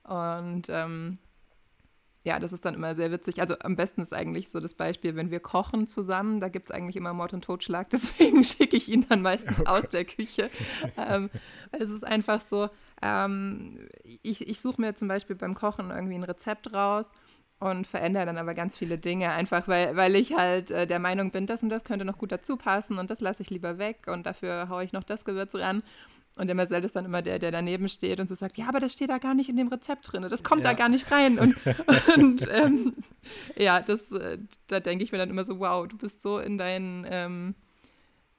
Und 0.04 0.64
ähm, 0.68 1.18
ja, 2.24 2.38
das 2.38 2.54
ist 2.54 2.64
dann 2.64 2.74
immer 2.74 2.94
sehr 2.94 3.12
witzig. 3.12 3.40
Also 3.42 3.54
am 3.60 3.76
besten 3.76 4.00
ist 4.00 4.14
eigentlich 4.14 4.48
so 4.48 4.58
das 4.58 4.74
Beispiel, 4.74 5.14
wenn 5.14 5.30
wir 5.30 5.40
kochen 5.40 5.88
zusammen, 5.88 6.40
da 6.40 6.48
gibt 6.48 6.66
es 6.66 6.70
eigentlich 6.70 6.96
immer 6.96 7.12
Mord 7.12 7.34
und 7.34 7.44
Totschlag. 7.44 7.90
Deswegen 7.90 8.42
schicke 8.42 8.76
ich 8.76 8.88
ihn 8.88 9.06
dann 9.08 9.20
meistens 9.20 9.66
aus 9.66 9.88
der 9.90 10.06
Küche. 10.06 10.50
ähm, 10.96 11.28
weil 11.70 11.82
es 11.82 11.90
ist 11.90 12.04
einfach 12.04 12.40
so, 12.40 12.70
ähm, 13.02 13.88
ich, 14.22 14.48
ich 14.48 14.60
suche 14.60 14.80
mir 14.80 14.94
zum 14.94 15.08
Beispiel 15.08 15.36
beim 15.36 15.54
Kochen 15.54 15.90
irgendwie 15.90 16.14
ein 16.14 16.24
Rezept 16.24 16.72
raus 16.72 17.12
und 17.70 17.86
verändere 17.86 18.26
dann 18.26 18.36
aber 18.36 18.52
ganz 18.54 18.76
viele 18.76 18.98
Dinge, 18.98 19.30
einfach 19.32 19.66
weil, 19.68 19.96
weil 19.96 20.16
ich 20.16 20.34
halt 20.36 20.70
äh, 20.70 20.86
der 20.86 20.98
Meinung 20.98 21.30
bin, 21.30 21.46
das 21.46 21.62
und 21.62 21.70
das 21.70 21.82
könnte 21.84 22.04
noch 22.04 22.18
gut 22.18 22.30
dazu 22.30 22.56
passen 22.56 22.98
und 22.98 23.10
das 23.10 23.20
lasse 23.20 23.42
ich 23.42 23.48
lieber 23.50 23.78
weg 23.78 24.06
und 24.06 24.26
dafür 24.26 24.68
haue 24.68 24.84
ich 24.84 24.92
noch 24.92 25.02
das 25.02 25.24
Gewürz 25.24 25.54
ran. 25.54 25.82
Und 26.36 26.48
der 26.48 26.56
Marcel 26.56 26.84
ist 26.84 26.96
dann 26.96 27.04
immer 27.04 27.22
der, 27.22 27.38
der 27.38 27.52
daneben 27.52 27.88
steht 27.88 28.18
und 28.20 28.28
so 28.28 28.34
sagt, 28.34 28.58
ja, 28.58 28.66
aber 28.68 28.80
das 28.80 28.92
steht 28.92 29.08
da 29.08 29.18
gar 29.18 29.34
nicht 29.34 29.48
in 29.48 29.56
dem 29.56 29.68
Rezept 29.68 30.12
drin, 30.12 30.26
das 30.28 30.42
kommt 30.42 30.64
Ja. 30.64 30.72
da 30.72 30.76
gar 30.76 30.88
nicht 30.88 31.10
rein. 31.10 31.38
Und, 31.38 31.56
und 32.16 32.46
ähm, 32.52 32.94
ja, 33.56 33.80
das, 33.80 34.10
äh, 34.12 34.38
da 34.66 34.80
denke 34.80 35.04
ich 35.04 35.12
mir 35.12 35.18
dann 35.18 35.30
immer 35.30 35.44
so, 35.44 35.58
wow, 35.60 35.86
du 35.88 35.96
bist 35.96 36.20
so 36.20 36.38
in 36.40 36.58
deinen, 36.58 37.06
ähm, 37.08 37.54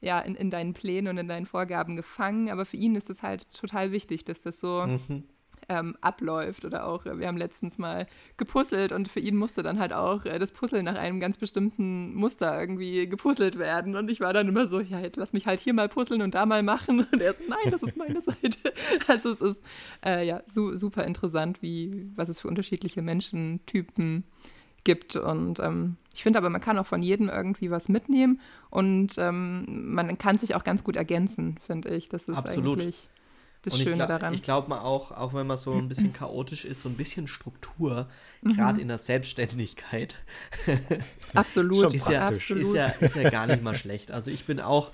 ja, 0.02 0.20
in, 0.20 0.36
in 0.36 0.52
deinen 0.52 0.74
Plänen 0.74 1.08
und 1.08 1.18
in 1.18 1.28
deinen 1.30 1.46
Vorgaben 1.48 1.96
gefangen, 1.96 2.52
aber 2.52 2.66
für 2.66 2.78
ihn 2.78 2.96
ist 2.96 3.10
es 3.10 3.24
halt 3.24 3.52
total 3.54 3.92
wichtig, 3.92 4.24
dass 4.26 4.42
das 4.44 4.60
so 4.60 4.86
Mhm. 4.86 5.24
Ähm, 5.70 5.96
abläuft 6.02 6.66
oder 6.66 6.86
auch, 6.88 7.06
äh, 7.06 7.20
wir 7.20 7.28
haben 7.28 7.38
letztens 7.38 7.78
mal 7.78 8.08
gepuzzelt 8.38 8.92
und 8.92 9.10
für 9.10 9.20
ihn 9.20 9.36
musste 9.36 9.64
dann 9.64 9.80
halt 9.80 9.94
auch 9.94 10.26
äh, 10.26 10.40
das 10.40 10.52
Puzzle 10.52 10.84
nach 10.84 10.98
einem 10.98 11.20
ganz 11.20 11.38
bestimmten 11.38 12.14
Muster 12.14 12.60
irgendwie 12.60 13.08
gepuzzelt 13.08 13.58
werden 13.58 13.96
und 13.96 14.10
ich 14.10 14.20
war 14.20 14.34
dann 14.34 14.48
immer 14.48 14.68
so, 14.68 14.80
ja, 14.80 15.00
jetzt 15.00 15.18
lass 15.18 15.34
mich 15.34 15.48
halt 15.48 15.60
hier 15.60 15.74
mal 15.74 15.90
puzzeln 15.90 16.22
und 16.22 16.36
da 16.36 16.46
mal 16.46 16.64
machen 16.64 17.08
und 17.12 17.22
er 17.22 17.34
so, 17.34 17.40
nein, 17.48 17.72
das 17.72 17.84
ist 17.84 17.98
meine 17.98 18.22
Seite. 18.22 18.58
Also 19.08 19.32
es 19.32 19.42
ist 19.42 19.62
äh, 20.06 20.26
ja 20.26 20.42
su 20.48 20.76
super 20.76 21.04
interessant, 21.06 21.62
wie, 21.62 22.12
was 22.16 22.30
es 22.30 22.40
für 22.40 22.48
unterschiedliche 22.48 23.02
Menschentypen 23.02 24.24
gibt 24.84 25.16
und 25.16 25.60
ähm, 25.60 25.98
ich 26.14 26.24
finde 26.24 26.40
aber, 26.40 26.50
man 26.50 26.62
kann 26.62 26.78
auch 26.78 26.86
von 26.86 27.02
jedem 27.02 27.28
irgendwie 27.28 27.72
was 27.72 27.90
mitnehmen 27.90 28.40
und 28.70 29.18
ähm, 29.18 29.94
man 29.94 30.18
kann 30.18 30.38
sich 30.38 30.56
auch 30.56 30.64
ganz 30.64 30.84
gut 30.84 30.96
ergänzen, 30.96 31.58
finde 31.66 31.90
ich. 31.90 32.08
Das 32.08 32.30
ist 32.30 32.38
Absolut. 32.38 32.80
eigentlich 32.80 33.10
das 33.66 33.74
Und 33.74 33.80
ich 33.80 33.86
Schöne 33.86 33.96
glaub- 33.98 34.08
daran. 34.10 34.34
Ich 34.34 34.42
glaube 34.42 34.70
mal 34.70 34.80
auch, 34.80 35.12
auch 35.12 35.34
wenn 35.34 35.48
man 35.48 35.58
so 35.58 35.74
ein 35.74 35.88
bisschen 35.88 36.14
chaotisch 36.14 36.66
ist, 36.66 36.82
so 36.82 36.90
ein 36.90 36.96
bisschen 36.96 37.28
Struktur, 37.28 38.08
gerade 38.44 38.80
in 38.82 38.88
der 38.88 38.98
Selbstständigkeit, 38.98 40.16
absolut, 41.34 41.94
ist 41.94 42.08
ja, 42.10 42.28
absolut. 42.28 42.64
ist, 42.64 42.74
ja, 42.74 42.88
ist 42.88 43.16
ja 43.16 43.30
gar 43.30 43.48
nicht 43.48 43.64
mal 43.64 43.76
schlecht. 43.76 44.12
Also 44.12 44.32
ich 44.32 44.46
bin 44.46 44.60
auch 44.60 44.92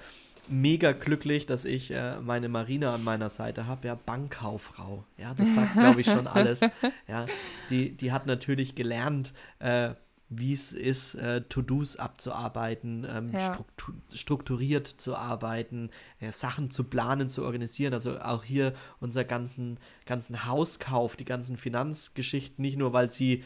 mega 0.47 0.91
glücklich, 0.91 1.45
dass 1.45 1.65
ich 1.65 1.91
äh, 1.91 2.19
meine 2.19 2.49
Marina 2.49 2.93
an 2.93 3.03
meiner 3.03 3.29
Seite 3.29 3.67
habe, 3.67 3.87
ja, 3.87 3.95
Bankkauffrau. 3.95 5.03
Ja, 5.17 5.33
das 5.33 5.53
sagt, 5.53 5.73
glaube 5.73 6.01
ich, 6.01 6.07
schon 6.07 6.27
alles. 6.27 6.61
Ja, 7.07 7.25
die, 7.69 7.91
die 7.95 8.11
hat 8.11 8.25
natürlich 8.25 8.75
gelernt, 8.75 9.33
äh, 9.59 9.91
wie 10.33 10.53
es 10.53 10.71
ist, 10.71 11.15
äh, 11.15 11.41
To-Dos 11.41 11.97
abzuarbeiten, 11.97 13.05
ähm, 13.07 13.31
Ja. 13.33 13.53
struktu 13.53 13.91
strukturiert 14.13 14.87
zu 14.87 15.15
arbeiten, 15.17 15.89
äh, 16.21 16.31
Sachen 16.31 16.71
zu 16.71 16.85
planen, 16.85 17.29
zu 17.29 17.43
organisieren. 17.43 17.93
Also 17.93 18.17
auch 18.21 18.45
hier 18.45 18.73
unser 19.01 19.25
ganzen, 19.25 19.77
ganzen 20.05 20.45
Hauskauf, 20.45 21.17
die 21.17 21.25
ganzen 21.25 21.57
Finanzgeschichten, 21.57 22.61
nicht 22.61 22.77
nur, 22.77 22.93
weil 22.93 23.09
sie 23.09 23.43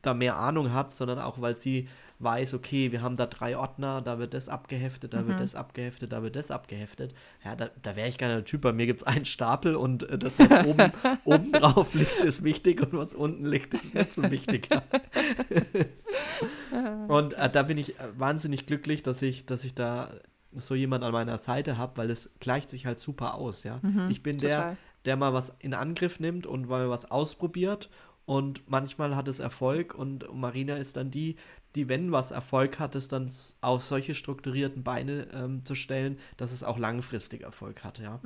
da 0.00 0.14
mehr 0.14 0.38
Ahnung 0.38 0.72
hat, 0.72 0.94
sondern 0.94 1.18
auch, 1.18 1.42
weil 1.42 1.58
sie 1.58 1.88
weiß, 2.24 2.54
okay, 2.54 2.90
wir 2.90 3.02
haben 3.02 3.16
da 3.16 3.26
drei 3.26 3.56
Ordner, 3.56 4.00
da 4.00 4.18
wird 4.18 4.34
das 4.34 4.48
abgeheftet, 4.48 5.14
da 5.14 5.28
wird 5.28 5.38
das 5.38 5.54
abgeheftet, 5.54 6.12
da 6.12 6.22
wird 6.22 6.36
das 6.36 6.50
abgeheftet. 6.50 7.14
Ja, 7.44 7.54
da, 7.54 7.70
da 7.82 7.94
wäre 7.94 8.08
ich 8.08 8.18
gerne 8.18 8.34
der 8.34 8.44
Typ. 8.44 8.62
Bei 8.62 8.72
mir 8.72 8.86
gibt 8.86 9.02
es 9.02 9.06
einen 9.06 9.24
Stapel 9.24 9.76
und 9.76 10.08
äh, 10.08 10.18
das, 10.18 10.38
was 10.38 10.66
oben, 10.66 10.92
oben 11.24 11.52
drauf 11.52 11.94
liegt, 11.94 12.16
ist 12.24 12.42
wichtig 12.42 12.80
und 12.80 12.94
was 12.94 13.14
unten 13.14 13.44
liegt, 13.44 13.74
ist 13.74 13.94
nicht 13.94 14.14
so 14.14 14.30
wichtig. 14.30 14.68
und 17.08 17.34
äh, 17.34 17.50
da 17.50 17.62
bin 17.62 17.78
ich 17.78 17.98
äh, 18.00 18.18
wahnsinnig 18.18 18.66
glücklich, 18.66 19.02
dass 19.02 19.22
ich, 19.22 19.46
dass 19.46 19.64
ich 19.64 19.74
da 19.74 20.10
so 20.56 20.74
jemand 20.74 21.04
an 21.04 21.12
meiner 21.12 21.38
Seite 21.38 21.78
habe, 21.78 21.98
weil 21.98 22.10
es 22.10 22.30
gleicht 22.40 22.70
sich 22.70 22.86
halt 22.86 23.00
super 23.00 23.34
aus, 23.34 23.64
ja. 23.64 23.80
ich 24.08 24.22
bin 24.22 24.38
der, 24.38 24.56
total. 24.56 24.76
der 25.04 25.16
mal 25.16 25.34
was 25.34 25.56
in 25.58 25.74
Angriff 25.74 26.20
nimmt 26.20 26.46
und 26.46 26.68
mal 26.68 26.88
was 26.88 27.10
ausprobiert 27.10 27.90
und 28.26 28.68
manchmal 28.70 29.16
hat 29.16 29.28
es 29.28 29.38
Erfolg 29.38 29.94
und 29.94 30.32
Marina 30.34 30.76
ist 30.76 30.96
dann 30.96 31.10
die, 31.10 31.36
die, 31.74 31.88
wenn 31.88 32.12
was 32.12 32.30
Erfolg 32.30 32.78
hat, 32.78 32.94
es 32.94 33.08
dann 33.08 33.30
auf 33.60 33.82
solche 33.82 34.14
strukturierten 34.14 34.82
Beine 34.84 35.28
ähm, 35.32 35.64
zu 35.64 35.74
stellen, 35.74 36.18
dass 36.36 36.52
es 36.52 36.62
auch 36.62 36.78
langfristig 36.78 37.42
Erfolg 37.42 37.82
hat, 37.84 37.98
ja. 37.98 38.20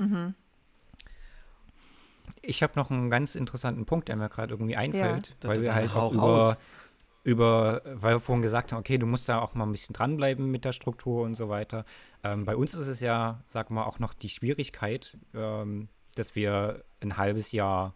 Ich 2.43 2.63
habe 2.63 2.75
noch 2.77 2.91
einen 2.91 3.11
ganz 3.11 3.35
interessanten 3.35 3.87
Punkt, 3.87 4.09
der 4.09 4.17
mir 4.17 4.29
gerade 4.29 4.53
irgendwie 4.55 4.77
einfällt, 4.77 5.35
Da- 5.41 5.49
weil 5.49 5.57
da- 5.57 5.63
wir 5.63 5.75
halt 5.75 5.93
auch 5.95 6.13
über, 6.13 6.57
über, 7.25 7.83
weil 7.85 8.17
wir 8.17 8.21
vorhin 8.21 8.43
gesagt 8.43 8.73
haben, 8.73 8.81
okay, 8.81 8.99
du 8.99 9.07
musst 9.07 9.29
da 9.29 9.41
auch 9.41 9.55
mal 9.55 9.65
ein 9.65 9.73
bisschen 9.73 9.93
dranbleiben 9.95 10.51
mit 10.51 10.65
der 10.65 10.73
Struktur 10.73 11.25
und 11.25 11.35
so 11.35 11.49
weiter. 11.49 11.85
Ähm, 12.23 12.45
bei 12.45 12.55
uns 12.57 12.75
ist 12.75 12.87
es 12.87 13.01
ja, 13.01 13.43
sag 13.51 13.71
mal, 13.71 13.85
auch 13.85 13.99
noch 13.99 14.15
die 14.15 14.29
Schwierigkeit, 14.29 15.17
ähm, 15.35 15.89
dass 16.15 16.35
wir 16.35 16.85
ein 17.01 17.17
halbes 17.17 17.53
Jahr 17.53 17.95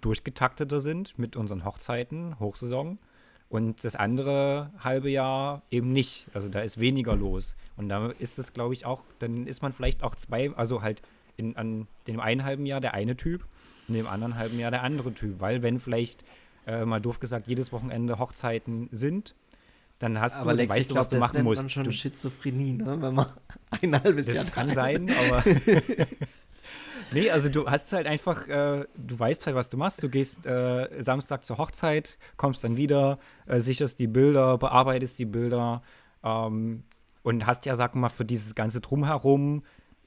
durchgetakteter 0.00 0.80
sind 0.80 1.18
mit 1.18 1.36
unseren 1.36 1.64
Hochzeiten, 1.64 2.38
Hochsaison. 2.38 2.98
Und 3.50 3.82
das 3.84 3.96
andere 3.96 4.70
halbe 4.78 5.10
Jahr 5.10 5.62
eben 5.72 5.92
nicht. 5.92 6.28
Also 6.32 6.48
da 6.48 6.60
ist 6.60 6.78
weniger 6.78 7.16
los. 7.16 7.56
Und 7.76 7.88
da 7.88 8.10
ist 8.18 8.38
es, 8.38 8.52
glaube 8.52 8.74
ich, 8.74 8.86
auch, 8.86 9.02
dann 9.18 9.48
ist 9.48 9.60
man 9.60 9.72
vielleicht 9.72 10.04
auch 10.04 10.14
zwei, 10.14 10.52
also 10.54 10.82
halt 10.82 11.02
in, 11.36 11.56
an 11.56 11.88
dem 12.06 12.20
einen 12.20 12.44
halben 12.44 12.64
Jahr 12.64 12.80
der 12.80 12.94
eine 12.94 13.16
Typ 13.16 13.44
und 13.88 13.94
dem 13.94 14.06
anderen 14.06 14.36
halben 14.36 14.58
Jahr 14.60 14.70
der 14.70 14.84
andere 14.84 15.12
Typ. 15.12 15.40
Weil 15.40 15.62
wenn 15.62 15.80
vielleicht, 15.80 16.22
äh, 16.64 16.84
mal 16.84 17.00
doof 17.00 17.18
gesagt, 17.18 17.48
jedes 17.48 17.72
Wochenende 17.72 18.20
Hochzeiten 18.20 18.88
sind, 18.92 19.34
dann 19.98 20.20
hast 20.20 20.36
Aber 20.36 20.52
du, 20.52 20.58
Lex, 20.58 20.76
weißt 20.76 20.90
du, 20.92 20.94
was 20.94 21.08
du 21.08 21.16
das 21.16 21.20
machen 21.20 21.34
nennt 21.38 21.44
musst. 21.46 21.62
man 21.62 21.70
schon 21.70 21.84
Du, 21.84 21.90
Schizophrenie, 21.90 22.74
ne? 22.74 23.02
wenn 23.02 23.14
man 23.14 23.26
ein 23.82 24.00
halbes 24.00 24.28
Jahr 24.28 24.44
das 24.44 24.52
kann 24.52 24.70
sein, 24.70 25.10
aber. 25.10 25.44
nee, 27.12 27.30
also 27.30 27.48
du 27.48 27.68
hast 27.68 27.92
halt 27.92 28.06
einfach, 28.06 28.46
äh, 28.48 28.86
du 28.96 29.18
weißt 29.18 29.46
halt, 29.46 29.56
was 29.56 29.68
du 29.68 29.76
machst. 29.76 30.02
Du 30.02 30.08
gehst 30.08 30.46
äh, 30.46 30.88
Samstag 31.02 31.44
zur 31.44 31.58
Hochzeit, 31.58 32.18
kommst 32.36 32.64
dann 32.64 32.76
wieder, 32.76 33.18
äh, 33.46 33.60
sicherst 33.60 33.98
die 34.00 34.06
Bilder, 34.06 34.58
bearbeitest 34.58 35.18
die 35.18 35.24
Bilder 35.26 35.82
ähm, 36.24 36.84
und 37.22 37.46
hast 37.46 37.66
ja, 37.66 37.74
sag 37.74 37.94
mal, 37.94 38.08
für 38.08 38.24
dieses 38.24 38.54
ganze 38.54 38.80
Drumherum 38.80 39.62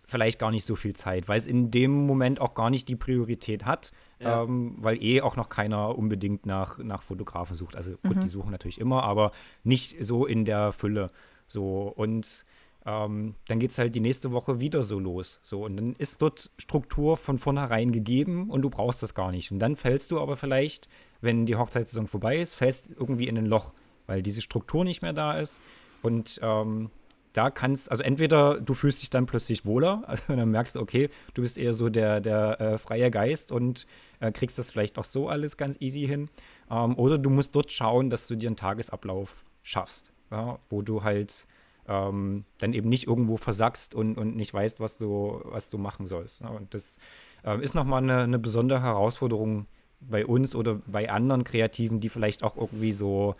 vielleicht 0.06 0.38
gar 0.38 0.51
nicht 0.51 0.66
so 0.66 0.76
viel 0.76 0.93
Zeit, 0.93 1.30
weil 1.30 1.38
es 1.38 1.47
in 1.47 1.72
dem 1.72 2.06
Moment 2.06 2.41
auch 2.41 2.56
gar 2.56 2.70
nicht 2.70 2.89
die 2.89 2.97
Priorität 2.97 3.66
hat, 3.66 3.91
Ja. 4.20 4.43
ähm, 4.43 4.76
weil 4.80 5.01
eh 5.01 5.22
auch 5.22 5.38
noch 5.38 5.47
keiner 5.47 5.97
unbedingt 5.97 6.45
nach, 6.45 6.78
nach 6.80 7.04
Fotografen 7.04 7.56
sucht. 7.56 7.76
Also 7.78 7.93
gut, 8.06 8.22
die 8.22 8.28
suchen 8.28 8.51
natürlich 8.51 8.82
immer, 8.82 9.04
aber 9.04 9.32
nicht 9.64 10.04
so 10.06 10.26
in 10.26 10.43
der 10.43 10.74
Fülle. 10.74 11.08
So 11.47 11.84
und 11.95 12.43
ähm, 12.86 13.36
dann 13.47 13.59
geht 13.59 13.71
es 13.71 13.77
halt 13.77 13.95
die 13.95 13.99
nächste 13.99 14.31
Woche 14.31 14.59
wieder 14.59 14.84
so 14.84 14.99
los. 14.99 15.39
So, 15.43 15.63
und 15.65 15.77
dann 15.77 15.95
ist 15.97 16.21
dort 16.21 16.51
Struktur 16.57 17.17
von 17.17 17.38
vornherein 17.38 17.91
gegeben 17.91 18.49
und 18.49 18.61
du 18.61 18.69
brauchst 18.69 19.01
das 19.03 19.13
gar 19.13 19.31
nicht. 19.31 19.51
Und 19.51 19.59
dann 19.59 19.75
fällst 19.75 20.11
du 20.11 20.19
aber 20.19 20.36
vielleicht, 20.36 20.89
wenn 21.21 21.45
die 21.45 21.55
Hochzeitssaison 21.55 22.07
vorbei 22.07 22.38
ist, 22.38 22.55
fällst 22.55 22.89
irgendwie 22.89 23.27
in 23.27 23.38
ein 23.38 23.45
Loch, 23.45 23.73
weil 24.07 24.21
diese 24.21 24.41
Struktur 24.41 24.84
nicht 24.84 25.01
mehr 25.01 25.13
da 25.13 25.39
ist. 25.39 25.61
Und 26.01 26.39
ähm, 26.43 26.89
da 27.31 27.49
kannst, 27.49 27.89
also 27.89 28.03
entweder 28.03 28.59
du 28.59 28.73
fühlst 28.73 29.01
dich 29.01 29.09
dann 29.09 29.25
plötzlich 29.25 29.65
wohler, 29.65 30.03
also 30.07 30.36
dann 30.36 30.49
merkst 30.51 30.75
du, 30.75 30.81
okay, 30.81 31.09
du 31.34 31.41
bist 31.41 31.57
eher 31.57 31.73
so 31.73 31.89
der, 31.89 32.19
der 32.19 32.59
äh, 32.59 32.77
freie 32.77 33.09
Geist 33.11 33.53
und 33.53 33.88
äh, 34.19 34.31
kriegst 34.31 34.59
das 34.59 34.71
vielleicht 34.71 34.97
auch 34.97 35.05
so 35.05 35.29
alles 35.29 35.55
ganz 35.55 35.77
easy 35.79 36.05
hin. 36.05 36.29
Ähm, 36.69 36.97
oder 36.97 37.17
du 37.17 37.29
musst 37.29 37.55
dort 37.55 37.71
schauen, 37.71 38.09
dass 38.09 38.27
du 38.27 38.36
dir 38.36 38.47
einen 38.47 38.57
Tagesablauf 38.57 39.43
schaffst, 39.61 40.11
ja, 40.31 40.59
wo 40.69 40.81
du 40.81 41.03
halt 41.03 41.47
ähm, 41.88 42.45
dann 42.59 42.73
eben 42.73 42.89
nicht 42.89 43.07
irgendwo 43.07 43.38
versackst 43.38 43.93
und, 43.93 44.17
und 44.17 44.36
nicht 44.36 44.53
weißt, 44.53 44.79
was 44.79 44.97
du, 44.97 45.41
was 45.45 45.69
du 45.69 45.77
machen 45.77 46.07
sollst. 46.07 46.41
Ne? 46.41 46.49
Und 46.49 46.73
das 46.73 46.97
ähm, 47.43 47.61
ist 47.61 47.75
nochmal 47.75 48.03
eine, 48.03 48.21
eine 48.21 48.39
besondere 48.39 48.81
Herausforderung 48.81 49.65
bei 49.99 50.25
uns 50.25 50.55
oder 50.55 50.75
bei 50.86 51.09
anderen 51.09 51.43
Kreativen, 51.43 51.99
die 51.99 52.09
vielleicht 52.09 52.43
auch 52.43 52.57
irgendwie 52.57 52.91
so 52.91 53.36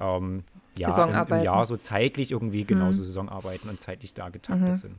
ähm, 0.00 0.44
ja, 0.76 1.04
im, 1.04 1.32
im. 1.32 1.42
Jahr 1.42 1.66
so 1.66 1.76
zeitlich 1.76 2.32
irgendwie 2.32 2.64
genauso 2.64 3.02
Saisonarbeiten 3.02 3.68
und 3.70 3.80
zeitlich 3.80 4.14
da 4.14 4.28
getaktet 4.28 4.78
sind. 4.78 4.96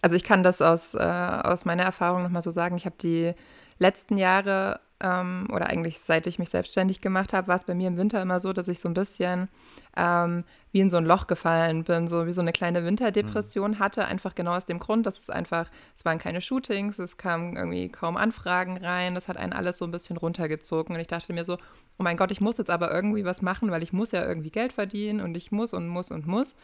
Also 0.00 0.16
ich 0.16 0.22
kann 0.22 0.42
das 0.42 0.62
aus, 0.62 0.94
äh, 0.94 0.98
aus 0.98 1.64
meiner 1.64 1.82
Erfahrung 1.82 2.22
nochmal 2.22 2.42
so 2.42 2.50
sagen. 2.50 2.76
Ich 2.76 2.86
habe 2.86 2.96
die 3.00 3.32
letzten 3.78 4.16
Jahre 4.16 4.80
ähm, 5.00 5.46
oder 5.52 5.68
eigentlich 5.68 6.00
seit 6.00 6.26
ich 6.26 6.38
mich 6.38 6.48
selbstständig 6.48 7.00
gemacht 7.00 7.32
habe, 7.32 7.48
war 7.48 7.56
es 7.56 7.64
bei 7.64 7.74
mir 7.74 7.88
im 7.88 7.96
Winter 7.96 8.20
immer 8.20 8.40
so, 8.40 8.52
dass 8.52 8.66
ich 8.68 8.80
so 8.80 8.88
ein 8.88 8.94
bisschen 8.94 9.48
ähm, 9.96 10.44
wie 10.72 10.80
in 10.80 10.90
so 10.90 10.96
ein 10.96 11.04
Loch 11.04 11.26
gefallen 11.28 11.84
bin, 11.84 12.08
so 12.08 12.26
wie 12.26 12.32
so 12.32 12.40
eine 12.40 12.52
kleine 12.52 12.84
Winterdepression 12.84 13.78
hatte, 13.78 14.06
einfach 14.06 14.34
genau 14.34 14.56
aus 14.56 14.66
dem 14.66 14.78
Grund, 14.78 15.06
dass 15.06 15.18
es 15.18 15.30
einfach, 15.30 15.70
es 15.94 16.04
waren 16.04 16.18
keine 16.18 16.40
Shootings, 16.40 16.98
es 16.98 17.16
kamen 17.16 17.56
irgendwie 17.56 17.88
kaum 17.88 18.16
Anfragen 18.16 18.76
rein, 18.76 19.14
das 19.14 19.28
hat 19.28 19.36
einen 19.36 19.52
alles 19.52 19.78
so 19.78 19.84
ein 19.84 19.92
bisschen 19.92 20.16
runtergezogen 20.16 20.94
und 20.94 21.00
ich 21.00 21.06
dachte 21.06 21.32
mir 21.32 21.44
so, 21.44 21.54
oh 21.54 22.02
mein 22.02 22.16
Gott, 22.16 22.32
ich 22.32 22.40
muss 22.40 22.58
jetzt 22.58 22.70
aber 22.70 22.92
irgendwie 22.92 23.24
was 23.24 23.40
machen, 23.40 23.70
weil 23.70 23.82
ich 23.82 23.92
muss 23.92 24.10
ja 24.10 24.26
irgendwie 24.26 24.50
Geld 24.50 24.72
verdienen 24.72 25.20
und 25.20 25.36
ich 25.36 25.52
muss 25.52 25.72
und 25.72 25.88
muss 25.88 26.10
und 26.10 26.26
muss. 26.26 26.56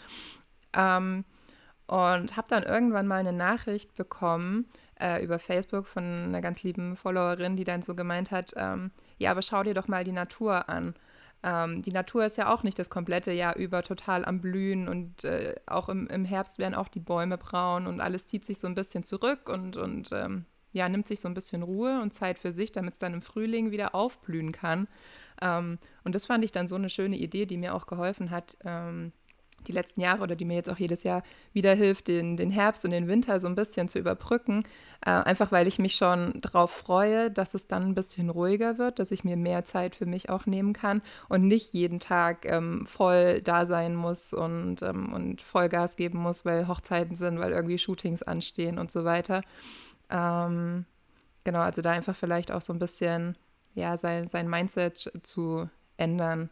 Ähm, 0.72 1.24
und 1.86 2.36
habe 2.36 2.48
dann 2.48 2.62
irgendwann 2.62 3.06
mal 3.06 3.20
eine 3.20 3.32
Nachricht 3.32 3.94
bekommen 3.94 4.66
äh, 5.04 5.22
über 5.22 5.38
Facebook 5.38 5.86
von 5.86 6.02
einer 6.02 6.40
ganz 6.40 6.62
lieben 6.62 6.96
Followerin, 6.96 7.56
die 7.56 7.64
dann 7.64 7.82
so 7.82 7.94
gemeint 7.94 8.30
hat, 8.30 8.54
ähm, 8.56 8.90
ja, 9.18 9.30
aber 9.30 9.42
schau 9.42 9.62
dir 9.62 9.74
doch 9.74 9.86
mal 9.86 10.02
die 10.02 10.12
Natur 10.12 10.68
an. 10.68 10.94
Ähm, 11.42 11.82
die 11.82 11.92
Natur 11.92 12.24
ist 12.24 12.38
ja 12.38 12.52
auch 12.52 12.62
nicht 12.62 12.78
das 12.78 12.88
komplette 12.88 13.30
Jahr 13.30 13.56
über 13.56 13.82
total 13.82 14.24
am 14.24 14.40
Blühen 14.40 14.88
und 14.88 15.24
äh, 15.24 15.56
auch 15.66 15.90
im, 15.90 16.06
im 16.06 16.24
Herbst 16.24 16.58
werden 16.58 16.74
auch 16.74 16.88
die 16.88 17.00
Bäume 17.00 17.36
braun 17.36 17.86
und 17.86 18.00
alles 18.00 18.26
zieht 18.26 18.46
sich 18.46 18.58
so 18.58 18.66
ein 18.66 18.74
bisschen 18.74 19.04
zurück 19.04 19.50
und, 19.50 19.76
und 19.76 20.08
ähm, 20.12 20.46
ja, 20.72 20.88
nimmt 20.88 21.06
sich 21.06 21.20
so 21.20 21.28
ein 21.28 21.34
bisschen 21.34 21.62
Ruhe 21.62 22.00
und 22.00 22.14
Zeit 22.14 22.38
für 22.38 22.50
sich, 22.50 22.72
damit 22.72 22.94
es 22.94 22.98
dann 22.98 23.12
im 23.12 23.22
Frühling 23.22 23.70
wieder 23.70 23.94
aufblühen 23.94 24.52
kann. 24.52 24.88
Ähm, 25.42 25.78
und 26.02 26.14
das 26.14 26.24
fand 26.24 26.44
ich 26.44 26.52
dann 26.52 26.66
so 26.66 26.76
eine 26.76 26.88
schöne 26.88 27.16
Idee, 27.16 27.44
die 27.44 27.58
mir 27.58 27.74
auch 27.74 27.86
geholfen 27.86 28.30
hat, 28.30 28.56
ähm, 28.64 29.12
die 29.68 29.72
letzten 29.72 30.00
Jahre 30.00 30.22
oder 30.22 30.36
die 30.36 30.44
mir 30.44 30.54
jetzt 30.54 30.70
auch 30.70 30.78
jedes 30.78 31.02
Jahr 31.02 31.22
wieder 31.52 31.74
hilft, 31.74 32.08
den, 32.08 32.36
den 32.36 32.50
Herbst 32.50 32.84
und 32.84 32.90
den 32.90 33.08
Winter 33.08 33.40
so 33.40 33.46
ein 33.46 33.54
bisschen 33.54 33.88
zu 33.88 33.98
überbrücken. 33.98 34.64
Äh, 35.04 35.10
einfach 35.10 35.52
weil 35.52 35.66
ich 35.66 35.78
mich 35.78 35.96
schon 35.96 36.40
darauf 36.40 36.70
freue, 36.70 37.30
dass 37.30 37.54
es 37.54 37.66
dann 37.66 37.84
ein 37.84 37.94
bisschen 37.94 38.30
ruhiger 38.30 38.78
wird, 38.78 38.98
dass 38.98 39.10
ich 39.10 39.24
mir 39.24 39.36
mehr 39.36 39.64
Zeit 39.64 39.94
für 39.94 40.06
mich 40.06 40.30
auch 40.30 40.46
nehmen 40.46 40.72
kann 40.72 41.02
und 41.28 41.46
nicht 41.46 41.72
jeden 41.72 42.00
Tag 42.00 42.46
ähm, 42.46 42.86
voll 42.86 43.42
da 43.42 43.66
sein 43.66 43.94
muss 43.94 44.32
und, 44.32 44.82
ähm, 44.82 45.12
und 45.12 45.42
Vollgas 45.42 45.96
geben 45.96 46.18
muss, 46.18 46.44
weil 46.44 46.68
Hochzeiten 46.68 47.16
sind, 47.16 47.38
weil 47.38 47.52
irgendwie 47.52 47.78
Shootings 47.78 48.22
anstehen 48.22 48.78
und 48.78 48.90
so 48.90 49.04
weiter. 49.04 49.42
Ähm, 50.10 50.86
genau, 51.44 51.60
also 51.60 51.82
da 51.82 51.90
einfach 51.90 52.16
vielleicht 52.16 52.52
auch 52.52 52.62
so 52.62 52.72
ein 52.72 52.78
bisschen 52.78 53.36
ja, 53.74 53.96
sein, 53.96 54.28
sein 54.28 54.48
Mindset 54.48 55.12
zu 55.22 55.68
ändern. 55.96 56.50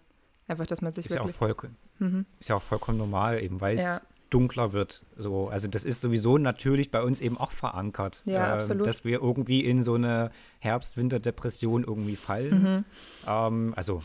Einfach, 0.48 0.66
dass 0.66 0.82
man 0.82 0.92
sich 0.92 1.06
Ist 1.06 1.14
ja, 1.14 1.22
auch 1.22 1.40
wirklich. 1.40 1.72
Mhm. 2.02 2.26
ist 2.40 2.48
ja 2.48 2.56
auch 2.56 2.62
vollkommen 2.62 2.98
normal, 2.98 3.42
eben 3.42 3.60
weil 3.60 3.74
es 3.76 3.82
Ja. 3.82 4.00
dunkler 4.30 4.72
wird. 4.72 5.02
So, 5.16 5.48
also 5.48 5.68
das 5.68 5.84
ist 5.84 6.00
sowieso 6.00 6.38
natürlich 6.38 6.90
bei 6.90 7.02
uns 7.02 7.20
eben 7.20 7.36
auch 7.38 7.52
verankert, 7.52 8.22
Ja, 8.24 8.54
absolut. 8.54 8.86
dass 8.86 9.04
wir 9.04 9.20
irgendwie 9.22 9.60
in 9.64 9.82
so 9.82 9.94
eine 9.94 10.30
Herbst-Winter-Depression 10.60 11.84
irgendwie 11.84 12.16
fallen. 12.16 12.62
Mhm. 12.62 12.84
Ähm, 13.26 13.72
also 13.76 14.02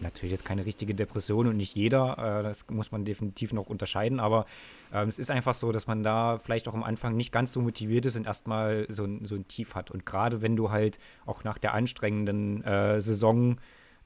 natürlich 0.00 0.32
jetzt 0.32 0.44
keine 0.44 0.66
richtige 0.66 0.94
Depression 0.94 1.46
und 1.46 1.56
nicht 1.56 1.74
jeder, 1.74 2.18
äh, 2.18 2.42
das 2.42 2.66
muss 2.68 2.92
man 2.92 3.04
definitiv 3.06 3.52
noch 3.54 3.66
unterscheiden, 3.66 4.20
aber 4.20 4.44
ähm, 4.92 5.08
es 5.08 5.18
ist 5.18 5.30
einfach 5.30 5.54
so, 5.54 5.72
dass 5.72 5.86
man 5.86 6.02
da 6.02 6.38
vielleicht 6.38 6.68
auch 6.68 6.74
am 6.74 6.82
Anfang 6.82 7.16
nicht 7.16 7.32
ganz 7.32 7.52
so 7.54 7.62
motiviert 7.62 8.04
ist 8.04 8.16
und 8.16 8.26
erstmal 8.26 8.86
so, 8.90 9.04
ein, 9.04 9.24
so 9.24 9.34
ein 9.36 9.48
Tief 9.48 9.74
hat. 9.74 9.90
Und 9.90 10.04
gerade 10.04 10.42
wenn 10.42 10.54
du 10.56 10.70
halt 10.70 10.98
auch 11.24 11.44
nach 11.44 11.56
der 11.58 11.72
anstrengenden 11.72 12.62
äh, 12.64 13.00
Saison 13.00 13.56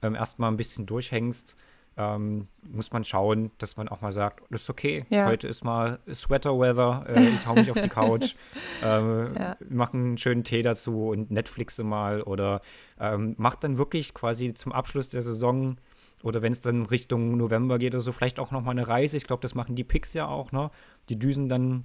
ähm, 0.03 0.15
erstmal 0.15 0.51
ein 0.51 0.57
bisschen 0.57 0.87
durchhängst, 0.87 1.57
ähm, 2.01 2.49
muss 2.63 2.93
man 2.93 3.05
schauen, 3.05 3.51
dass 3.59 3.77
man 3.77 3.89
auch 3.89 4.01
mal 4.01 4.13
sagt, 4.13 4.43
das 4.51 4.63
ist 4.63 4.71
okay, 4.71 5.05
ja. 5.11 5.27
heute 5.27 5.47
ist 5.49 5.65
mal 5.65 5.99
Sweater-Weather, 6.11 7.05
äh, 7.09 7.29
ich 7.29 7.47
hau 7.47 7.55
mich 7.55 7.71
auf 7.71 7.81
die 7.81 7.89
Couch, 7.89 8.35
äh, 8.83 8.87
ja. 8.87 9.57
mache 9.69 9.95
einen 9.95 10.19
schönen 10.19 10.45
Tee 10.45 10.63
dazu 10.63 11.09
und 11.09 11.31
Netflixe 11.31 11.85
mal 11.85 12.23
oder 12.23 12.63
ähm, 12.99 13.35
macht 13.37 13.65
dann 13.65 13.77
wirklich 13.77 14.15
quasi 14.15 14.55
zum 14.55 14.73
Abschluss 14.73 15.09
der 15.09 15.21
Saison 15.21 15.77
oder 16.23 16.43
wenn 16.43 16.53
es 16.53 16.61
dann 16.61 16.87
Richtung 16.87 17.37
November 17.37 17.79
geht 17.79 17.95
oder 17.95 18.03
so, 18.03 18.13
vielleicht 18.13 18.39
auch 18.39 18.51
noch 18.51 18.63
mal 18.63 18.73
eine 18.73 18.89
Reise. 18.89 19.17
Ich 19.17 19.27
glaube, 19.27 19.43
das 19.43 19.55
machen 19.55 19.75
die 19.75 19.85
Picks 19.85 20.15
ja 20.15 20.27
auch, 20.27 20.53
ne? 20.53 20.71
Die 21.09 21.19
düsen 21.19 21.49
dann, 21.49 21.85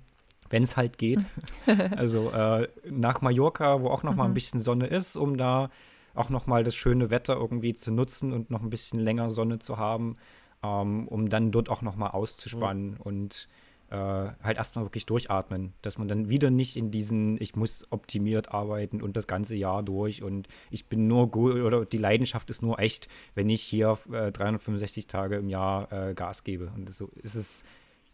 wenn 0.50 0.64
es 0.64 0.78
halt 0.78 0.98
geht, 0.98 1.26
also 1.96 2.32
äh, 2.32 2.68
nach 2.90 3.22
Mallorca, 3.22 3.82
wo 3.82 3.90
auch 3.90 4.04
noch 4.04 4.12
mhm. 4.12 4.18
mal 4.18 4.24
ein 4.26 4.32
mhm. 4.32 4.36
bisschen 4.36 4.60
Sonne 4.60 4.88
ist, 4.88 5.16
um 5.16 5.38
da 5.38 5.70
auch 6.16 6.30
noch 6.30 6.48
mal 6.48 6.64
das 6.64 6.76
schöne 6.76 7.10
Wetter 7.10 7.36
irgendwie 7.36 7.76
zu 7.76 7.92
nutzen 7.92 8.34
und 8.34 8.50
noch 8.50 8.62
ein 8.62 8.70
bisschen 8.70 9.00
länger 9.00 9.30
Sonne 9.30 9.60
zu 9.60 9.78
haben, 9.78 10.16
ähm, 10.64 11.08
um 11.08 11.30
dann 11.30 11.52
dort 11.52 11.70
auch 11.70 11.82
noch 11.82 11.96
mal 11.96 12.10
auszuspannen 12.10 12.92
mhm. 12.92 13.02
und 13.02 13.48
äh, 13.90 13.96
halt 13.96 14.58
erstmal 14.58 14.86
wirklich 14.86 15.06
durchatmen, 15.06 15.74
dass 15.82 15.98
man 15.98 16.08
dann 16.08 16.28
wieder 16.28 16.50
nicht 16.50 16.76
in 16.76 16.90
diesen, 16.90 17.40
ich 17.40 17.56
muss 17.56 17.86
optimiert 17.92 18.52
arbeiten 18.52 19.02
und 19.02 19.16
das 19.16 19.28
ganze 19.28 19.56
Jahr 19.56 19.84
durch 19.84 20.24
und 20.24 20.48
ich 20.72 20.88
bin 20.88 21.08
nur 21.08 21.30
gut 21.30 21.56
oder 21.56 21.86
die 21.86 21.98
Leidenschaft 21.98 22.50
ist 22.50 22.62
nur 22.62 22.80
echt, 22.80 23.08
wenn 23.36 23.50
ich 23.50 23.62
hier 23.62 23.98
äh, 24.12 24.32
365 24.32 25.08
Tage 25.08 25.36
im 25.36 25.50
Jahr 25.50 25.92
äh, 25.92 26.14
Gas 26.16 26.44
gebe. 26.44 26.72
Und 26.76 26.90
so 26.90 27.10
ist 27.22 27.36
es 27.36 27.64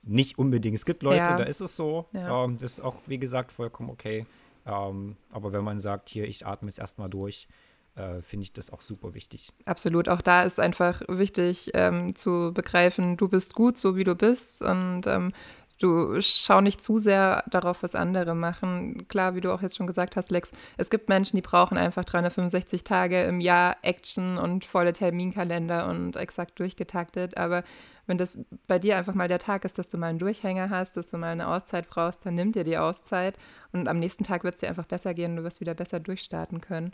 nicht 0.03 0.37
unbedingt. 0.37 0.75
Es 0.75 0.85
gibt 0.85 1.03
Leute, 1.03 1.17
ja. 1.17 1.37
da 1.37 1.43
ist 1.43 1.61
es 1.61 1.75
so. 1.75 2.05
Ja. 2.11 2.43
Ähm, 2.43 2.57
das 2.59 2.73
ist 2.73 2.79
auch, 2.81 2.97
wie 3.07 3.19
gesagt, 3.19 3.51
vollkommen 3.51 3.89
okay. 3.89 4.25
Ähm, 4.65 5.15
aber 5.31 5.53
wenn 5.53 5.63
man 5.63 5.79
sagt, 5.79 6.09
hier, 6.09 6.27
ich 6.27 6.45
atme 6.45 6.69
jetzt 6.69 6.79
erstmal 6.79 7.09
durch, 7.09 7.47
äh, 7.95 8.21
finde 8.21 8.43
ich 8.43 8.53
das 8.53 8.71
auch 8.71 8.81
super 8.81 9.13
wichtig. 9.13 9.49
Absolut. 9.65 10.09
Auch 10.09 10.21
da 10.21 10.43
ist 10.43 10.59
einfach 10.59 11.01
wichtig 11.07 11.71
ähm, 11.73 12.15
zu 12.15 12.51
begreifen, 12.53 13.17
du 13.17 13.27
bist 13.27 13.53
gut, 13.53 13.77
so 13.77 13.95
wie 13.95 14.03
du 14.03 14.15
bist. 14.15 14.61
Und 14.61 15.07
ähm, 15.07 15.33
Du 15.81 16.21
schau 16.21 16.61
nicht 16.61 16.83
zu 16.83 16.99
sehr 16.99 17.43
darauf, 17.49 17.81
was 17.81 17.95
andere 17.95 18.35
machen. 18.35 19.07
Klar, 19.07 19.33
wie 19.33 19.41
du 19.41 19.51
auch 19.51 19.63
jetzt 19.63 19.77
schon 19.77 19.87
gesagt 19.87 20.15
hast, 20.15 20.29
Lex, 20.29 20.51
es 20.77 20.91
gibt 20.91 21.09
Menschen, 21.09 21.37
die 21.37 21.41
brauchen 21.41 21.75
einfach 21.75 22.05
365 22.05 22.83
Tage 22.83 23.23
im 23.23 23.41
Jahr 23.41 23.77
Action 23.81 24.37
und 24.37 24.63
volle 24.63 24.93
Terminkalender 24.93 25.89
und 25.89 26.17
exakt 26.17 26.59
durchgetaktet. 26.59 27.35
Aber 27.35 27.63
wenn 28.05 28.19
das 28.19 28.37
bei 28.67 28.77
dir 28.77 28.95
einfach 28.95 29.15
mal 29.15 29.27
der 29.27 29.39
Tag 29.39 29.65
ist, 29.65 29.79
dass 29.79 29.87
du 29.87 29.97
mal 29.97 30.07
einen 30.07 30.19
Durchhänger 30.19 30.69
hast, 30.69 30.97
dass 30.97 31.07
du 31.07 31.17
mal 31.17 31.31
eine 31.31 31.47
Auszeit 31.47 31.89
brauchst, 31.89 32.27
dann 32.27 32.35
nimm 32.35 32.51
dir 32.51 32.63
die 32.63 32.77
Auszeit 32.77 33.35
und 33.71 33.87
am 33.87 33.97
nächsten 33.97 34.23
Tag 34.23 34.43
wird 34.43 34.53
es 34.53 34.59
dir 34.59 34.69
einfach 34.69 34.85
besser 34.85 35.15
gehen 35.15 35.31
und 35.31 35.37
du 35.37 35.43
wirst 35.43 35.61
wieder 35.61 35.73
besser 35.73 35.99
durchstarten 35.99 36.61
können. 36.61 36.91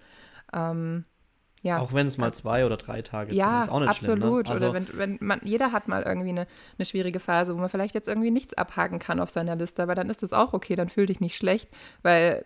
Ähm, 0.53 1.05
ja. 1.63 1.79
Auch 1.79 1.93
wenn 1.93 2.07
es 2.07 2.17
mal 2.17 2.33
zwei 2.33 2.65
oder 2.65 2.77
drei 2.77 3.01
Tage 3.01 3.31
sind, 3.31 3.39
ja, 3.39 3.63
ist 3.63 3.69
auch 3.69 3.79
nicht 3.79 3.89
absolut. 3.89 4.47
schlimm. 4.47 4.59
Ne? 4.59 4.65
Also 4.65 4.69
oder 4.69 4.73
wenn, 4.73 4.97
wenn 4.97 5.17
man, 5.21 5.41
jeder 5.43 5.71
hat 5.71 5.87
mal 5.87 6.03
irgendwie 6.03 6.29
eine, 6.29 6.47
eine 6.77 6.85
schwierige 6.85 7.19
Phase, 7.19 7.55
wo 7.55 7.59
man 7.59 7.69
vielleicht 7.69 7.95
jetzt 7.95 8.07
irgendwie 8.07 8.31
nichts 8.31 8.53
abhaken 8.53 8.99
kann 8.99 9.19
auf 9.19 9.29
seiner 9.29 9.55
Liste, 9.55 9.83
aber 9.83 9.95
dann 9.95 10.09
ist 10.09 10.23
das 10.23 10.33
auch 10.33 10.53
okay, 10.53 10.75
dann 10.75 10.89
fühl 10.89 11.07
dich 11.07 11.19
nicht 11.19 11.35
schlecht, 11.35 11.69
weil 12.03 12.43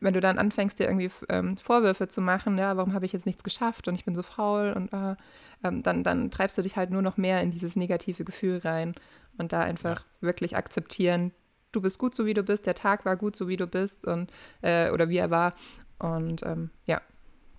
wenn 0.00 0.14
du 0.14 0.20
dann 0.20 0.38
anfängst, 0.38 0.78
dir 0.78 0.84
irgendwie 0.84 1.10
ähm, 1.28 1.56
Vorwürfe 1.56 2.08
zu 2.08 2.20
machen, 2.20 2.58
ja, 2.58 2.76
warum 2.76 2.94
habe 2.94 3.06
ich 3.06 3.12
jetzt 3.12 3.26
nichts 3.26 3.42
geschafft 3.42 3.88
und 3.88 3.94
ich 3.94 4.04
bin 4.04 4.14
so 4.14 4.22
faul 4.22 4.72
und 4.74 4.92
äh, 4.92 5.14
ähm, 5.62 5.82
dann, 5.82 6.02
dann 6.02 6.30
treibst 6.30 6.58
du 6.58 6.62
dich 6.62 6.76
halt 6.76 6.90
nur 6.90 7.02
noch 7.02 7.16
mehr 7.16 7.42
in 7.42 7.50
dieses 7.50 7.76
negative 7.76 8.24
Gefühl 8.24 8.58
rein 8.58 8.94
und 9.38 9.52
da 9.52 9.60
einfach 9.60 10.00
ja. 10.00 10.06
wirklich 10.20 10.56
akzeptieren, 10.56 11.32
du 11.72 11.80
bist 11.80 11.98
gut 11.98 12.14
so 12.14 12.26
wie 12.26 12.34
du 12.34 12.42
bist, 12.42 12.66
der 12.66 12.74
Tag 12.74 13.04
war 13.04 13.16
gut 13.16 13.36
so 13.36 13.48
wie 13.48 13.56
du 13.56 13.66
bist 13.66 14.06
und 14.06 14.30
äh, 14.62 14.90
oder 14.90 15.08
wie 15.08 15.18
er 15.18 15.30
war 15.30 15.54
und 15.98 16.42
ähm, 16.44 16.70
ja. 16.86 17.00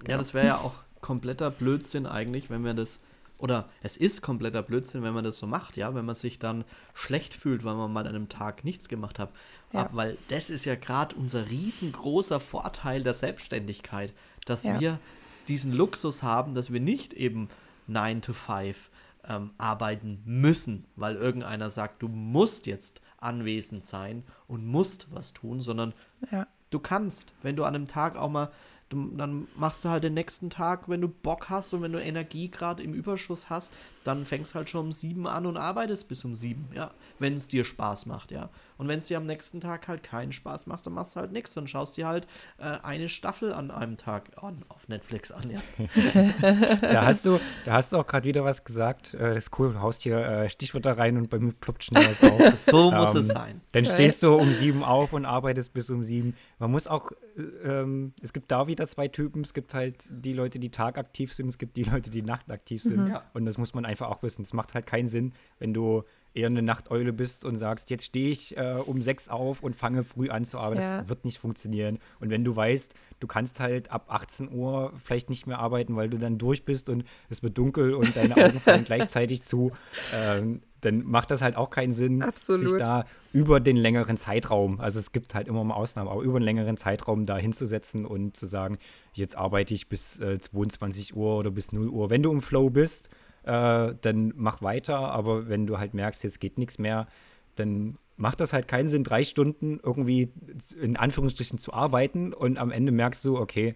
Ja, 0.07 0.17
das 0.17 0.33
wäre 0.33 0.47
ja 0.47 0.57
auch 0.57 0.73
kompletter 1.01 1.51
Blödsinn 1.51 2.05
eigentlich, 2.05 2.49
wenn 2.49 2.61
man 2.61 2.75
das 2.75 2.99
oder 3.37 3.69
es 3.83 3.97
ist 3.97 4.21
kompletter 4.21 4.63
Blödsinn, 4.63 5.03
wenn 5.03 5.13
man 5.13 5.25
das 5.25 5.37
so 5.37 5.45
macht, 5.45 5.75
ja, 5.75 5.93
wenn 5.93 6.05
man 6.05 6.15
sich 6.15 6.39
dann 6.39 6.63
schlecht 6.93 7.33
fühlt, 7.33 7.63
weil 7.63 7.75
man 7.75 7.91
mal 7.91 8.07
an 8.07 8.15
einem 8.15 8.29
Tag 8.29 8.63
nichts 8.63 8.87
gemacht 8.87 9.19
hat. 9.19 9.29
Ja. 9.73 9.89
Weil 9.91 10.17
das 10.29 10.49
ist 10.49 10.65
ja 10.65 10.75
gerade 10.75 11.15
unser 11.15 11.49
riesengroßer 11.49 12.39
Vorteil 12.39 13.03
der 13.03 13.13
Selbstständigkeit, 13.13 14.13
dass 14.45 14.63
ja. 14.63 14.79
wir 14.79 14.99
diesen 15.47 15.73
Luxus 15.73 16.23
haben, 16.23 16.55
dass 16.55 16.71
wir 16.71 16.79
nicht 16.79 17.13
eben 17.13 17.49
9 17.87 18.21
to 18.21 18.33
5 18.33 18.89
ähm, 19.27 19.51
arbeiten 19.57 20.21
müssen, 20.25 20.85
weil 20.95 21.15
irgendeiner 21.15 21.69
sagt, 21.69 22.01
du 22.01 22.07
musst 22.07 22.67
jetzt 22.67 23.01
anwesend 23.17 23.85
sein 23.85 24.23
und 24.47 24.65
musst 24.65 25.07
was 25.13 25.33
tun, 25.33 25.61
sondern 25.61 25.93
ja. 26.31 26.47
du 26.69 26.79
kannst, 26.79 27.33
wenn 27.41 27.55
du 27.55 27.63
an 27.63 27.75
einem 27.75 27.87
Tag 27.87 28.15
auch 28.15 28.29
mal 28.29 28.51
Du, 28.95 29.15
dann 29.17 29.47
machst 29.55 29.83
du 29.83 29.89
halt 29.89 30.03
den 30.03 30.13
nächsten 30.13 30.49
Tag, 30.49 30.87
wenn 30.89 31.01
du 31.01 31.07
Bock 31.07 31.49
hast 31.49 31.73
und 31.73 31.81
wenn 31.81 31.91
du 31.91 32.01
Energie 32.01 32.49
gerade 32.49 32.81
im 32.81 32.93
Überschuss 32.93 33.49
hast, 33.49 33.73
dann 34.03 34.25
fängst 34.25 34.55
halt 34.55 34.69
schon 34.69 34.87
um 34.87 34.91
sieben 34.91 35.27
an 35.27 35.45
und 35.45 35.57
arbeitest 35.57 36.07
bis 36.07 36.23
um 36.25 36.35
sieben, 36.35 36.69
ja, 36.73 36.91
wenn 37.19 37.35
es 37.35 37.47
dir 37.47 37.65
Spaß 37.65 38.05
macht, 38.05 38.31
ja. 38.31 38.49
Und 38.77 38.87
wenn 38.87 38.99
es 38.99 39.07
dir 39.07 39.17
am 39.17 39.25
nächsten 39.25 39.61
Tag 39.61 39.87
halt 39.87 40.03
keinen 40.03 40.31
Spaß 40.31 40.67
macht, 40.67 40.85
dann 40.85 40.93
machst 40.93 41.15
du 41.15 41.21
halt 41.21 41.31
nichts, 41.31 41.53
dann 41.53 41.67
schaust 41.67 41.97
dir 41.97 42.07
halt 42.07 42.27
äh, 42.57 42.77
eine 42.83 43.09
Staffel 43.09 43.53
an 43.53 43.71
einem 43.71 43.97
Tag 43.97 44.31
an, 44.41 44.63
auf 44.69 44.87
Netflix 44.87 45.31
an, 45.31 45.49
ja. 45.49 45.61
da 46.81 47.05
hast 47.05 47.25
du, 47.25 47.39
da 47.65 47.73
hast 47.73 47.93
du 47.93 47.97
auch 47.97 48.07
gerade 48.07 48.27
wieder 48.27 48.43
was 48.43 48.63
gesagt, 48.63 49.13
äh, 49.13 49.35
das 49.35 49.45
ist 49.45 49.59
cool, 49.59 49.73
du 49.73 49.81
haust 49.81 50.03
hier 50.03 50.17
äh, 50.17 50.49
Stichwörter 50.49 50.97
rein 50.97 51.17
und 51.17 51.29
bei 51.29 51.39
mir 51.39 51.53
ploppt 51.53 51.85
schnell 51.85 52.05
was 52.05 52.23
auf. 52.23 52.65
so 52.65 52.91
muss 52.91 53.11
ähm, 53.11 53.21
es 53.21 53.27
sein. 53.27 53.61
Dann 53.71 53.85
stehst 53.85 54.23
du 54.23 54.35
um 54.35 54.53
sieben 54.53 54.83
auf 54.83 55.13
und 55.13 55.25
arbeitest 55.25 55.73
bis 55.73 55.89
um 55.89 56.03
sieben. 56.03 56.35
Man 56.59 56.71
muss 56.71 56.87
auch, 56.87 57.11
äh, 57.37 57.41
ähm, 57.41 58.13
es 58.21 58.33
gibt 58.33 58.51
da 58.51 58.67
wieder 58.67 58.87
zwei 58.87 59.07
Typen, 59.07 59.41
es 59.41 59.53
gibt 59.53 59.73
halt 59.73 60.05
die 60.09 60.33
Leute, 60.33 60.59
die 60.59 60.69
tagaktiv 60.69 61.33
sind, 61.33 61.47
es 61.47 61.57
gibt 61.57 61.77
die 61.77 61.83
Leute, 61.83 62.09
die 62.09 62.21
nachtaktiv 62.21 62.83
sind. 62.83 63.09
Mhm. 63.09 63.17
Und 63.33 63.45
das 63.45 63.57
muss 63.57 63.73
man 63.73 63.85
einfach 63.85 64.09
auch 64.09 64.23
wissen. 64.23 64.41
Es 64.41 64.53
macht 64.53 64.73
halt 64.73 64.85
keinen 64.85 65.07
Sinn, 65.07 65.33
wenn 65.59 65.73
du 65.73 66.03
eher 66.35 66.47
eine 66.47 66.61
Nachteule 66.61 67.13
bist 67.13 67.45
und 67.45 67.57
sagst, 67.57 67.89
jetzt 67.89 68.05
stehe 68.05 68.29
ich 68.29 68.57
äh, 68.57 68.75
um 68.85 69.01
sechs 69.01 69.29
auf 69.29 69.63
und 69.63 69.75
fange 69.75 70.03
früh 70.03 70.29
an 70.29 70.45
zu 70.45 70.59
arbeiten. 70.59 70.81
Ja. 70.81 70.99
Das 70.99 71.09
wird 71.09 71.25
nicht 71.25 71.39
funktionieren. 71.39 71.99
Und 72.19 72.29
wenn 72.29 72.43
du 72.43 72.55
weißt, 72.55 72.93
du 73.19 73.27
kannst 73.27 73.59
halt 73.59 73.91
ab 73.91 74.05
18 74.09 74.51
Uhr 74.51 74.93
vielleicht 75.03 75.29
nicht 75.29 75.47
mehr 75.47 75.59
arbeiten, 75.59 75.95
weil 75.95 76.09
du 76.09 76.17
dann 76.17 76.37
durch 76.37 76.65
bist 76.65 76.89
und 76.89 77.05
es 77.29 77.41
wird 77.41 77.57
dunkel 77.57 77.93
und 77.93 78.15
deine 78.15 78.35
Augen 78.45 78.59
fallen 78.59 78.83
gleichzeitig 78.83 79.43
zu, 79.43 79.71
ähm, 80.13 80.61
dann 80.81 81.03
macht 81.03 81.31
das 81.31 81.41
halt 81.41 81.55
auch 81.55 81.71
keinen 81.71 81.93
Sinn, 81.93 82.21
Absolut. 82.21 82.69
sich 82.69 82.77
da 82.77 83.05
über 83.33 83.59
den 83.59 83.75
längeren 83.75 84.17
Zeitraum, 84.17 84.79
also 84.79 84.99
es 84.99 85.11
gibt 85.11 85.33
halt 85.33 85.47
immer 85.47 85.63
mal 85.63 85.73
Ausnahmen, 85.73 86.09
aber 86.09 86.21
über 86.21 86.35
einen 86.35 86.45
längeren 86.45 86.77
Zeitraum 86.77 87.25
da 87.25 87.37
hinzusetzen 87.37 88.05
und 88.05 88.37
zu 88.37 88.45
sagen, 88.45 88.77
jetzt 89.13 89.35
arbeite 89.35 89.73
ich 89.73 89.89
bis 89.89 90.19
äh, 90.19 90.39
22 90.39 91.15
Uhr 91.15 91.37
oder 91.37 91.49
bis 91.49 91.71
0 91.71 91.89
Uhr. 91.89 92.09
Wenn 92.11 92.21
du 92.21 92.31
im 92.31 92.41
Flow 92.41 92.69
bist, 92.69 93.09
äh, 93.45 93.93
dann 94.01 94.33
mach 94.35 94.61
weiter. 94.61 94.97
Aber 94.97 95.47
wenn 95.47 95.67
du 95.67 95.77
halt 95.77 95.93
merkst, 95.93 96.23
jetzt 96.23 96.39
geht 96.39 96.57
nichts 96.57 96.77
mehr, 96.77 97.07
dann 97.55 97.97
macht 98.17 98.39
das 98.39 98.53
halt 98.53 98.67
keinen 98.67 98.87
Sinn, 98.87 99.03
drei 99.03 99.23
Stunden 99.23 99.79
irgendwie 99.83 100.31
in 100.79 100.97
Anführungsstrichen 100.97 101.59
zu 101.59 101.73
arbeiten 101.73 102.33
und 102.33 102.57
am 102.57 102.71
Ende 102.71 102.91
merkst 102.91 103.25
du, 103.25 103.37
okay, 103.37 103.75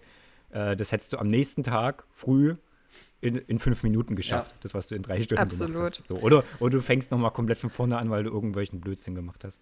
äh, 0.52 0.76
das 0.76 0.92
hättest 0.92 1.14
du 1.14 1.18
am 1.18 1.28
nächsten 1.28 1.64
Tag 1.64 2.06
früh 2.14 2.56
in, 3.22 3.36
in 3.36 3.60
fünf 3.60 3.84
Minuten 3.84 4.16
geschafft, 4.16 4.52
ja. 4.52 4.58
das, 4.62 4.74
was 4.74 4.88
du 4.88 4.96
in 4.96 5.02
drei 5.02 5.22
Stunden 5.22 5.42
Absolut. 5.42 5.76
gemacht 5.76 6.00
hast. 6.00 6.08
So, 6.08 6.16
oder, 6.16 6.44
oder 6.60 6.78
du 6.78 6.82
fängst 6.82 7.12
nochmal 7.12 7.32
komplett 7.32 7.58
von 7.58 7.70
vorne 7.70 7.98
an, 7.98 8.10
weil 8.10 8.24
du 8.24 8.32
irgendwelchen 8.32 8.80
Blödsinn 8.80 9.14
gemacht 9.14 9.44
hast. 9.44 9.62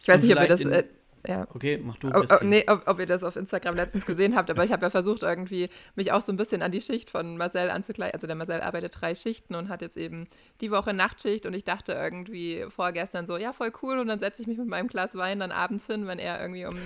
Ich 0.00 0.08
weiß 0.08 0.22
nicht, 0.22 0.34
ob 0.34 0.40
wir 0.40 0.48
das. 0.48 0.60
Äh, 0.64 0.84
ja. 1.26 1.46
Okay, 1.54 1.80
mach 1.82 1.96
du. 1.98 2.08
Oh, 2.08 2.24
oh, 2.28 2.36
nee, 2.42 2.64
ob, 2.68 2.86
ob, 2.86 2.98
ihr 3.00 3.06
das 3.06 3.24
auf 3.24 3.36
Instagram 3.36 3.74
letztens 3.74 4.06
gesehen 4.06 4.36
habt, 4.36 4.50
aber 4.50 4.64
ich 4.64 4.72
habe 4.72 4.84
ja 4.84 4.90
versucht, 4.90 5.22
irgendwie 5.22 5.68
mich 5.96 6.12
auch 6.12 6.22
so 6.22 6.32
ein 6.32 6.36
bisschen 6.36 6.62
an 6.62 6.70
die 6.70 6.80
Schicht 6.80 7.10
von 7.10 7.36
Marcel 7.36 7.70
anzugleichen. 7.70 8.14
Also 8.14 8.26
der 8.26 8.36
Marcel 8.36 8.60
arbeitet 8.60 9.00
drei 9.00 9.14
Schichten 9.14 9.54
und 9.54 9.68
hat 9.68 9.82
jetzt 9.82 9.96
eben 9.96 10.28
die 10.60 10.70
Woche 10.70 10.94
Nachtschicht 10.94 11.46
und 11.46 11.54
ich 11.54 11.64
dachte 11.64 11.92
irgendwie 11.92 12.64
vorgestern 12.68 13.26
so, 13.26 13.36
ja, 13.36 13.52
voll 13.52 13.72
cool. 13.82 13.98
Und 13.98 14.08
dann 14.08 14.18
setze 14.18 14.42
ich 14.42 14.48
mich 14.48 14.58
mit 14.58 14.68
meinem 14.68 14.88
Glas 14.88 15.16
Wein 15.16 15.40
dann 15.40 15.52
abends 15.52 15.86
hin, 15.86 16.06
wenn 16.06 16.18
er 16.18 16.40
irgendwie 16.40 16.66
um, 16.66 16.76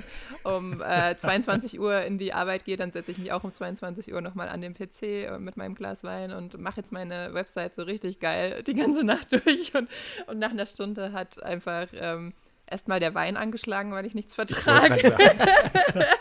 um 0.44 0.82
äh, 0.82 1.16
22 1.18 1.78
Uhr 1.78 2.02
in 2.02 2.18
die 2.18 2.32
Arbeit 2.32 2.64
geht, 2.64 2.80
dann 2.80 2.92
setze 2.92 3.10
ich 3.10 3.18
mich 3.18 3.32
auch 3.32 3.44
um 3.44 3.52
22 3.52 4.12
Uhr 4.12 4.20
nochmal 4.20 4.48
an 4.48 4.60
den 4.60 4.74
PC 4.74 5.02
äh, 5.02 5.38
mit 5.38 5.56
meinem 5.56 5.74
Glas 5.74 6.04
Wein 6.04 6.32
und 6.32 6.58
mache 6.58 6.80
jetzt 6.80 6.92
meine 6.92 7.34
Website 7.34 7.74
so 7.74 7.82
richtig 7.82 8.20
geil 8.20 8.62
die 8.62 8.74
ganze 8.74 9.04
Nacht 9.04 9.32
durch. 9.32 9.74
Und, 9.74 9.88
und 10.26 10.38
nach 10.38 10.50
einer 10.50 10.66
Stunde 10.66 11.12
hat 11.12 11.42
einfach. 11.42 11.88
Ähm, 11.94 12.32
erstmal 12.72 12.98
der 12.98 13.14
Wein 13.14 13.36
angeschlagen, 13.36 13.92
weil 13.92 14.06
ich 14.06 14.14
nichts 14.14 14.34
vertrage. 14.34 15.00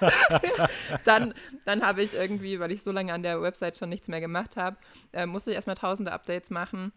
dann 1.05 1.33
dann 1.65 1.85
habe 1.85 2.03
ich 2.03 2.13
irgendwie, 2.13 2.59
weil 2.59 2.71
ich 2.71 2.83
so 2.83 2.91
lange 2.91 3.13
an 3.13 3.23
der 3.23 3.41
Website 3.41 3.77
schon 3.77 3.89
nichts 3.89 4.07
mehr 4.07 4.21
gemacht 4.21 4.57
habe, 4.57 4.77
äh, 5.13 5.25
musste 5.25 5.49
ich 5.51 5.55
erstmal 5.55 5.77
tausende 5.77 6.11
Updates 6.11 6.49
machen. 6.49 6.91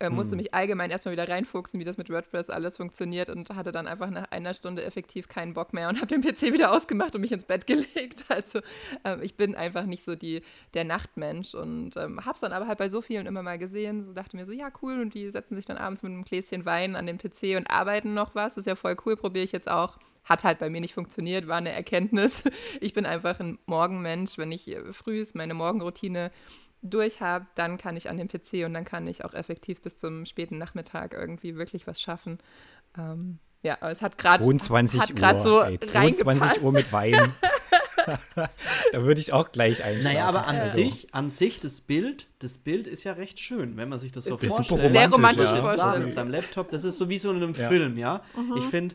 Äh, 0.00 0.10
musste 0.10 0.34
mich 0.34 0.52
allgemein 0.52 0.90
erstmal 0.90 1.12
wieder 1.12 1.28
reinfuchsen, 1.28 1.78
wie 1.78 1.84
das 1.84 1.96
mit 1.96 2.10
WordPress 2.10 2.50
alles 2.50 2.76
funktioniert 2.76 3.30
und 3.30 3.50
hatte 3.50 3.70
dann 3.70 3.86
einfach 3.86 4.10
nach 4.10 4.30
einer 4.32 4.52
Stunde 4.52 4.84
effektiv 4.84 5.28
keinen 5.28 5.54
Bock 5.54 5.72
mehr 5.72 5.88
und 5.88 5.96
habe 6.00 6.08
den 6.08 6.20
PC 6.20 6.52
wieder 6.52 6.72
ausgemacht 6.72 7.14
und 7.14 7.20
mich 7.20 7.30
ins 7.30 7.44
Bett 7.44 7.66
gelegt. 7.68 8.24
Also 8.28 8.60
ähm, 9.04 9.20
ich 9.22 9.36
bin 9.36 9.54
einfach 9.54 9.84
nicht 9.84 10.02
so 10.02 10.16
die, 10.16 10.42
der 10.74 10.84
Nachtmensch 10.84 11.54
und 11.54 11.96
ähm, 11.96 12.24
habe 12.24 12.34
es 12.34 12.40
dann 12.40 12.52
aber 12.52 12.66
halt 12.66 12.78
bei 12.78 12.88
so 12.88 13.02
vielen 13.02 13.26
immer 13.26 13.42
mal 13.42 13.58
gesehen. 13.58 14.04
So 14.04 14.12
dachte 14.12 14.36
mir 14.36 14.46
so, 14.46 14.52
ja 14.52 14.70
cool 14.82 15.00
und 15.00 15.14
die 15.14 15.30
setzen 15.30 15.54
sich 15.54 15.66
dann 15.66 15.76
abends 15.76 16.02
mit 16.02 16.10
einem 16.10 16.24
Gläschen 16.24 16.64
Wein 16.64 16.96
an 16.96 17.06
den 17.06 17.18
PC 17.18 17.56
und 17.56 17.70
arbeiten 17.70 18.14
noch 18.14 18.34
was. 18.34 18.56
ist 18.56 18.66
ja 18.66 18.74
voll 18.74 18.96
cool, 19.06 19.16
probiere 19.16 19.44
ich 19.44 19.52
jetzt 19.52 19.70
auch. 19.70 19.98
Hat 20.24 20.42
halt 20.42 20.58
bei 20.58 20.70
mir 20.70 20.80
nicht 20.80 20.94
funktioniert, 20.94 21.46
war 21.46 21.58
eine 21.58 21.72
Erkenntnis. 21.72 22.42
Ich 22.80 22.94
bin 22.94 23.06
einfach 23.06 23.40
ein 23.40 23.58
Morgenmensch. 23.66 24.38
Wenn 24.38 24.52
ich 24.52 24.68
äh, 24.68 24.92
früh 24.92 25.22
meine 25.34 25.54
Morgenroutine 25.54 26.30
durch 26.84 27.20
habe, 27.20 27.46
dann 27.54 27.78
kann 27.78 27.96
ich 27.96 28.08
an 28.08 28.16
den 28.16 28.28
PC 28.28 28.64
und 28.64 28.74
dann 28.74 28.84
kann 28.84 29.06
ich 29.06 29.24
auch 29.24 29.34
effektiv 29.34 29.80
bis 29.80 29.96
zum 29.96 30.26
späten 30.26 30.58
Nachmittag 30.58 31.14
irgendwie 31.14 31.56
wirklich 31.56 31.86
was 31.86 32.00
schaffen. 32.00 32.38
Ähm, 32.96 33.38
ja, 33.62 33.78
aber 33.80 33.90
es 33.90 34.02
hat 34.02 34.18
gerade 34.18 34.44
22 34.44 35.22
hat 35.22 35.36
Uhr. 35.36 35.40
so 35.42 35.62
ey, 35.62 35.80
22 35.80 36.62
Uhr 36.62 36.72
mit 36.72 36.92
Wein. 36.92 37.32
da 38.92 39.02
würde 39.04 39.20
ich 39.20 39.32
auch 39.32 39.52
gleich 39.52 39.82
einschlafen. 39.82 40.02
Naja, 40.14 40.26
aber 40.28 40.46
an 40.46 40.56
Also, 40.56 40.74
sich, 40.78 41.14
an 41.14 41.30
sich 41.30 41.60
das 41.60 41.80
Bild, 41.80 42.26
das 42.38 42.58
Bild 42.58 42.86
ist 42.86 43.04
ja 43.04 43.12
recht 43.12 43.40
schön, 43.40 43.76
wenn 43.76 43.88
man 43.88 43.98
sich 43.98 44.12
das 44.12 44.24
so 44.24 44.36
Das 44.36 44.44
ist 44.44 44.50
super 44.50 44.64
vorstellt. 44.68 44.92
Sehr 44.92 45.10
romantisch 45.10 45.50
Der 45.50 45.64
sitzt 45.64 45.78
da 45.78 45.98
mit 45.98 46.12
seinem 46.12 46.30
Laptop, 46.30 46.70
das 46.70 46.84
ist 46.84 46.96
so 46.98 47.08
wie 47.08 47.18
so 47.18 47.30
in 47.30 47.36
einem 47.36 47.54
Ja. 47.54 47.68
Film, 47.68 47.96
ja. 47.98 48.22
Ich 48.56 48.64
finde, 48.64 48.94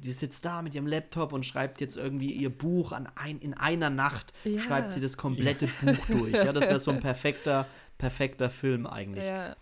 die 0.00 0.12
sitzt 0.12 0.44
da 0.44 0.62
mit 0.62 0.74
ihrem 0.74 0.86
Laptop 0.86 1.32
und 1.32 1.46
schreibt 1.46 1.80
jetzt 1.80 1.96
irgendwie 1.96 2.30
ihr 2.32 2.50
Buch 2.50 2.92
an 2.92 3.08
ein, 3.14 3.38
in 3.38 3.54
einer 3.54 3.90
Nacht, 3.90 4.32
Ja. 4.44 4.60
schreibt 4.60 4.92
sie 4.92 5.00
das 5.00 5.16
komplette 5.16 5.68
Buch 5.80 6.06
durch. 6.08 6.32
Ja, 6.32 6.52
das 6.52 6.64
wäre 6.64 6.78
so 6.78 6.90
ein 6.90 7.00
perfekter, 7.00 7.66
perfekter 7.98 8.50
Film 8.50 8.86
eigentlich. 8.86 9.24
Ja, 9.24 9.56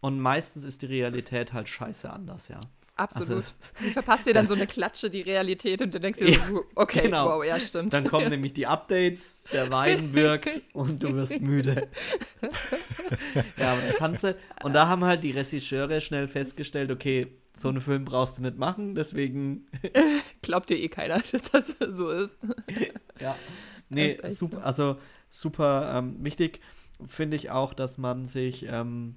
Und 0.00 0.18
meistens 0.20 0.64
ist 0.64 0.82
die 0.82 0.86
Realität 0.86 1.52
halt 1.52 1.68
scheiße 1.68 2.10
anders, 2.10 2.48
ja. 2.48 2.58
Absolut. 2.96 3.30
Also 3.30 3.56
Du 3.84 3.90
verpasst 3.90 4.26
dir 4.26 4.34
dann 4.34 4.48
so 4.48 4.54
eine 4.54 4.66
Klatsche, 4.66 5.10
die 5.10 5.22
Realität, 5.22 5.82
und 5.82 5.94
du 5.94 6.00
denkst 6.00 6.18
dir 6.18 6.30
Ja, 6.30 6.46
so, 6.48 6.64
okay, 6.74 7.02
genau. 7.02 7.26
wow, 7.28 7.44
ja, 7.44 7.58
stimmt. 7.58 7.92
Dann 7.92 8.04
kommen 8.04 8.28
nämlich 8.30 8.52
die 8.52 8.66
Updates, 8.66 9.42
der 9.52 9.70
Wein 9.70 10.12
wirkt 10.12 10.62
und 10.72 11.02
du 11.02 11.14
wirst 11.14 11.40
müde. 11.40 11.88
ja, 13.56 13.72
aber 13.72 13.80
da 13.82 13.92
kannst 13.98 14.24
du, 14.24 14.36
und 14.62 14.72
da 14.72 14.88
haben 14.88 15.04
halt 15.04 15.24
die 15.24 15.32
Regisseure 15.32 16.00
schnell 16.00 16.28
festgestellt, 16.28 16.90
okay, 16.90 17.28
so 17.54 17.68
einen 17.68 17.80
Film 17.80 18.04
brauchst 18.04 18.38
du 18.38 18.42
nicht 18.42 18.56
machen, 18.56 18.94
deswegen, 18.94 19.66
Glaubt 20.42 20.70
dir 20.70 20.78
eh 20.78 20.88
keiner, 20.88 21.22
dass 21.32 21.50
das 21.50 21.74
so 21.90 22.10
ist. 22.10 22.36
ja. 23.20 23.36
Nee, 23.88 24.18
super, 24.30 24.56
so. 24.56 24.62
also 24.62 24.96
super 25.28 25.92
ähm, 25.98 26.16
wichtig 26.24 26.60
finde 27.06 27.36
ich 27.36 27.50
auch, 27.50 27.74
dass 27.74 27.98
man 27.98 28.26
sich, 28.26 28.66
ähm, 28.68 29.16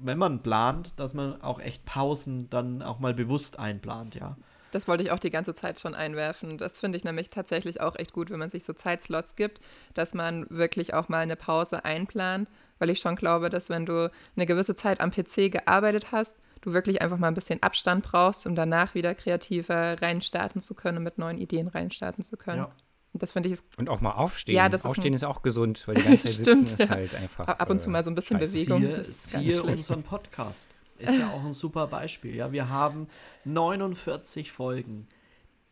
wenn 0.00 0.18
man 0.18 0.42
plant, 0.42 0.92
dass 0.96 1.14
man 1.14 1.40
auch 1.42 1.60
echt 1.60 1.84
Pausen 1.84 2.50
dann 2.50 2.82
auch 2.82 2.98
mal 2.98 3.14
bewusst 3.14 3.58
einplant, 3.58 4.14
ja. 4.14 4.36
Das 4.70 4.86
wollte 4.86 5.02
ich 5.02 5.10
auch 5.12 5.18
die 5.18 5.30
ganze 5.30 5.54
Zeit 5.54 5.80
schon 5.80 5.94
einwerfen. 5.94 6.58
Das 6.58 6.78
finde 6.78 6.98
ich 6.98 7.04
nämlich 7.04 7.30
tatsächlich 7.30 7.80
auch 7.80 7.96
echt 7.96 8.12
gut, 8.12 8.30
wenn 8.30 8.38
man 8.38 8.50
sich 8.50 8.64
so 8.64 8.74
Zeitslots 8.74 9.34
gibt, 9.34 9.60
dass 9.94 10.12
man 10.12 10.46
wirklich 10.50 10.92
auch 10.92 11.08
mal 11.08 11.20
eine 11.20 11.36
Pause 11.36 11.84
einplant, 11.86 12.48
weil 12.78 12.90
ich 12.90 13.00
schon 13.00 13.16
glaube, 13.16 13.48
dass 13.48 13.70
wenn 13.70 13.86
du 13.86 14.10
eine 14.36 14.46
gewisse 14.46 14.74
Zeit 14.74 15.00
am 15.00 15.10
PC 15.10 15.50
gearbeitet 15.50 16.12
hast, 16.12 16.36
du 16.60 16.72
wirklich 16.72 17.00
einfach 17.00 17.18
mal 17.18 17.28
ein 17.28 17.34
bisschen 17.34 17.62
Abstand 17.62 18.04
brauchst, 18.04 18.46
um 18.46 18.54
danach 18.54 18.94
wieder 18.94 19.14
kreativer 19.14 20.00
reinstarten 20.02 20.60
zu 20.60 20.74
können 20.74 20.98
und 20.98 21.04
mit 21.04 21.18
neuen 21.18 21.38
Ideen 21.38 21.68
reinstarten 21.68 22.24
zu 22.24 22.36
können. 22.36 22.58
Ja. 22.58 22.70
Und 23.12 23.22
das 23.22 23.32
finde 23.32 23.48
ich 23.48 23.54
ist 23.54 23.64
Und 23.78 23.88
auch 23.88 24.00
mal 24.00 24.12
aufstehen. 24.12 24.54
Ja, 24.54 24.68
das 24.68 24.82
ist 24.82 24.86
aufstehen 24.86 25.12
ein- 25.12 25.16
ist, 25.16 25.24
auch 25.24 25.42
gesund, 25.42 25.86
weil 25.88 25.96
die 25.96 26.02
ganze 26.02 26.28
Zeit 26.28 26.32
Stimmt, 26.42 26.68
sitzen 26.68 26.82
ist 26.82 26.88
ja. 26.90 26.94
halt 26.96 27.14
einfach. 27.14 27.48
ab 27.48 27.70
und 27.70 27.80
zu 27.82 27.88
äh, 27.88 27.92
mal 27.92 28.04
so 28.04 28.10
ein 28.10 28.14
bisschen 28.14 28.38
scheiße. 28.38 28.52
Bewegung. 28.52 28.80
Siehe, 28.82 28.90
ist 28.96 29.30
siehe 29.30 29.62
unseren 29.62 30.02
Podcast. 30.02 30.68
Ist 30.98 31.14
ja 31.16 31.30
auch 31.30 31.44
ein 31.44 31.52
super 31.52 31.86
Beispiel. 31.86 32.34
Ja, 32.34 32.52
wir 32.52 32.68
haben 32.68 33.08
49 33.44 34.50
Folgen 34.52 35.06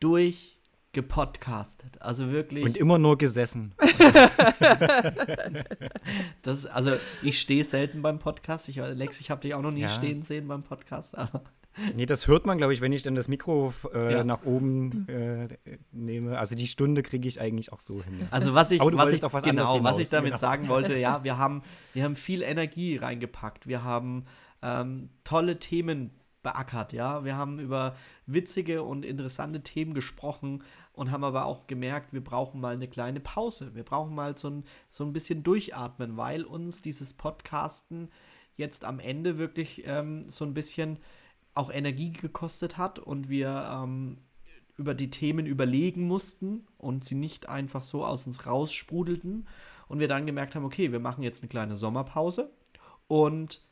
durchgepodcastet. 0.01 2.01
Also 2.01 2.31
wirklich. 2.31 2.65
Und 2.65 2.77
immer 2.77 2.99
nur 2.99 3.19
gesessen. 3.19 3.75
das, 6.43 6.59
ist- 6.61 6.67
also 6.67 6.93
ich 7.23 7.41
stehe 7.41 7.65
selten 7.65 8.03
beim 8.03 8.19
Podcast. 8.19 8.69
Ich, 8.69 8.77
Lex, 8.77 9.21
ich 9.21 9.31
habe 9.31 9.41
dich 9.41 9.55
auch 9.55 9.63
noch 9.63 9.71
nie 9.73 9.81
Ja. 9.83 9.89
stehen 9.89 10.23
sehen 10.23 10.47
beim 10.49 10.63
Podcast. 10.63 11.17
Aber 11.19 11.43
Nee, 11.95 12.07
das 12.07 12.27
hört 12.27 12.47
man, 12.47 12.59
glaube 12.59 12.73
ich, 12.73 12.81
wenn 12.81 12.93
ich 12.93 13.03
dann 13.03 13.15
das 13.15 13.29
Mikro 13.29 13.75
äh, 13.95 14.13
Ja. 14.13 14.25
nach 14.25 14.45
oben 14.45 15.07
äh, 15.09 15.49
nehme. 15.93 16.39
Also 16.39 16.55
die 16.55 16.67
Stunde 16.67 17.03
kriege 17.03 17.29
ich 17.29 17.41
eigentlich 17.41 17.73
auch 17.73 17.81
so 17.81 18.03
hin. 18.03 18.27
Also 18.31 18.55
was 18.55 18.71
ich, 18.71 18.81
was 18.81 19.13
ich, 19.13 19.23
was 19.23 19.43
genau, 19.43 19.83
was 19.83 19.99
ich 19.99 20.09
damit 20.09 20.33
genau. 20.33 20.41
sagen 20.41 20.69
wollte, 20.69 20.97
ja, 20.99 21.23
wir 21.25 21.39
haben, 21.39 21.63
wir 21.93 22.05
haben 22.05 22.17
viel 22.17 22.43
Energie 22.43 22.97
reingepackt. 22.97 23.67
Wir 23.67 23.85
haben 23.85 24.25
ähm, 24.63 25.11
tolle 25.25 25.59
Themen 25.59 26.11
beackert, 26.43 26.93
ja. 26.93 27.25
Wir 27.25 27.37
haben 27.37 27.59
über 27.59 27.97
witzige 28.27 28.83
und 28.85 29.05
interessante 29.05 29.63
Themen 29.63 29.95
gesprochen 29.95 30.63
und 30.93 31.11
haben 31.11 31.25
aber 31.25 31.45
auch 31.45 31.67
gemerkt, 31.67 32.13
wir 32.13 32.23
brauchen 32.23 32.61
mal 32.61 32.75
eine 32.75 32.89
kleine 32.89 33.21
Pause. 33.21 33.75
Wir 33.75 33.83
brauchen 33.83 34.15
mal 34.15 34.37
so 34.39 34.49
ein, 34.49 34.65
so 34.89 35.05
ein 35.05 35.13
bisschen 35.13 35.43
durchatmen, 35.43 36.17
weil 36.17 36.45
uns 36.45 36.83
dieses 36.83 37.15
Podcasten 37.15 38.11
jetzt 38.57 38.85
am 38.85 39.01
Ende 39.01 39.39
wirklich 39.39 39.83
ähm, 39.87 40.23
so 40.29 40.45
ein 40.45 40.55
bisschen 40.55 40.99
auch 41.57 41.71
Energie 41.73 42.13
gekostet 42.13 42.77
hat 42.79 42.99
und 42.99 43.29
wir 43.29 43.69
ähm, 43.73 44.19
über 44.77 44.95
die 44.95 45.11
Themen 45.11 45.47
überlegen 45.47 46.07
mussten 46.07 46.67
und 46.77 47.05
sie 47.05 47.15
nicht 47.15 47.49
einfach 47.49 47.83
so 47.83 48.05
aus 48.05 48.27
uns 48.27 48.47
raussprudelten. 48.47 49.47
Und 49.89 50.01
wir 50.01 50.09
dann 50.09 50.27
gemerkt 50.27 50.55
haben, 50.55 50.65
okay, 50.65 50.91
wir 50.93 51.01
machen 51.01 51.23
jetzt 51.23 51.41
eine 51.41 51.49
kleine 51.49 51.77
Sommerpause. 51.77 52.51
Und 53.09 53.63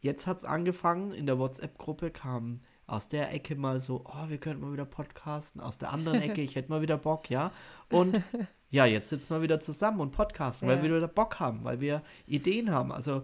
jetzt 0.00 0.26
hat 0.26 0.38
es 0.38 0.44
angefangen, 0.44 1.12
in 1.12 1.26
der 1.26 1.38
WhatsApp-Gruppe 1.38 2.10
kam 2.10 2.60
aus 2.86 3.08
der 3.08 3.32
Ecke 3.32 3.54
mal 3.54 3.80
so, 3.80 4.04
oh, 4.04 4.28
wir 4.28 4.38
könnten 4.38 4.64
mal 4.64 4.72
wieder 4.72 4.84
podcasten. 4.86 5.60
Aus 5.60 5.78
der 5.78 5.92
anderen 5.92 6.20
Ecke, 6.20 6.40
ich 6.40 6.56
hätte 6.56 6.70
mal 6.70 6.82
wieder 6.82 6.98
Bock, 6.98 7.30
ja. 7.30 7.52
Und 7.90 8.20
ja, 8.70 8.84
jetzt 8.86 9.10
sitzen 9.10 9.30
wir 9.30 9.42
wieder 9.42 9.60
zusammen 9.60 10.00
und 10.00 10.10
podcasten, 10.10 10.66
weil 10.68 10.78
Ja. 10.78 10.82
wir 10.82 10.96
wieder 10.96 11.08
Bock 11.08 11.38
haben, 11.38 11.64
weil 11.64 11.80
wir 11.80 12.02
Ideen 12.26 12.70
haben. 12.70 12.90
Also 12.92 13.22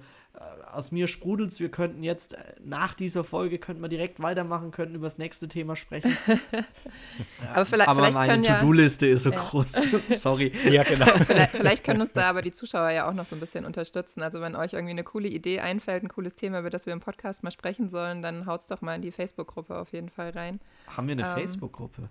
aus 0.75 0.91
mir 0.91 1.07
sprudelt's, 1.07 1.61
wir 1.61 1.71
könnten 1.71 2.03
jetzt 2.03 2.35
äh, 2.35 2.55
nach 2.65 2.95
dieser 2.95 3.23
Folge 3.25 3.59
könnten 3.59 3.81
wir 3.83 3.89
direkt 3.89 4.21
weitermachen, 4.21 4.73
könnten 4.73 4.97
über 4.97 5.07
das 5.07 5.19
nächste 5.19 5.47
Thema 5.49 5.77
sprechen. 5.77 6.17
Aber 7.55 7.65
vielleicht, 7.65 7.89
Aber 7.89 8.01
vielleicht 8.01 8.15
meine 8.15 8.33
können 8.33 8.45
ja, 8.45 8.59
To-Do-Liste 8.59 9.07
ist 9.07 9.23
so 9.23 9.31
Ja. 9.31 9.39
groß. 9.39 9.73
Sorry. 10.21 10.53
Ja, 10.71 10.83
genau. 10.83 11.07
vielleicht, 11.27 11.51
vielleicht 11.53 11.85
können 11.85 12.01
uns 12.01 12.13
da 12.13 12.29
aber 12.29 12.43
die 12.43 12.53
Zuschauer 12.53 12.91
ja 12.91 13.09
auch 13.09 13.15
noch 13.15 13.27
so 13.27 13.37
ein 13.37 13.41
bisschen 13.41 13.65
unterstützen. 13.65 14.23
Also 14.23 14.41
wenn 14.41 14.57
euch 14.57 14.73
irgendwie 14.73 14.91
eine 14.93 15.05
coole 15.05 15.29
Idee 15.29 15.61
einfällt, 15.61 16.03
ein 16.03 16.09
cooles 16.09 16.35
Thema, 16.35 16.61
über 16.61 16.71
das 16.71 16.87
wir 16.87 16.93
im 16.93 17.01
Podcast 17.01 17.43
mal 17.45 17.53
sprechen 17.53 17.89
sollen, 17.89 18.23
dann 18.23 18.47
haut's 18.47 18.67
doch 18.67 18.81
mal 18.81 18.97
in 18.97 19.03
die 19.03 19.13
Facebook-Gruppe 19.13 19.79
auf 19.79 19.93
jeden 19.93 20.09
Fall 20.09 20.31
rein. 20.31 20.61
Haben 20.89 21.09
wir 21.09 21.13
eine 21.13 21.23
Ähm. 21.23 21.35
Facebook-Gruppe? 21.35 22.09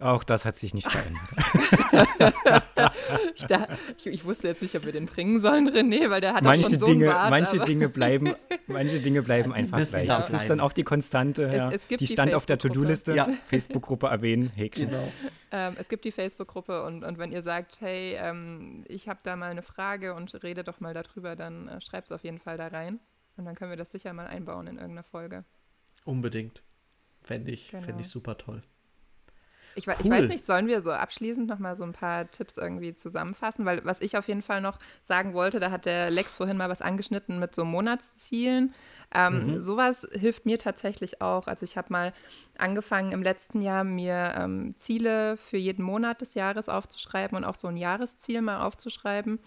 Auch 0.00 0.22
das 0.22 0.44
hat 0.44 0.56
sich 0.56 0.74
nicht 0.74 0.88
verändert. 0.88 1.22
Ich, 3.34 3.44
da, 3.46 3.66
ich, 3.96 4.06
ich 4.06 4.24
wusste 4.24 4.48
jetzt 4.48 4.62
nicht, 4.62 4.76
ob 4.76 4.84
wir 4.84 4.92
den 4.92 5.06
bringen 5.06 5.40
sollen, 5.40 5.68
René, 5.68 6.08
weil 6.10 6.20
der 6.20 6.34
hat 6.34 6.42
auch 6.42 6.46
manche 6.46 6.70
schon 6.70 6.78
so 6.78 6.86
Dinge, 6.86 7.06
einen 7.06 7.14
Bart. 7.14 7.30
manche 7.52 7.64
Dinge 7.64 7.88
bleiben, 7.88 8.34
manche 8.66 9.00
Dinge 9.00 9.22
bleiben 9.22 9.52
einfach 9.52 9.78
gleich. 9.78 10.06
da 10.08 10.16
Das 10.16 10.26
ist 10.26 10.30
bleiben. 10.32 10.48
dann 10.48 10.60
auch 10.60 10.72
die 10.72 10.84
Konstante. 10.84 11.50
ja. 11.52 11.68
es 11.70 11.88
gibt 11.88 12.00
die 12.00 12.06
die 12.06 12.12
stand 12.12 12.34
auf 12.34 12.46
der. 12.46 12.58
To-Do-Liste. 12.58 13.14
Ja. 13.14 13.28
Facebook-Gruppe 13.46 14.06
erwähnen, 14.08 14.50
Häkchen. 14.50 14.90
Genau. 14.90 15.08
ähm, 15.52 15.74
es 15.78 15.88
gibt 15.88 16.04
die 16.04 16.12
Facebook-Gruppe 16.12 16.84
und, 16.84 17.02
und 17.04 17.18
wenn 17.18 17.32
ihr 17.32 17.42
sagt, 17.42 17.80
hey, 17.80 18.14
ähm, 18.20 18.84
ich 18.88 19.08
habe 19.08 19.20
da 19.22 19.36
mal 19.36 19.50
eine 19.50 19.62
Frage 19.62 20.14
und 20.14 20.42
rede 20.42 20.64
doch 20.64 20.80
mal 20.80 20.94
darüber, 20.94 21.34
dann 21.36 21.68
äh, 21.68 21.80
schreibt 21.80 22.06
es 22.10 22.12
auf 22.12 22.22
jeden 22.24 22.38
Fall 22.38 22.56
da 22.56 22.68
rein. 22.68 23.00
Und 23.36 23.44
dann 23.44 23.54
können 23.54 23.70
wir 23.70 23.76
das 23.76 23.90
sicher 23.92 24.12
mal 24.12 24.26
einbauen 24.26 24.66
in 24.66 24.76
irgendeiner 24.76 25.04
Folge. 25.04 25.44
Unbedingt. 26.04 26.62
Fände 27.22 27.50
ich, 27.52 27.70
Genau. 27.70 27.82
fänd 27.84 28.00
ich 28.00 28.08
super 28.08 28.36
toll. 28.38 28.62
Ich, 29.78 29.86
wei- 29.86 29.96
ich 29.98 30.06
Cool. 30.06 30.10
weiß 30.12 30.28
nicht, 30.28 30.44
sollen 30.44 30.66
wir 30.66 30.82
so 30.82 30.90
abschließend 30.90 31.46
nochmal 31.46 31.76
so 31.76 31.84
ein 31.84 31.92
paar 31.92 32.30
Tipps 32.30 32.56
irgendwie 32.56 32.94
zusammenfassen? 32.94 33.64
Weil 33.64 33.84
was 33.84 34.00
ich 34.00 34.16
auf 34.18 34.26
jeden 34.28 34.42
Fall 34.42 34.60
noch 34.60 34.78
sagen 35.04 35.34
wollte, 35.34 35.60
da 35.60 35.70
hat 35.70 35.86
der 35.86 36.10
Lex 36.10 36.34
vorhin 36.34 36.56
mal 36.56 36.68
was 36.68 36.82
angeschnitten 36.82 37.38
mit 37.38 37.54
so 37.54 37.64
Monatszielen. 37.64 38.74
Ähm, 39.14 39.60
Sowas 39.60 40.06
hilft 40.12 40.44
mir 40.46 40.58
tatsächlich 40.58 41.22
auch. 41.22 41.46
Also 41.46 41.64
ich 41.64 41.76
habe 41.78 41.92
mal 41.92 42.12
angefangen 42.58 43.12
im 43.12 43.22
letzten 43.22 43.62
Jahr 43.62 43.84
mir 43.84 44.34
ähm, 44.36 44.74
Ziele 44.76 45.36
für 45.36 45.56
jeden 45.56 45.84
Monat 45.84 46.20
des 46.20 46.34
Jahres 46.34 46.68
aufzuschreiben 46.68 47.36
und 47.38 47.44
auch 47.44 47.54
so 47.54 47.68
ein 47.68 47.76
Jahresziel 47.76 48.42
mal 48.42 48.60
aufzuschreiben. 48.66 49.38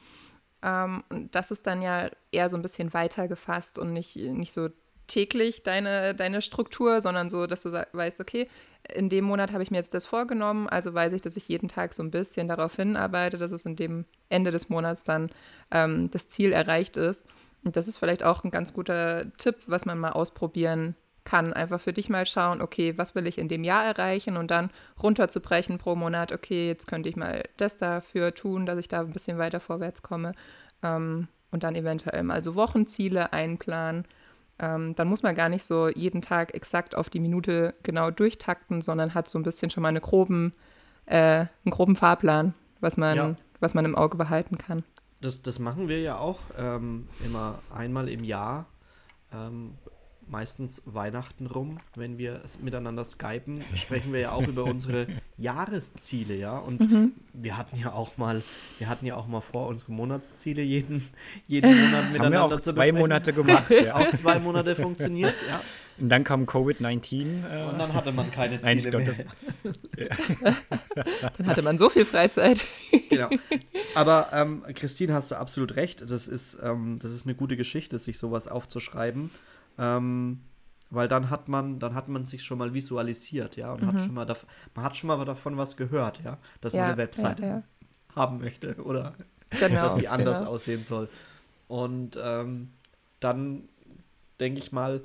Ähm, 0.64 1.04
und 1.10 1.36
das 1.36 1.52
ist 1.52 1.68
dann 1.68 1.82
ja 1.82 2.10
eher 2.32 2.50
so 2.50 2.56
ein 2.58 2.62
bisschen 2.62 2.94
weiter 2.94 3.28
gefasst 3.28 3.78
und 3.78 3.94
nicht, 3.94 4.16
nicht 4.16 4.54
so 4.54 4.70
täglich 5.12 5.64
deine, 5.64 6.16
deine 6.16 6.42
Struktur, 6.42 7.02
sondern 7.02 7.30
so, 7.30 7.46
dass 7.46 7.64
du 7.64 7.72
weißt, 7.72 8.22
okay, 8.22 8.48
in 8.94 9.10
dem 9.10 9.26
Monat 9.26 9.52
habe 9.52 9.62
ich 9.62 9.70
mir 9.70 9.78
jetzt 9.78 9.94
das 9.94 10.06
vorgenommen, 10.06 10.68
also 10.70 10.94
weiß 10.94 11.14
ich, 11.14 11.22
dass 11.22 11.36
ich 11.36 11.48
jeden 11.48 11.68
Tag 11.68 11.94
so 11.94 12.02
ein 12.02 12.12
bisschen 12.12 12.48
darauf 12.48 12.76
hinarbeite, 12.76 13.38
dass 13.38 13.52
es 13.52 13.66
in 13.66 13.76
dem 13.76 14.06
Ende 14.30 14.52
des 14.52 14.70
Monats 14.70 15.04
dann 15.04 15.30
ähm, 15.70 16.10
das 16.12 16.28
Ziel 16.28 16.54
erreicht 16.54 16.98
ist. 16.98 17.28
Und 17.64 17.76
das 17.76 17.88
ist 17.88 17.98
vielleicht 17.98 18.24
auch 18.24 18.44
ein 18.44 18.52
ganz 18.52 18.74
guter 18.74 19.26
Tipp, 19.38 19.56
was 19.68 19.86
man 19.86 20.00
mal 20.00 20.12
ausprobieren 20.12 20.96
kann. 21.26 21.54
Einfach 21.54 21.80
für 21.80 21.94
dich 21.94 22.10
mal 22.10 22.26
schauen, 22.26 22.62
okay, 22.62 22.98
was 22.98 23.14
will 23.14 23.28
ich 23.28 23.38
in 23.38 23.50
dem 23.50 23.64
Jahr 23.64 23.84
erreichen 23.84 24.38
und 24.38 24.50
dann 24.50 24.72
runterzubrechen 25.04 25.78
pro 25.78 25.96
Monat, 25.96 26.32
okay, 26.32 26.68
jetzt 26.68 26.88
könnte 26.88 27.10
ich 27.10 27.16
mal 27.16 27.44
das 27.58 27.78
dafür 27.78 28.34
tun, 28.34 28.66
dass 28.66 28.80
ich 28.80 28.88
da 28.88 29.02
ein 29.02 29.12
bisschen 29.12 29.38
weiter 29.38 29.60
vorwärts 29.60 30.02
komme. 30.02 30.32
Ähm, 30.82 31.28
und 31.52 31.64
dann 31.64 31.76
eventuell 31.76 32.24
mal 32.24 32.44
so 32.44 32.56
Wochenziele 32.56 33.34
einplanen. 33.34 34.06
Ähm, 34.62 34.96
dann 34.96 35.08
muss 35.08 35.24
man 35.24 35.36
gar 35.36 35.50
nicht 35.50 35.64
so 35.64 35.90
jeden 35.90 36.22
Tag 36.22 36.54
exakt 36.54 36.96
auf 36.96 37.10
die 37.10 37.20
Minute 37.20 37.74
genau 37.84 38.12
durchtakten, 38.12 38.82
sondern 38.82 39.14
hat 39.14 39.28
so 39.28 39.40
ein 39.40 39.44
bisschen 39.44 39.70
schon 39.72 39.82
mal 39.82 39.90
eine 39.90 40.02
groben, 40.02 40.54
äh, 41.08 41.18
einen 41.66 41.72
groben 41.72 41.96
Fahrplan, 41.96 42.54
was 42.80 42.96
man, 42.96 43.18
Ja. 43.18 43.36
was 43.60 43.74
man 43.74 43.84
im 43.86 43.96
Auge 43.96 44.18
behalten 44.18 44.58
kann. 44.58 44.84
Das, 45.20 45.42
das 45.42 45.60
machen 45.60 45.88
wir 45.88 46.00
ja 46.00 46.18
auch 46.18 46.40
ähm, 46.58 47.08
immer 47.26 47.60
einmal 47.76 48.08
im 48.08 48.24
Jahr. 48.24 48.68
Ähm, 49.34 49.76
meistens 50.32 50.82
Weihnachten 50.86 51.46
rum, 51.46 51.80
wenn 51.96 52.18
wir 52.18 52.42
miteinander 52.62 53.06
skypen, 53.06 53.64
sprechen 53.76 54.14
wir 54.14 54.22
ja 54.22 54.32
auch 54.32 54.48
über 54.48 54.64
unsere 54.64 55.08
Jahresziele, 55.38 56.36
ja. 56.36 56.58
Und 56.58 56.80
Mhm. 56.90 57.12
wir 57.34 57.58
hatten 57.58 57.78
ja 57.78 57.92
auch 57.94 58.18
mal, 58.18 58.42
wir 58.80 58.88
hatten 58.90 59.06
ja 59.06 59.16
auch 59.16 59.28
mal 59.28 59.42
vor, 59.42 59.68
unsere 59.68 59.92
Monatsziele 59.92 60.62
jeden, 60.62 61.04
jeden 61.48 61.70
Monat 61.70 61.92
Das 61.92 62.00
haben 62.06 62.12
miteinander 62.14 62.50
wir 62.50 62.56
auch 62.56 62.60
zu 62.62 62.74
zwei. 62.74 62.92
Monate 62.92 63.34
gemacht. 63.34 63.70
ja. 63.70 63.96
Auch 64.02 64.12
zwei 64.14 64.40
Monate 64.40 64.76
funktioniert, 64.76 65.36
ja. 65.48 65.62
Und 66.00 66.10
dann 66.10 66.24
kam 66.24 66.46
Covid-19. 66.46 67.44
Äh, 67.48 67.64
Und 67.70 67.78
dann 67.78 67.94
hatte 67.94 68.12
man 68.12 68.32
keine 68.32 68.58
Nein, 68.60 68.78
ich 68.78 68.86
Ziele 68.86 68.98
glaub, 69.04 69.18
mehr. 69.18 69.26
Dann 71.38 71.46
hatte 71.48 71.62
man 71.62 71.78
so 71.78 71.90
viel 71.90 72.06
Freizeit. 72.06 72.66
Genau. 73.10 73.30
Aber 73.94 74.30
ähm, 74.34 74.64
Christine, 74.74 75.14
hast 75.14 75.32
du 75.32 75.36
absolut 75.36 75.76
recht. 75.76 76.10
Das 76.10 76.28
ist, 76.28 76.58
ähm, 76.64 76.98
das 77.02 77.12
ist 77.12 77.26
eine 77.26 77.36
gute 77.36 77.58
Geschichte, 77.58 78.00
sich 78.00 78.18
sowas 78.18 78.48
aufzuschreiben. 78.48 79.30
Ähm, 79.78 80.42
weil 80.90 81.08
dann 81.08 81.30
hat 81.30 81.48
man, 81.50 81.80
dann 81.80 81.96
hat 81.96 82.10
man 82.10 82.26
sich 82.26 82.44
schon 82.44 82.58
mal 82.58 82.74
visualisiert, 82.74 83.56
ja, 83.58 83.74
und 83.74 83.86
hat 83.86 84.02
schon 84.02 84.16
mal 84.16 84.26
man 84.76 84.86
hat 84.86 84.98
schon 84.98 85.08
mal 85.08 85.24
davon 85.26 85.58
was 85.58 85.78
gehört, 85.78 86.22
ja, 86.24 86.38
dass 86.62 86.78
man 86.78 86.80
Ja, 86.80 86.90
eine 86.90 86.98
Webseite 86.98 87.44
ja, 87.44 87.48
ja. 87.48 87.64
haben 88.16 88.40
möchte 88.40 88.76
oder 88.84 89.16
Genau, 89.58 89.82
dass 89.82 89.96
die 89.96 90.08
anders 90.10 90.40
genau. 90.40 90.48
aussehen 90.48 90.84
soll. 90.84 91.10
Und 91.68 92.18
ähm, 92.24 92.74
dann 93.20 93.70
denke 94.40 94.60
ich 94.60 94.72
mal, 94.72 95.04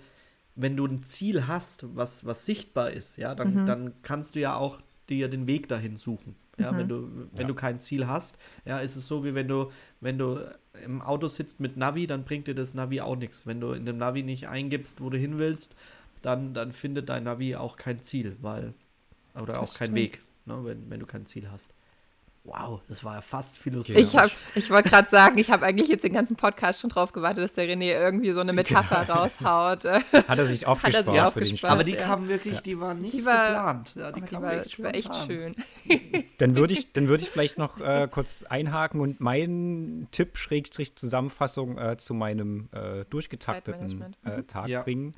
wenn 0.54 0.76
du 0.76 0.86
ein 0.86 1.02
Ziel 1.02 1.46
hast, 1.46 1.96
was, 1.96 2.26
was 2.26 2.46
sichtbar 2.46 2.90
ist, 2.90 3.18
ja, 3.18 3.34
dann, 3.34 3.52
Mhm. 3.52 3.66
dann 3.66 4.02
kannst 4.02 4.34
du 4.34 4.40
ja 4.40 4.56
auch 4.56 4.80
dir 5.10 5.28
den 5.28 5.46
Weg 5.46 5.68
dahin 5.68 5.96
suchen. 5.96 6.36
Ja, 6.58 6.70
Mhm. 6.72 6.78
wenn 6.78 6.88
du, 6.88 7.28
wenn 7.34 7.46
Ja. 7.46 7.48
du 7.48 7.54
kein 7.54 7.80
Ziel 7.80 8.06
hast, 8.06 8.38
ja, 8.64 8.78
ist 8.80 8.96
es 8.96 9.06
so, 9.06 9.24
wie 9.24 9.34
wenn 9.34 9.48
du, 9.48 9.70
wenn 10.00 10.18
du 10.18 10.38
im 10.84 11.02
Auto 11.02 11.28
sitzt 11.28 11.60
mit 11.60 11.76
Navi, 11.76 12.06
dann 12.06 12.24
bringt 12.24 12.46
dir 12.48 12.54
das 12.54 12.74
Navi 12.74 13.00
auch 13.00 13.16
nichts. 13.16 13.46
Wenn 13.46 13.60
du 13.60 13.72
in 13.72 13.84
dem 13.86 13.98
Navi 13.98 14.22
nicht 14.22 14.48
eingibst, 14.48 15.00
wo 15.00 15.10
du 15.10 15.18
hin 15.18 15.38
willst, 15.38 15.76
dann, 16.22 16.54
dann 16.54 16.72
findet 16.72 17.08
dein 17.08 17.24
Navi 17.24 17.56
auch 17.56 17.76
kein 17.76 18.02
Ziel, 18.02 18.36
weil, 18.40 18.74
oder 19.34 19.60
Das 19.60 19.60
auch 19.60 19.74
kein 19.74 19.88
stimmt. 19.88 19.96
Weg, 19.96 20.22
ne, 20.46 20.64
wenn, 20.64 20.90
wenn 20.90 21.00
du 21.00 21.06
kein 21.06 21.26
Ziel 21.26 21.50
hast. 21.50 21.72
Wow, 22.46 22.80
das 22.86 23.02
war 23.02 23.16
ja 23.16 23.20
fast 23.22 23.58
philosophisch. 23.58 24.00
Ich, 24.02 24.16
hab- 24.16 24.30
ich 24.54 24.70
wollte 24.70 24.88
gerade 24.88 25.08
sagen, 25.08 25.36
ich 25.36 25.50
habe 25.50 25.66
eigentlich 25.66 25.88
jetzt 25.88 26.04
den 26.04 26.12
ganzen 26.12 26.36
Podcast 26.36 26.80
schon 26.80 26.90
drauf 26.90 27.12
gewartet, 27.12 27.42
dass 27.42 27.54
der 27.54 27.66
René 27.68 27.92
irgendwie 27.92 28.30
so 28.30 28.38
eine 28.40 28.52
Metapher 28.52 29.02
raushaut. 29.12 29.84
äh, 29.84 30.00
hat 30.28 30.38
er 30.38 30.46
sich 30.46 30.62
er 30.62 30.68
aufgespart 30.68 31.04
sich 31.04 31.14
für 31.14 31.18
den 31.18 31.24
aufgespart. 31.26 31.58
Spaß. 31.58 31.70
Aber 31.72 31.82
die 31.84 31.90
ja. 31.94 32.04
kamen 32.04 32.28
wirklich, 32.28 32.60
die 32.60 32.78
waren 32.78 33.00
nicht 33.00 33.14
Die 33.14 33.24
war- 33.24 33.48
geplant. 33.48 33.92
Ja, 33.96 34.12
die 34.12 34.18
Aber 34.18 34.26
die 34.28 34.32
kamen 34.34 34.46
war, 34.46 34.52
echt 34.60 34.78
die 34.78 34.82
war 34.84 34.94
echt 34.94 35.14
schön. 35.26 35.56
Dann 36.38 36.54
würde 36.56 36.72
ich, 36.74 36.92
dann 36.92 37.08
würde 37.08 37.22
ich 37.24 37.30
vielleicht 37.30 37.58
noch 37.58 37.80
äh, 37.80 38.08
kurz 38.10 38.42
einhaken 38.44 39.00
und 39.00 39.20
meinen 39.20 40.06
Tipp, 40.12 40.36
Schrägstrich 40.38 40.94
Zusammenfassung 40.96 41.78
äh, 41.78 41.96
zu 41.96 42.14
meinem 42.14 42.68
äh, 42.72 43.04
durchgetakteten 43.10 44.14
äh, 44.24 44.36
Mhm. 44.38 44.46
Tag 44.46 44.68
Ja. 44.68 44.82
bringen. 44.82 45.14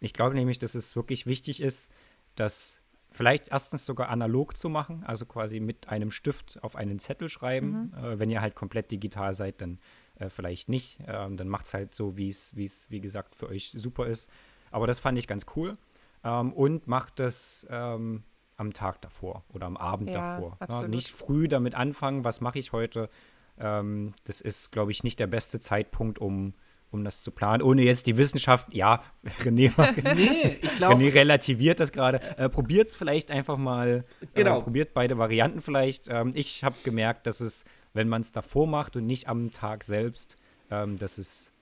Ich 0.00 0.12
glaube 0.12 0.34
nämlich, 0.36 0.58
dass 0.58 0.74
es 0.74 0.94
wirklich 0.94 1.26
wichtig 1.26 1.60
ist, 1.60 1.90
das 2.36 2.80
vielleicht 3.18 3.48
erstens 3.48 3.84
sogar 3.84 4.10
analog 4.10 4.56
zu 4.56 4.68
machen, 4.68 5.02
also 5.04 5.26
quasi 5.26 5.58
mit 5.58 5.88
einem 5.88 6.12
Stift 6.12 6.62
auf 6.62 6.76
einen 6.76 7.00
Zettel 7.00 7.28
schreiben. 7.28 7.92
Äh, 8.00 8.20
wenn 8.20 8.30
ihr 8.30 8.40
halt 8.40 8.54
komplett 8.54 8.92
digital 8.92 9.34
seid, 9.34 9.60
dann 9.60 9.80
äh, 10.20 10.28
vielleicht 10.28 10.68
nicht. 10.68 11.00
Ähm, 11.04 11.36
dann 11.36 11.48
macht 11.48 11.66
es 11.66 11.74
halt 11.74 11.92
so, 11.92 12.16
wie 12.16 12.28
es, 12.28 12.54
wie 12.54 12.64
es, 12.64 12.88
wie 12.90 13.00
gesagt, 13.00 13.34
für 13.34 13.48
euch 13.48 13.72
super 13.76 14.06
ist. 14.06 14.30
Aber 14.70 14.86
das 14.86 15.00
fand 15.00 15.18
ich 15.18 15.26
ganz 15.26 15.46
cool. 15.56 15.76
Ähm, 16.22 16.52
und 16.52 16.86
macht 16.86 17.18
das 17.18 17.66
ähm, 17.70 18.22
am 18.56 18.72
Tag 18.72 19.02
davor 19.02 19.42
oder 19.48 19.66
am 19.66 19.76
Abend 19.76 20.10
Ja, 20.10 20.36
davor. 20.36 20.56
Ja, 20.60 20.66
absolut. 20.68 20.90
nicht 20.90 21.10
früh 21.10 21.48
damit 21.48 21.74
anfangen, 21.74 22.22
was 22.22 22.40
mache 22.40 22.60
ich 22.60 22.70
heute. 22.70 23.10
Ähm, 23.58 24.12
das 24.24 24.40
ist, 24.40 24.70
glaube 24.70 24.92
ich, 24.92 25.02
nicht 25.02 25.18
der 25.18 25.26
beste 25.26 25.58
Zeitpunkt, 25.58 26.20
um, 26.20 26.54
um 26.90 27.04
das 27.04 27.22
zu 27.22 27.30
planen. 27.30 27.62
Ohne 27.62 27.82
jetzt 27.82 28.06
die 28.06 28.16
Wissenschaft, 28.16 28.72
ja, 28.72 29.02
René, 29.40 29.72
Nee, 30.14 30.58
ich 30.62 30.74
glaube, 30.76 31.02
René 31.02 31.14
relativiert 31.14 31.80
das 31.80 31.92
gerade. 31.92 32.20
Äh, 32.38 32.48
Probiert 32.48 32.88
es 32.88 32.96
vielleicht 32.96 33.30
einfach 33.30 33.58
mal. 33.58 34.04
Genau. 34.34 34.60
Äh, 34.60 34.62
probiert 34.62 34.94
beide 34.94 35.18
Varianten 35.18 35.60
vielleicht. 35.60 36.08
Ähm, 36.08 36.32
ich 36.34 36.64
habe 36.64 36.76
gemerkt, 36.84 37.26
dass 37.26 37.40
es, 37.40 37.64
wenn 37.92 38.08
man 38.08 38.22
es 38.22 38.32
davor 38.32 38.66
macht 38.66 38.96
und 38.96 39.06
nicht 39.06 39.28
am 39.28 39.52
Tag 39.52 39.84
selbst, 39.84 40.36
ähm, 40.70 40.98
dass 40.98 41.18
es 41.18 41.52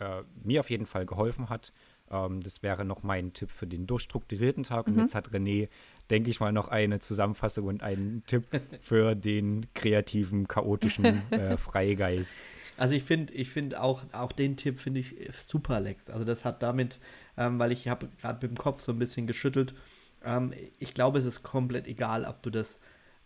äh, 0.00 0.22
mir 0.42 0.60
auf 0.60 0.70
jeden 0.70 0.86
Fall 0.86 1.06
geholfen 1.06 1.48
hat. 1.48 1.72
Ähm, 2.10 2.40
das 2.40 2.62
wäre 2.62 2.84
noch 2.84 3.02
mein 3.02 3.32
Tipp 3.32 3.50
für 3.50 3.66
den 3.66 3.86
durchstrukturierten 3.86 4.64
Tag. 4.64 4.86
Und 4.86 4.98
jetzt 4.98 5.14
hat 5.14 5.30
René, 5.30 5.68
denke 6.10 6.30
ich 6.30 6.40
mal, 6.40 6.52
noch 6.52 6.68
eine 6.68 6.98
Zusammenfassung 6.98 7.66
und 7.66 7.82
einen 7.82 8.24
Tipp 8.26 8.44
für 8.82 9.14
den 9.14 9.66
kreativen, 9.74 10.46
chaotischen 10.48 11.04
äh, 11.30 11.56
Freigeist. 11.56 12.38
Also 12.76 12.94
ich 12.94 13.04
finde, 13.04 13.32
ich 13.34 13.50
finde 13.50 13.80
auch, 13.82 14.02
auch 14.12 14.32
den 14.32 14.56
Tipp 14.56 14.78
finde 14.78 15.00
ich 15.00 15.20
äh, 15.20 15.30
super, 15.40 15.80
Lex. 15.80 16.10
Also 16.10 16.24
das 16.24 16.44
hat 16.44 16.62
damit, 16.62 16.98
ähm, 17.36 17.58
weil 17.58 17.72
ich 17.72 17.88
habe 17.88 18.08
gerade 18.20 18.46
mit 18.46 18.56
dem 18.56 18.60
Kopf 18.60 18.80
so 18.80 18.92
ein 18.92 18.98
bisschen 18.98 19.26
geschüttelt. 19.26 19.74
Ähm, 20.24 20.52
ich 20.78 20.94
glaube, 20.94 21.18
es 21.18 21.24
ist 21.24 21.42
komplett 21.42 21.86
egal, 21.86 22.24
ob 22.24 22.42
du 22.42 22.50
das 22.50 22.78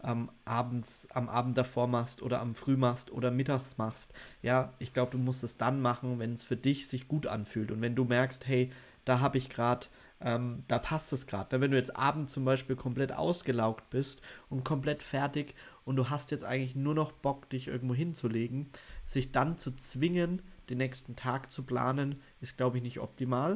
ähm, 0.02 0.30
abends, 0.44 1.08
am 1.12 1.28
Abend 1.28 1.56
davor 1.56 1.86
machst 1.86 2.22
oder 2.22 2.40
am 2.40 2.54
Früh 2.54 2.76
machst 2.76 3.10
oder 3.10 3.30
mittags 3.30 3.78
machst. 3.78 4.12
Ja, 4.42 4.72
ich 4.78 4.92
glaube, 4.92 5.12
du 5.12 5.18
musst 5.18 5.44
es 5.44 5.56
dann 5.56 5.80
machen, 5.80 6.18
wenn 6.18 6.32
es 6.32 6.44
für 6.44 6.56
dich 6.56 6.88
sich 6.88 7.08
gut 7.08 7.26
anfühlt 7.26 7.70
und 7.70 7.80
wenn 7.80 7.94
du 7.94 8.04
merkst, 8.04 8.46
hey, 8.46 8.70
da 9.04 9.20
habe 9.20 9.38
ich 9.38 9.48
gerade, 9.48 9.86
ähm, 10.20 10.64
da 10.68 10.78
passt 10.78 11.12
es 11.12 11.26
gerade. 11.26 11.60
Wenn 11.60 11.70
du 11.70 11.76
jetzt 11.76 11.96
abends 11.96 12.32
zum 12.32 12.44
Beispiel 12.44 12.76
komplett 12.76 13.12
ausgelaugt 13.12 13.90
bist 13.90 14.20
und 14.48 14.64
komplett 14.64 15.02
fertig 15.02 15.54
und 15.84 15.96
du 15.96 16.10
hast 16.10 16.30
jetzt 16.30 16.44
eigentlich 16.44 16.74
nur 16.76 16.94
noch 16.94 17.12
Bock, 17.12 17.48
dich 17.48 17.68
irgendwo 17.68 17.94
hinzulegen, 17.94 18.68
sich 19.06 19.32
dann 19.32 19.56
zu 19.56 19.74
zwingen, 19.74 20.42
den 20.68 20.78
nächsten 20.78 21.16
Tag 21.16 21.50
zu 21.50 21.62
planen, 21.62 22.20
ist, 22.40 22.58
glaube 22.58 22.76
ich, 22.76 22.82
nicht 22.82 22.98
optimal. 23.00 23.52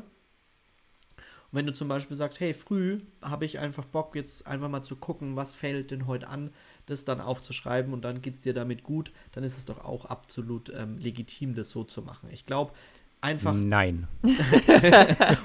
Und 1.51 1.59
wenn 1.59 1.67
du 1.67 1.73
zum 1.73 1.89
Beispiel 1.89 2.17
sagst, 2.17 2.39
hey, 2.39 2.55
früh 2.55 3.01
habe 3.21 3.45
ich 3.45 3.59
einfach 3.59 3.85
Bock, 3.85 4.15
jetzt 4.15 4.47
einfach 4.47 4.69
mal 4.69 4.85
zu 4.85 4.95
gucken, 4.95 5.35
was 5.35 5.57
fällt 5.57 5.91
denn 5.91 6.07
heute 6.07 6.29
an, 6.29 6.53
das 6.87 7.05
dann 7.05 7.21
aufzuschreiben 7.21 7.93
und 7.93 8.03
dann 8.03 8.23
geht 8.23 8.37
es 8.37 8.43
dir 8.43 8.55
damit 8.55 8.85
gut, 8.85 9.13
dann 9.33 9.43
ist 9.43 9.59
es 9.59 9.67
doch 9.67 9.85
auch 9.85 10.05
absolut 10.05 10.73
ähm, 10.75 10.99
legitim, 10.99 11.57
das 11.57 11.71
so 11.71 11.83
zu 11.83 12.03
machen. 12.03 12.29
Ich 12.31 12.47
glaube, 12.47 12.73
einfach, 13.21 13.53
Nein. 13.53 14.07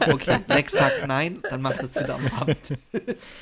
okay, 0.07 0.39
Lex 0.47 0.73
sagt 0.73 1.07
nein, 1.07 1.41
dann 1.49 1.63
mach 1.63 1.75
das 1.75 1.91
bitte 1.91 2.13
am 2.13 2.27
Abend. 2.27 2.77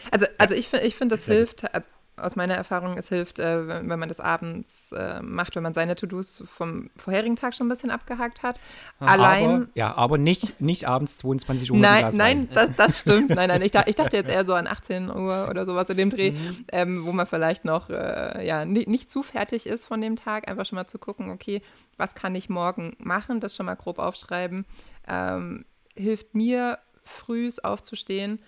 Also, 0.09 0.25
also 0.37 0.55
ich, 0.55 0.71
ich 0.71 0.95
finde, 0.95 1.15
das 1.15 1.25
hilft, 1.25 1.73
also 1.73 1.87
aus 2.15 2.35
meiner 2.35 2.53
Erfahrung, 2.53 2.97
es 2.97 3.09
hilft, 3.09 3.39
äh, 3.39 3.67
wenn, 3.67 3.89
wenn 3.89 3.99
man 3.99 4.07
das 4.07 4.19
abends 4.19 4.91
äh, 4.91 5.21
macht, 5.21 5.55
wenn 5.55 5.63
man 5.63 5.73
seine 5.73 5.95
To-Dos 5.95 6.43
vom 6.45 6.89
vorherigen 6.95 7.35
Tag 7.35 7.55
schon 7.55 7.65
ein 7.67 7.69
bisschen 7.69 7.89
abgehakt 7.89 8.43
hat. 8.43 8.59
Allein. 8.99 9.49
Aber, 9.49 9.67
ja, 9.73 9.95
aber 9.95 10.17
nicht, 10.19 10.61
nicht 10.61 10.87
abends 10.87 11.17
22 11.17 11.71
Uhr. 11.71 11.77
Nein, 11.77 12.15
nein, 12.15 12.49
das, 12.53 12.69
das 12.77 12.99
stimmt. 12.99 13.29
Nein, 13.31 13.49
nein, 13.49 13.61
ich, 13.63 13.73
ich 13.73 13.95
dachte 13.95 14.15
jetzt 14.15 14.29
eher 14.29 14.45
so 14.45 14.53
an 14.53 14.67
18 14.67 15.09
Uhr 15.09 15.47
oder 15.49 15.65
sowas 15.65 15.89
in 15.89 15.97
dem 15.97 16.09
Dreh, 16.09 16.31
Mhm. 16.31 16.65
ähm, 16.71 17.05
wo 17.05 17.11
man 17.11 17.25
vielleicht 17.25 17.65
noch 17.65 17.89
äh, 17.89 18.45
ja, 18.45 18.63
nicht, 18.65 18.87
nicht 18.87 19.09
zu 19.09 19.23
fertig 19.23 19.65
ist 19.65 19.85
von 19.85 19.99
dem 20.01 20.15
Tag. 20.15 20.47
Einfach 20.47 20.65
schon 20.65 20.75
mal 20.75 20.87
zu 20.87 20.99
gucken, 20.99 21.31
okay, 21.31 21.61
was 21.97 22.15
kann 22.15 22.35
ich 22.35 22.47
morgen 22.49 22.95
machen, 22.99 23.39
das 23.39 23.55
schon 23.55 23.65
mal 23.65 23.75
grob 23.75 23.99
aufschreiben. 23.99 24.65
Ähm, 25.07 25.65
hilft 25.95 26.35
mir, 26.35 26.77
frühs 27.03 27.59
aufzustehen. 27.59 28.39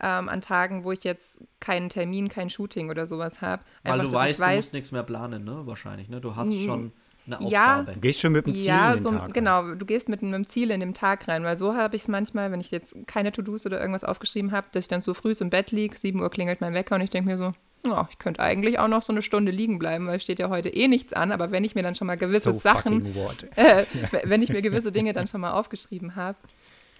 Ähm, 0.00 0.28
an 0.28 0.40
Tagen, 0.40 0.84
wo 0.84 0.92
ich 0.92 1.04
jetzt 1.04 1.38
keinen 1.60 1.88
Termin, 1.88 2.28
kein 2.28 2.50
Shooting 2.50 2.90
oder 2.90 3.06
sowas 3.06 3.40
habe. 3.40 3.62
Weil 3.84 4.00
du 4.00 4.08
dass 4.08 4.30
ich 4.30 4.40
weißt, 4.40 4.52
du 4.52 4.56
musst 4.56 4.72
nichts 4.72 4.92
mehr 4.92 5.04
planen, 5.04 5.44
ne? 5.44 5.62
Wahrscheinlich, 5.66 6.08
ne? 6.08 6.20
Du 6.20 6.34
hast 6.34 6.54
schon 6.56 6.92
eine 7.26 7.48
Ja. 7.48 7.78
Aufgabe. 7.78 7.92
Du 7.94 8.00
gehst 8.00 8.20
schon 8.20 8.32
mit 8.32 8.46
dem 8.46 8.54
Ziel 8.54 8.66
ja, 8.66 8.88
in 8.88 8.98
den 8.98 9.02
so, 9.02 9.10
Tag. 9.10 9.22
rein. 9.22 9.32
genau. 9.32 9.74
Du 9.74 9.86
gehst 9.86 10.08
mit 10.08 10.22
einem 10.22 10.46
Ziel 10.46 10.70
in 10.70 10.80
den 10.80 10.94
Tag 10.94 11.28
rein, 11.28 11.44
weil 11.44 11.56
so 11.56 11.74
habe 11.74 11.96
ich 11.96 12.02
es 12.02 12.08
manchmal, 12.08 12.50
wenn 12.52 12.60
ich 12.60 12.70
jetzt 12.70 12.96
keine 13.06 13.32
To-Dos 13.32 13.66
oder 13.66 13.80
irgendwas 13.80 14.04
aufgeschrieben 14.04 14.52
habe, 14.52 14.66
dass 14.72 14.84
ich 14.84 14.88
dann 14.88 15.00
so 15.00 15.14
früh 15.14 15.32
im 15.38 15.50
Bett 15.50 15.70
liege, 15.70 15.96
7 15.96 16.20
Uhr 16.20 16.30
klingelt 16.30 16.60
mein 16.60 16.74
Wecker 16.74 16.96
und 16.96 17.00
ich 17.00 17.10
denke 17.10 17.30
mir 17.30 17.38
so, 17.38 17.52
ja, 17.86 18.08
ich 18.10 18.18
könnte 18.18 18.40
eigentlich 18.40 18.78
auch 18.78 18.88
noch 18.88 19.02
so 19.02 19.12
eine 19.12 19.22
Stunde 19.22 19.52
liegen 19.52 19.78
bleiben, 19.78 20.06
weil 20.06 20.16
es 20.16 20.22
steht 20.22 20.38
ja 20.38 20.48
heute 20.48 20.70
eh 20.70 20.88
nichts 20.88 21.12
an, 21.12 21.32
aber 21.32 21.50
wenn 21.50 21.64
ich 21.64 21.74
mir 21.74 21.82
dann 21.82 21.94
schon 21.94 22.06
mal 22.06 22.16
gewisse 22.16 22.52
so 22.52 22.58
Sachen, 22.58 23.14
äh, 23.56 23.84
wenn 24.24 24.42
ich 24.42 24.50
mir 24.50 24.62
gewisse 24.62 24.92
Dinge 24.92 25.12
dann 25.12 25.28
schon 25.28 25.40
mal 25.40 25.52
aufgeschrieben 25.52 26.16
habe, 26.16 26.38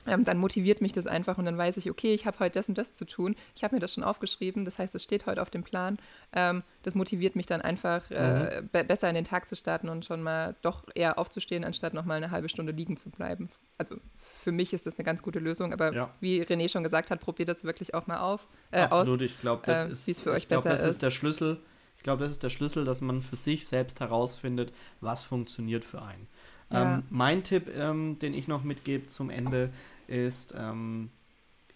ähm, 0.06 0.24
dann 0.24 0.38
motiviert 0.38 0.80
mich 0.80 0.92
das 0.92 1.06
einfach 1.06 1.38
und 1.38 1.44
dann 1.44 1.56
weiß 1.58 1.76
ich, 1.78 1.90
okay, 1.90 2.14
ich 2.14 2.26
habe 2.26 2.38
heute 2.40 2.58
das 2.58 2.68
und 2.68 2.76
das 2.78 2.92
zu 2.92 3.04
tun. 3.04 3.36
Ich 3.56 3.64
habe 3.64 3.74
mir 3.74 3.80
das 3.80 3.94
schon 3.94 4.04
aufgeschrieben, 4.04 4.64
das 4.64 4.78
heißt, 4.78 4.94
es 4.94 5.02
steht 5.02 5.26
heute 5.26 5.40
auf 5.42 5.50
dem 5.50 5.62
Plan. 5.62 5.98
Ähm, 6.32 6.62
das 6.82 6.94
motiviert 6.94 7.36
mich 7.36 7.46
dann 7.46 7.60
einfach, 7.62 8.10
äh, 8.10 8.62
be 8.72 8.84
besser 8.84 9.08
in 9.08 9.14
den 9.14 9.24
Tag 9.24 9.48
zu 9.48 9.56
starten 9.56 9.88
und 9.88 10.04
schon 10.04 10.22
mal 10.22 10.54
doch 10.62 10.84
eher 10.94 11.18
aufzustehen, 11.18 11.64
anstatt 11.64 11.94
noch 11.94 12.04
mal 12.04 12.14
eine 12.14 12.30
halbe 12.30 12.48
Stunde 12.48 12.72
liegen 12.72 12.96
zu 12.96 13.10
bleiben. 13.10 13.48
Also 13.78 13.96
für 14.42 14.52
mich 14.52 14.72
ist 14.72 14.86
das 14.86 14.98
eine 14.98 15.04
ganz 15.04 15.22
gute 15.22 15.38
Lösung, 15.38 15.72
aber 15.72 15.92
Ja. 15.94 16.10
wie 16.20 16.42
René 16.42 16.68
schon 16.70 16.82
gesagt 16.84 17.10
hat, 17.10 17.20
probiert 17.20 17.48
das 17.48 17.64
wirklich 17.64 17.94
auch 17.94 18.06
mal 18.06 18.18
auf, 18.18 18.46
äh, 18.70 18.80
Absolut, 18.80 19.20
aus. 19.20 19.24
ich 19.26 19.40
glaube, 19.40 19.62
das 19.64 19.86
äh, 19.86 19.92
ist, 19.92 20.08
ich 20.08 20.22
glaub, 20.22 20.34
besser 20.48 20.68
das 20.68 20.80
ist 20.82 20.86
ist. 20.88 21.02
der 21.02 21.10
Schlüssel. 21.10 21.60
Ich 21.96 22.02
glaube, 22.02 22.22
das 22.22 22.32
ist 22.32 22.42
der 22.42 22.50
Schlüssel, 22.50 22.84
dass 22.84 23.00
man 23.00 23.22
für 23.22 23.36
sich 23.36 23.66
selbst 23.66 24.00
herausfindet, 24.00 24.72
was 25.00 25.24
funktioniert 25.24 25.84
für 25.84 26.02
einen. 26.02 26.26
Ja. 26.70 26.96
Ähm, 26.96 27.02
mein 27.08 27.42
Tipp, 27.44 27.68
ähm, 27.74 28.18
den 28.18 28.34
ich 28.34 28.46
noch 28.48 28.62
mitgebe 28.64 29.06
zum 29.06 29.30
Ende, 29.30 29.70
ist 30.08 30.54
ähm, 30.56 31.10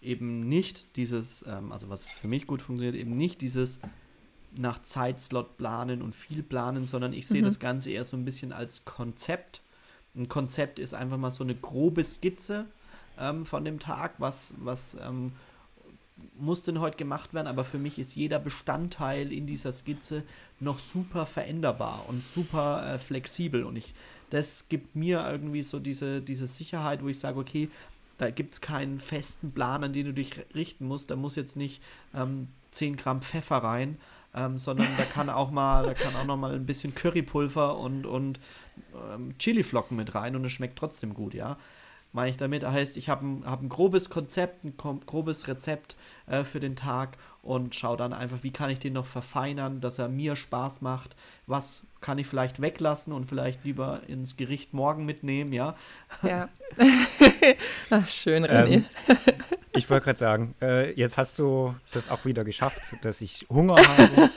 eben 0.01 0.47
nicht 0.47 0.95
dieses, 0.95 1.43
ähm, 1.47 1.71
also 1.71 1.89
was 1.89 2.05
für 2.05 2.27
mich 2.27 2.47
gut 2.47 2.61
funktioniert, 2.61 2.95
eben 2.95 3.15
nicht 3.17 3.41
dieses 3.41 3.79
nach 4.55 4.81
Zeitslot 4.81 5.57
planen 5.57 6.01
und 6.01 6.15
viel 6.15 6.41
planen, 6.41 6.87
sondern 6.87 7.13
ich 7.13 7.27
sehe 7.27 7.41
Mhm. 7.41 7.45
das 7.45 7.59
Ganze 7.59 7.91
eher 7.91 8.03
so 8.03 8.17
ein 8.17 8.25
bisschen 8.25 8.51
als 8.51 8.83
Konzept. 8.85 9.61
Ein 10.15 10.27
Konzept 10.27 10.79
ist 10.79 10.93
einfach 10.93 11.17
mal 11.17 11.31
so 11.31 11.43
eine 11.43 11.53
grobe 11.55 12.03
Skizze 12.03 12.65
ähm, 13.19 13.45
von 13.45 13.63
dem 13.63 13.79
Tag, 13.79 14.15
was, 14.17 14.53
was 14.57 14.97
ähm, 15.05 15.33
muss 16.37 16.63
denn 16.63 16.79
heute 16.79 16.97
gemacht 16.97 17.33
werden, 17.33 17.47
aber 17.47 17.63
für 17.63 17.77
mich 17.77 17.99
ist 17.99 18.15
jeder 18.15 18.39
Bestandteil 18.39 19.31
in 19.31 19.45
dieser 19.45 19.71
Skizze 19.71 20.23
noch 20.59 20.79
super 20.79 21.25
veränderbar 21.25 22.05
und 22.09 22.23
super 22.23 22.95
äh, 22.95 22.97
flexibel 22.99 23.63
und 23.63 23.75
ich, 23.77 23.93
das 24.29 24.67
gibt 24.67 24.95
mir 24.95 25.25
irgendwie 25.29 25.63
so 25.63 25.79
diese, 25.79 26.21
diese 26.21 26.47
Sicherheit, 26.47 27.03
wo 27.03 27.07
ich 27.07 27.19
sage, 27.19 27.39
okay, 27.39 27.69
da 28.19 28.29
gibt 28.29 28.53
es 28.53 28.61
keinen 28.61 28.99
festen 28.99 29.51
Plan, 29.51 29.83
an 29.83 29.93
den 29.93 30.05
du 30.05 30.13
dich 30.13 30.45
richten 30.53 30.85
musst, 30.85 31.09
da 31.09 31.15
muss 31.15 31.35
jetzt 31.35 31.55
nicht 31.55 31.81
ähm, 32.13 32.49
10 32.71 32.97
Gramm 32.97 33.21
Pfeffer 33.21 33.57
rein, 33.57 33.97
ähm, 34.35 34.59
sondern 34.59 34.87
da 34.97 35.03
kann 35.05 35.29
auch 35.29 35.49
mal, 35.49 35.85
da 35.85 35.93
kann 35.95 36.15
auch 36.15 36.25
noch 36.25 36.37
mal 36.37 36.53
ein 36.53 36.65
bisschen 36.65 36.93
Currypulver 36.93 37.77
und, 37.77 38.05
und 38.05 38.39
ähm, 39.13 39.37
Chiliflocken 39.39 39.97
mit 39.97 40.13
rein 40.13 40.35
und 40.35 40.45
es 40.45 40.51
schmeckt 40.51 40.77
trotzdem 40.77 41.13
gut, 41.13 41.33
ja 41.33 41.57
meine 42.11 42.29
ich 42.29 42.37
damit. 42.37 42.65
Heißt, 42.65 42.97
ich 42.97 43.09
habe 43.09 43.25
ein, 43.25 43.43
hab 43.45 43.61
ein 43.61 43.69
grobes 43.69 44.09
Konzept, 44.09 44.63
ein 44.63 44.75
grobes 44.77 45.47
Rezept 45.47 45.95
äh, 46.27 46.43
für 46.43 46.59
den 46.59 46.75
Tag 46.75 47.17
und 47.41 47.75
schaue 47.75 47.97
dann 47.97 48.13
einfach, 48.13 48.39
wie 48.41 48.51
kann 48.51 48.69
ich 48.69 48.79
den 48.79 48.93
noch 48.93 49.05
verfeinern, 49.05 49.81
dass 49.81 49.99
er 49.99 50.09
mir 50.09 50.35
Spaß 50.35 50.81
macht. 50.81 51.15
Was 51.47 51.87
kann 52.01 52.17
ich 52.17 52.27
vielleicht 52.27 52.61
weglassen 52.61 53.13
und 53.13 53.25
vielleicht 53.25 53.63
lieber 53.63 54.01
ins 54.07 54.37
Gericht 54.37 54.73
morgen 54.73 55.05
mitnehmen, 55.05 55.53
ja. 55.53 55.75
Ja. 56.23 56.49
Ach, 57.89 58.09
schön, 58.09 58.45
René. 58.45 58.67
Ähm, 58.67 58.85
ich 59.73 59.89
wollte 59.89 60.05
gerade 60.05 60.19
sagen, 60.19 60.55
äh, 60.61 60.91
jetzt 60.93 61.17
hast 61.17 61.39
du 61.39 61.75
das 61.91 62.09
auch 62.09 62.25
wieder 62.25 62.43
geschafft, 62.43 62.81
dass 63.03 63.21
ich 63.21 63.45
Hunger 63.49 63.75
habe. 63.75 64.29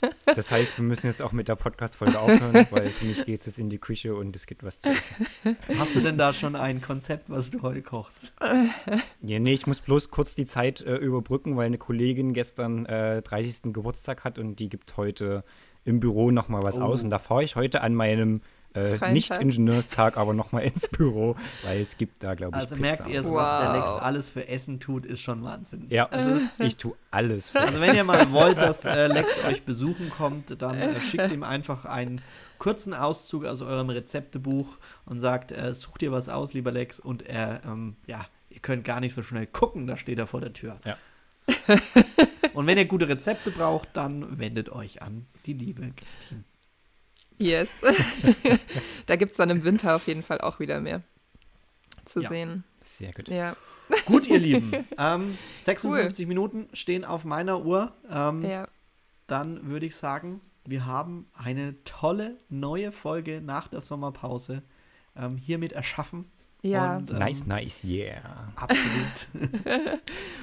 Das 0.34 0.50
heißt, 0.50 0.78
wir 0.78 0.84
müssen 0.84 1.06
jetzt 1.06 1.22
auch 1.22 1.32
mit 1.32 1.48
der 1.48 1.56
Podcast-Folge 1.56 2.18
aufhören, 2.18 2.66
weil 2.70 2.88
für 2.90 3.04
mich 3.04 3.24
geht 3.24 3.40
es 3.40 3.46
jetzt 3.46 3.58
in 3.58 3.68
die 3.70 3.78
Küche 3.78 4.14
und 4.14 4.34
es 4.36 4.46
gibt 4.46 4.62
was 4.64 4.80
zu 4.80 4.90
essen. 4.90 5.56
Hast 5.78 5.96
du 5.96 6.00
denn 6.00 6.18
da 6.18 6.32
schon 6.32 6.56
ein 6.56 6.80
Konzept, 6.80 7.30
was 7.30 7.50
du 7.50 7.62
heute 7.62 7.82
kochst? 7.82 8.32
Ja, 9.22 9.38
nee, 9.38 9.52
ich 9.52 9.66
muss 9.66 9.80
bloß 9.80 10.10
kurz 10.10 10.34
die 10.34 10.46
Zeit 10.46 10.80
äh, 10.82 10.96
überbrücken, 10.96 11.56
weil 11.56 11.66
eine 11.66 11.78
Kollegin 11.78 12.32
gestern 12.32 12.86
äh, 12.86 13.22
30. 13.22 13.72
Geburtstag 13.72 14.24
hat 14.24 14.38
und 14.38 14.56
die 14.56 14.68
gibt 14.68 14.96
heute 14.96 15.44
im 15.84 16.00
Büro 16.00 16.30
nochmal 16.30 16.62
was 16.62 16.78
Oh. 16.78 16.82
aus. 16.82 17.02
Und 17.02 17.10
da 17.10 17.18
fahre 17.18 17.42
ich 17.44 17.56
heute 17.56 17.80
an 17.80 17.94
meinem 17.94 18.42
äh, 18.74 19.12
Nicht-Ingenieurstag 19.12 20.16
aber 20.16 20.32
nochmal 20.34 20.62
ins 20.64 20.86
Büro, 20.88 21.36
weil 21.64 21.80
es 21.80 21.96
gibt 21.96 22.22
da, 22.22 22.34
glaube 22.34 22.56
ich, 22.56 22.62
Also 22.62 22.76
Pizza. 22.76 22.86
merkt 22.88 23.06
ihr, 23.08 23.22
so, 23.24 23.34
was 23.34 23.60
der 23.60 23.68
Wow. 23.70 23.76
Lex 23.76 23.90
alles 24.02 24.30
für 24.30 24.48
Essen 24.48 24.78
tut, 24.80 25.04
ist 25.06 25.20
schon 25.20 25.42
Wahnsinn. 25.42 25.86
Ja, 25.88 26.06
Also, 26.06 26.40
ich 26.58 26.76
tue 26.76 26.94
alles. 27.10 27.50
Für 27.50 27.60
also 27.60 27.80
wenn 27.80 27.94
ihr 27.96 28.04
mal 28.04 28.30
wollt, 28.32 28.58
dass 28.62 28.84
äh, 28.84 29.06
Lex 29.08 29.42
euch 29.44 29.64
besuchen 29.64 30.10
kommt, 30.10 30.60
dann 30.62 30.76
äh, 30.78 31.00
schickt 31.00 31.32
ihm 31.32 31.42
einfach 31.42 31.84
einen 31.84 32.20
kurzen 32.58 32.94
Auszug 32.94 33.44
aus 33.46 33.62
eurem 33.62 33.90
Rezeptebuch 33.90 34.76
und 35.06 35.18
sagt, 35.20 35.50
äh, 35.50 35.74
such 35.74 35.98
dir 35.98 36.12
was 36.12 36.28
aus, 36.28 36.52
lieber 36.52 36.70
Lex, 36.72 37.00
und 37.00 37.22
er, 37.26 37.62
ähm, 37.64 37.96
ja, 38.06 38.26
ihr 38.50 38.60
könnt 38.60 38.84
gar 38.84 39.00
nicht 39.00 39.14
so 39.14 39.22
schnell 39.22 39.46
gucken, 39.46 39.86
da 39.86 39.96
steht 39.96 40.18
er 40.18 40.26
vor 40.26 40.40
der 40.40 40.52
Tür. 40.52 40.78
Ja. 40.84 40.96
Und 42.54 42.66
wenn 42.66 42.78
ihr 42.78 42.84
gute 42.84 43.08
Rezepte 43.08 43.50
braucht, 43.50 43.88
dann 43.94 44.38
wendet 44.38 44.70
euch 44.70 45.02
an 45.02 45.26
die 45.46 45.54
liebe 45.54 45.90
Christine. 45.96 46.44
Yes. 47.40 47.70
da 49.06 49.16
gibt 49.16 49.32
es 49.32 49.36
dann 49.38 49.50
im 49.50 49.64
Winter 49.64 49.96
auf 49.96 50.06
jeden 50.06 50.22
Fall 50.22 50.40
auch 50.40 50.60
wieder 50.60 50.80
mehr 50.80 51.02
zu 52.04 52.20
Ja. 52.22 52.28
sehen. 52.28 52.64
Sehr 52.82 53.12
gut. 53.12 53.28
Ja. 53.28 53.56
Gut, 54.04 54.26
ihr 54.28 54.38
Lieben, 54.38 54.72
ähm, 54.98 55.36
56 55.60 56.26
Minuten 56.26 56.68
stehen 56.72 57.04
auf 57.04 57.24
meiner 57.24 57.64
Uhr. 57.64 57.92
Ähm, 58.10 58.42
ja. 58.42 58.66
Dann 59.26 59.68
würde 59.68 59.86
ich 59.86 59.96
sagen, 59.96 60.40
wir 60.64 60.86
haben 60.86 61.28
eine 61.36 61.82
tolle 61.84 62.36
neue 62.48 62.92
Folge 62.92 63.40
nach 63.40 63.68
der 63.68 63.80
Sommerpause 63.80 64.62
ähm, 65.16 65.36
hiermit 65.36 65.72
erschaffen. 65.72 66.30
Ja. 66.62 66.96
Und, 66.96 67.10
ähm, 67.10 67.18
Nice, 67.18 67.46
nice, 67.46 67.84
yeah. 67.84 68.20
Absolut. 68.56 69.28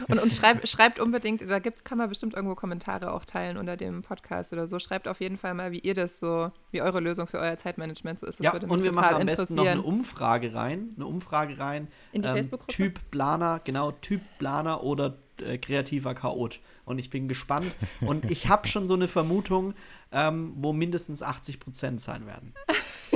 Und, 0.07 0.19
und 0.19 0.31
schreibt, 0.31 0.67
schreibt 0.67 0.99
unbedingt, 0.99 1.47
da 1.49 1.59
gibt's, 1.59 1.83
kann 1.83 1.97
man 1.97 2.07
bestimmt 2.07 2.33
irgendwo 2.33 2.55
Kommentare 2.55 3.11
auch 3.11 3.25
teilen 3.25 3.57
unter 3.57 3.75
dem 3.75 4.01
Podcast 4.01 4.53
oder 4.53 4.65
so. 4.67 4.79
Schreibt 4.79 5.07
auf 5.07 5.19
jeden 5.19 5.37
Fall 5.37 5.53
mal, 5.53 5.71
wie 5.71 5.79
ihr 5.79 5.93
das 5.93 6.19
so, 6.19 6.51
wie 6.71 6.81
eure 6.81 6.99
Lösung 6.99 7.27
für 7.27 7.37
euer 7.39 7.57
Zeitmanagement 7.57 8.19
so 8.19 8.25
ist. 8.25 8.39
Das 8.39 8.45
ja, 8.45 8.53
und 8.53 8.83
wir 8.83 8.91
machen 8.93 9.15
am 9.15 9.25
besten 9.25 9.55
noch 9.55 9.65
eine. 9.67 9.81
Umfrage 9.81 10.53
rein. 10.53 10.89
Eine 10.95 11.05
Umfrage 11.05 11.59
rein. 11.59 11.83
ähm, 11.83 11.89
In 12.13 12.21
die 12.21 12.27
Facebook-Gruppe? 12.29 12.73
Typ 12.73 13.11
Planer, 13.11 13.59
genau, 13.63 13.91
Typ 13.91 14.21
Planer 14.39 14.83
oder 14.83 15.17
äh, 15.41 15.57
kreativer 15.57 16.13
Chaot. 16.15 16.59
Und 16.85 16.99
ich 16.99 17.09
bin 17.09 17.27
gespannt. 17.27 17.75
Und 18.01 18.31
ich 18.31 18.47
habe 18.47 18.67
schon 18.67 18.87
so 18.87 18.93
eine 18.93 19.07
Vermutung, 19.07 19.73
ähm, 20.11 20.53
wo 20.57 20.71
mindestens 20.73 21.21
80 21.21 21.59
Prozent 21.59 22.01
sein 22.01 22.25
werden. 22.25 22.53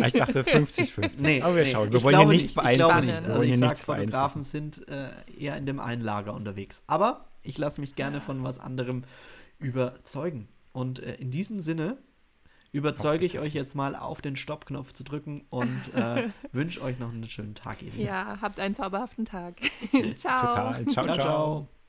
Ah, 0.02 0.08
Ich 0.08 0.14
dachte 0.14 0.44
50-50. 0.44 1.12
Nee, 1.20 1.42
aber 1.42 1.56
wir 1.56 1.64
nee, 1.64 1.72
schauen. 1.72 1.90
Wir 1.92 1.98
ich 2.00 2.04
wollen 2.04 2.14
ja 2.14 2.20
glaube 2.20 2.34
nichts 2.34 2.56
nicht, 2.56 2.66
ich 2.72 2.76
glaube 2.78 2.94
beeinflussen. 2.94 3.22
nicht. 3.24 3.30
Also 3.32 3.42
ich 3.44 3.52
ja 3.52 3.58
sag, 3.58 3.78
Fotografen 3.78 4.44
sind 4.44 4.88
äh, 4.90 5.10
eher 5.38 5.56
in 5.58 5.66
dem 5.66 5.80
einen 5.80 6.02
Lager 6.02 6.34
unterwegs. 6.34 6.84
Aber 6.88 7.26
ich 7.44 7.58
lasse 7.58 7.80
mich 7.82 7.96
gerne 7.96 8.20
von 8.22 8.44
was 8.44 8.60
anderem 8.60 9.04
überzeugen. 9.60 10.48
Und 10.74 11.00
äh, 11.00 11.16
in 11.16 11.32
diesem 11.32 11.60
Sinne 11.60 11.98
überzeuge 12.74 13.26
ich 13.26 13.38
euch 13.40 13.54
jetzt 13.54 13.76
mal 13.76 13.96
auf 13.98 14.22
den 14.22 14.36
Stoppknopf 14.38 14.94
zu 14.94 15.04
drücken 15.04 15.46
und 15.50 15.94
äh, 15.94 16.30
wünsche 16.54 16.82
euch 16.82 17.00
noch 17.00 17.10
einen 17.10 17.28
schönen 17.30 17.54
Tag, 17.56 17.82
ihr 17.82 17.92
Lieben. 17.92 18.06
Ja, 18.06 18.38
habt 18.42 18.60
einen 18.60 18.76
zauberhaften 18.76 19.26
Tag. 19.26 19.56
beeinflussen. 19.92 20.16
Ciao. 20.16 20.40
Total. 20.48 20.86
Ciao, 20.88 21.04
ciao. 21.04 21.16
ciao. 21.16 21.16
ciao. 21.18 21.81